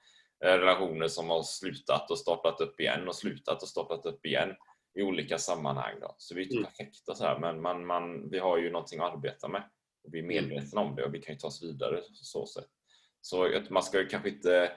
Eh, 0.45 0.53
Relationer 0.53 1.07
som 1.07 1.29
har 1.29 1.43
slutat 1.43 2.11
och 2.11 2.19
startat 2.19 2.61
upp 2.61 2.79
igen 2.79 3.07
och 3.07 3.15
slutat 3.15 3.61
och 3.61 3.67
startat 3.69 4.05
upp 4.05 4.25
igen 4.25 4.55
i 4.99 5.03
olika 5.03 5.37
sammanhang. 5.37 5.99
Då. 6.01 6.15
Så 6.17 6.35
vi 6.35 6.41
är 6.41 6.43
inte 6.45 6.57
Mm. 6.57 6.65
perfekta 6.69 7.15
så 7.15 7.23
här, 7.25 7.39
men 7.39 7.61
man, 7.61 7.85
man, 7.85 8.29
vi 8.29 8.39
har 8.39 8.57
ju 8.57 8.71
någonting 8.71 8.99
att 8.99 9.13
arbeta 9.13 9.47
med. 9.47 9.63
Och 10.03 10.13
vi 10.13 10.19
är 10.19 10.23
Mm. 10.23 10.35
medvetna 10.49 10.81
om 10.81 10.95
det 10.95 11.03
och 11.05 11.13
vi 11.13 11.21
kan 11.21 11.35
ju 11.35 11.39
ta 11.39 11.47
oss 11.47 11.63
vidare 11.63 11.95
på 11.97 12.03
så 12.13 12.45
sätt. 12.45 12.67
Så 13.21 13.55
att 13.55 13.69
man 13.69 13.83
ska 13.83 13.99
ju 13.99 14.07
kanske 14.07 14.29
inte 14.29 14.71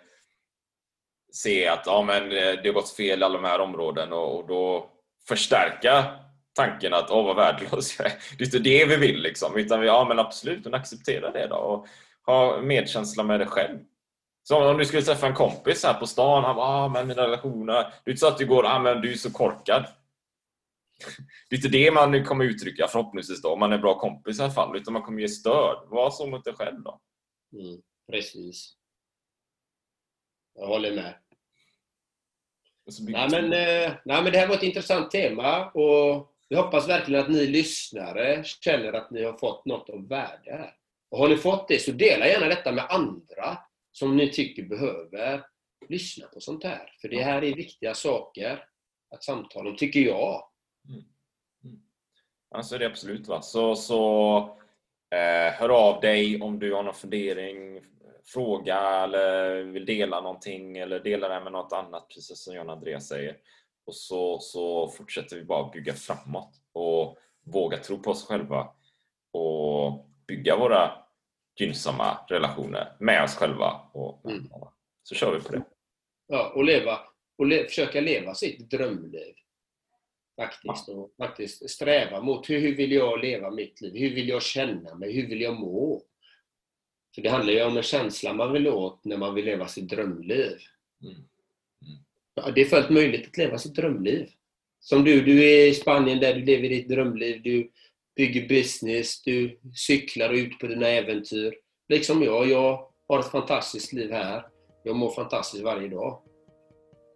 se 1.32 1.68
att 1.68 1.82
ja, 1.86 2.02
men 2.06 2.22
eh, 2.24 2.62
det 2.62 2.68
har 2.68 2.72
gått 2.72 2.90
fel 2.90 3.20
i 3.20 3.24
alla 3.24 3.38
de 3.38 3.44
här 3.44 3.60
områden 3.60 4.12
och, 4.12 4.36
och 4.38 4.46
då 4.46 4.90
förstärka 5.28 6.14
tanken 6.52 6.94
att 6.94 7.10
åh 7.10 7.24
vad 7.24 7.36
värdelös 7.36 7.98
jag 7.98 8.06
är. 8.12 8.12
Det 8.38 8.44
är 8.44 8.46
inte 8.46 8.58
det 8.58 8.84
vi 8.84 8.96
vill 8.96 9.20
liksom. 9.20 9.56
Utan 9.56 9.80
vi, 9.80 9.86
ja 9.86 10.04
men 10.08 10.18
absolut, 10.18 10.64
men 10.64 10.74
acceptera 10.74 11.30
det 11.30 11.46
då 11.46 11.56
och 11.56 11.86
ha 12.26 12.60
medkänsla 12.62 13.22
med 13.22 13.40
dig 13.40 13.46
själv. 13.46 13.78
Så 14.42 14.70
om 14.70 14.78
du 14.78 14.84
skulle 14.84 15.02
träffa 15.02 15.26
en 15.26 15.34
kompis 15.34 15.84
här 15.84 15.94
på 15.94 16.06
stan, 16.06 16.44
han 16.44 16.56
bara 16.56 16.66
ah, 16.66 16.88
men 16.88 17.06
mina 17.06 17.22
relationer. 17.22 17.74
Det 17.74 18.10
är 18.10 18.10
inte 18.10 18.20
så 18.20 18.28
att 18.28 18.38
du 18.38 18.46
går 18.46 18.66
ah, 18.66 18.78
men 18.78 19.00
du 19.00 19.12
är 19.12 19.16
så 19.16 19.32
korkad. 19.32 19.86
Det 21.50 21.56
är 21.56 21.58
inte 21.58 21.68
det 21.68 21.90
man 21.90 22.24
kommer 22.24 22.44
uttrycka 22.44 22.88
förhoppningsvis 22.88 23.42
då, 23.42 23.52
om 23.52 23.60
man 23.60 23.72
är 23.72 23.78
bra 23.78 23.98
kompis 23.98 24.38
i 24.38 24.42
alla 24.42 24.52
fall. 24.52 24.76
Utan 24.76 24.92
man 24.92 25.02
kommer 25.02 25.20
ge 25.20 25.28
stöd. 25.28 25.78
Var 25.86 26.10
så 26.10 26.26
mot 26.26 26.44
dig 26.44 26.54
själv 26.54 26.82
då. 26.82 27.00
Mm, 27.52 27.80
precis. 28.12 28.74
Jag 30.54 30.66
håller 30.66 30.94
med. 30.94 31.14
Nej 32.88 33.28
vi 33.30 33.42
men, 33.42 33.44
eh, 33.44 33.92
nej 34.04 34.22
men 34.22 34.32
det 34.32 34.38
här 34.38 34.48
var 34.48 34.54
ett 34.54 34.62
intressant 34.62 35.10
tema 35.10 35.70
och 35.70 36.34
jag 36.48 36.62
hoppas 36.62 36.88
verkligen 36.88 37.24
att 37.24 37.30
ni 37.30 37.46
lyssnare 37.46 38.44
känner 38.44 38.92
att 38.92 39.10
ni 39.10 39.24
har 39.24 39.32
fått 39.32 39.64
något 39.64 39.90
av 39.90 40.08
värde 40.08 40.50
här. 40.50 40.74
Och 41.10 41.18
har 41.18 41.28
ni 41.28 41.36
fått 41.36 41.68
det 41.68 41.78
så 41.82 41.92
dela 41.92 42.26
gärna 42.26 42.46
detta 42.46 42.72
med 42.72 42.86
andra 42.90 43.58
som 43.92 44.16
ni 44.16 44.32
tycker 44.32 44.62
behöver 44.62 45.44
lyssna 45.88 46.26
på 46.26 46.40
sånt 46.40 46.64
här. 46.64 46.92
För 47.00 47.08
det 47.08 47.22
här 47.22 47.44
är 47.44 47.54
viktiga 47.54 47.94
saker 47.94 48.64
att 49.14 49.24
samtala 49.24 49.70
om, 49.70 49.76
tycker 49.76 50.00
jag. 50.00 50.42
Ja, 52.50 52.62
så 52.62 52.74
är 52.74 52.78
det 52.78 52.86
absolut. 52.86 53.28
Va? 53.28 53.42
Så, 53.42 53.76
så 53.76 54.36
eh, 55.10 55.52
hör 55.52 55.68
av 55.68 56.00
dig 56.00 56.40
om 56.40 56.58
du 56.58 56.74
har 56.74 56.82
någon 56.82 56.94
fundering, 56.94 57.80
fråga 58.32 58.78
eller 58.80 59.62
vill 59.62 59.86
dela 59.86 60.20
någonting 60.20 60.78
eller 60.78 61.00
dela 61.00 61.28
det 61.28 61.40
med 61.40 61.52
något 61.52 61.72
annat, 61.72 62.08
precis 62.08 62.44
som 62.44 62.54
John 62.54 62.70
Andreas 62.70 63.08
säger. 63.08 63.36
Och 63.86 63.94
så, 63.94 64.38
så 64.40 64.88
fortsätter 64.88 65.36
vi 65.36 65.44
bara 65.44 65.70
bygga 65.70 65.94
framåt 65.94 66.50
och 66.72 67.18
våga 67.46 67.76
tro 67.76 67.98
på 68.02 68.10
oss 68.10 68.26
själva 68.26 68.68
och 69.32 70.08
bygga 70.26 70.56
våra 70.56 70.90
gynnsamma 71.60 72.18
relationer 72.28 72.96
med 73.00 73.24
oss 73.24 73.34
själva. 73.34 73.80
Och, 73.92 74.30
Mm. 74.30 74.48
Så 75.02 75.14
kör 75.14 75.34
vi 75.34 75.40
på 75.40 75.52
det. 75.52 75.62
Ja, 76.26 76.52
och 76.54 76.64
leva, 76.64 76.98
och 77.38 77.46
le, 77.46 77.64
försöka 77.64 78.00
leva 78.00 78.34
sitt 78.34 78.70
drömliv. 78.70 79.34
Faktiskt. 80.40 80.88
Och 80.88 81.14
faktiskt 81.16 81.70
sträva 81.70 82.22
mot 82.22 82.50
hur, 82.50 82.60
hur 82.60 82.76
vill 82.76 82.92
jag 82.92 83.20
leva 83.20 83.50
mitt 83.50 83.80
liv? 83.80 83.96
Hur 83.96 84.14
vill 84.14 84.28
jag 84.28 84.42
känna 84.42 84.94
mig? 84.94 85.12
Hur 85.12 85.28
vill 85.28 85.40
jag 85.40 85.60
må? 85.60 86.02
För 87.18 87.22
det 87.22 87.30
handlar 87.30 87.52
ju 87.52 87.64
om 87.64 87.76
en 87.76 87.82
känsla 87.82 88.32
man 88.32 88.52
vill 88.52 88.68
åt 88.68 89.04
när 89.04 89.16
man 89.16 89.34
vill 89.34 89.44
leva 89.44 89.66
sitt 89.66 89.88
drömliv. 89.88 90.58
Mm. 91.02 91.22
Ja, 92.34 92.50
Det 92.50 92.60
är 92.60 92.64
fullt 92.64 92.90
möjligt 92.90 93.26
att 93.26 93.36
leva 93.36 93.58
sitt 93.58 93.74
drömliv. 93.74 94.28
Som 94.80 95.04
du, 95.04 95.22
du 95.22 95.44
är 95.44 95.66
i 95.66 95.74
Spanien 95.74 96.20
där 96.20 96.34
du 96.34 96.44
lever 96.44 96.68
ditt 96.68 96.88
drömliv. 96.88 97.42
Du 97.42 97.70
bygger 98.16 98.48
business, 98.48 99.22
du 99.22 99.58
cyklar 99.74 100.32
ut 100.32 100.58
på 100.58 100.66
dina 100.66 100.88
äventyr. 100.88 101.54
Liksom 101.88 102.22
jag, 102.22 102.48
jag 102.48 102.90
har 103.08 103.20
ett 103.20 103.30
fantastiskt 103.30 103.92
liv 103.92 104.12
här. 104.12 104.46
Jag 104.84 104.96
mår 104.96 105.10
fantastiskt 105.10 105.64
varje 105.64 105.88
dag. 105.88 106.22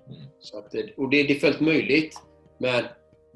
Mm. 0.08 0.28
Så 0.40 0.58
att, 0.58 0.74
och 0.96 1.10
det, 1.10 1.22
det 1.22 1.36
är 1.36 1.38
fullt 1.38 1.60
möjligt. 1.60 2.16
Men 2.58 2.84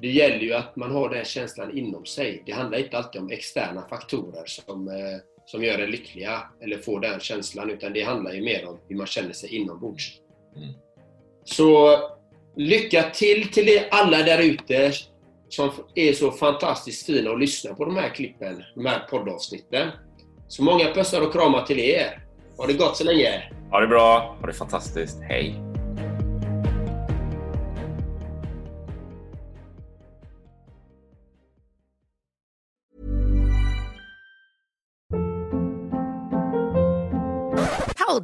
det 0.01 0.11
gäller 0.11 0.39
ju 0.39 0.53
att 0.53 0.75
man 0.75 0.91
har 0.91 1.09
den 1.09 1.25
känslan 1.25 1.77
inom 1.77 2.05
sig. 2.05 2.43
Det 2.45 2.51
handlar 2.51 2.77
inte 2.77 2.97
alltid 2.97 3.21
om 3.21 3.29
externa 3.29 3.87
faktorer 3.89 4.45
som, 4.45 4.87
eh, 4.87 5.36
som 5.47 5.63
gör 5.63 5.79
en 5.79 5.91
lyckliga 5.91 6.43
eller 6.61 6.77
får 6.77 6.99
den 6.99 7.19
känslan. 7.19 7.69
Utan 7.69 7.93
det 7.93 8.01
handlar 8.01 8.33
ju 8.33 8.43
mer 8.43 8.67
om 8.67 8.79
hur 8.87 8.95
man 8.95 9.07
känner 9.07 9.33
sig 9.33 9.55
inombords. 9.55 10.13
Mm. 10.55 10.73
Så 11.43 11.97
lycka 12.55 13.03
till 13.03 13.51
till 13.51 13.69
er 13.69 13.87
alla 13.91 14.17
där 14.17 14.41
ute 14.41 14.91
som 15.49 15.69
är 15.95 16.13
så 16.13 16.31
fantastiskt 16.31 17.05
fina 17.05 17.31
att 17.31 17.39
lyssna 17.39 17.73
på 17.73 17.85
de 17.85 17.95
här 17.95 18.09
klippen, 18.09 18.63
de 18.75 18.85
här 18.85 18.99
poddavsnitten. 19.09 19.89
Så 20.47 20.63
många 20.63 20.93
pussar 20.93 21.21
och 21.21 21.33
kramar 21.33 21.61
till 21.61 21.79
er. 21.79 22.23
Ha 22.57 22.67
det 22.67 22.73
gott 22.73 22.97
så 22.97 23.03
länge! 23.03 23.51
Ha 23.71 23.79
det 23.79 23.87
bra, 23.87 24.37
ha 24.41 24.47
det 24.47 24.53
fantastiskt, 24.53 25.17
hej! 25.21 25.66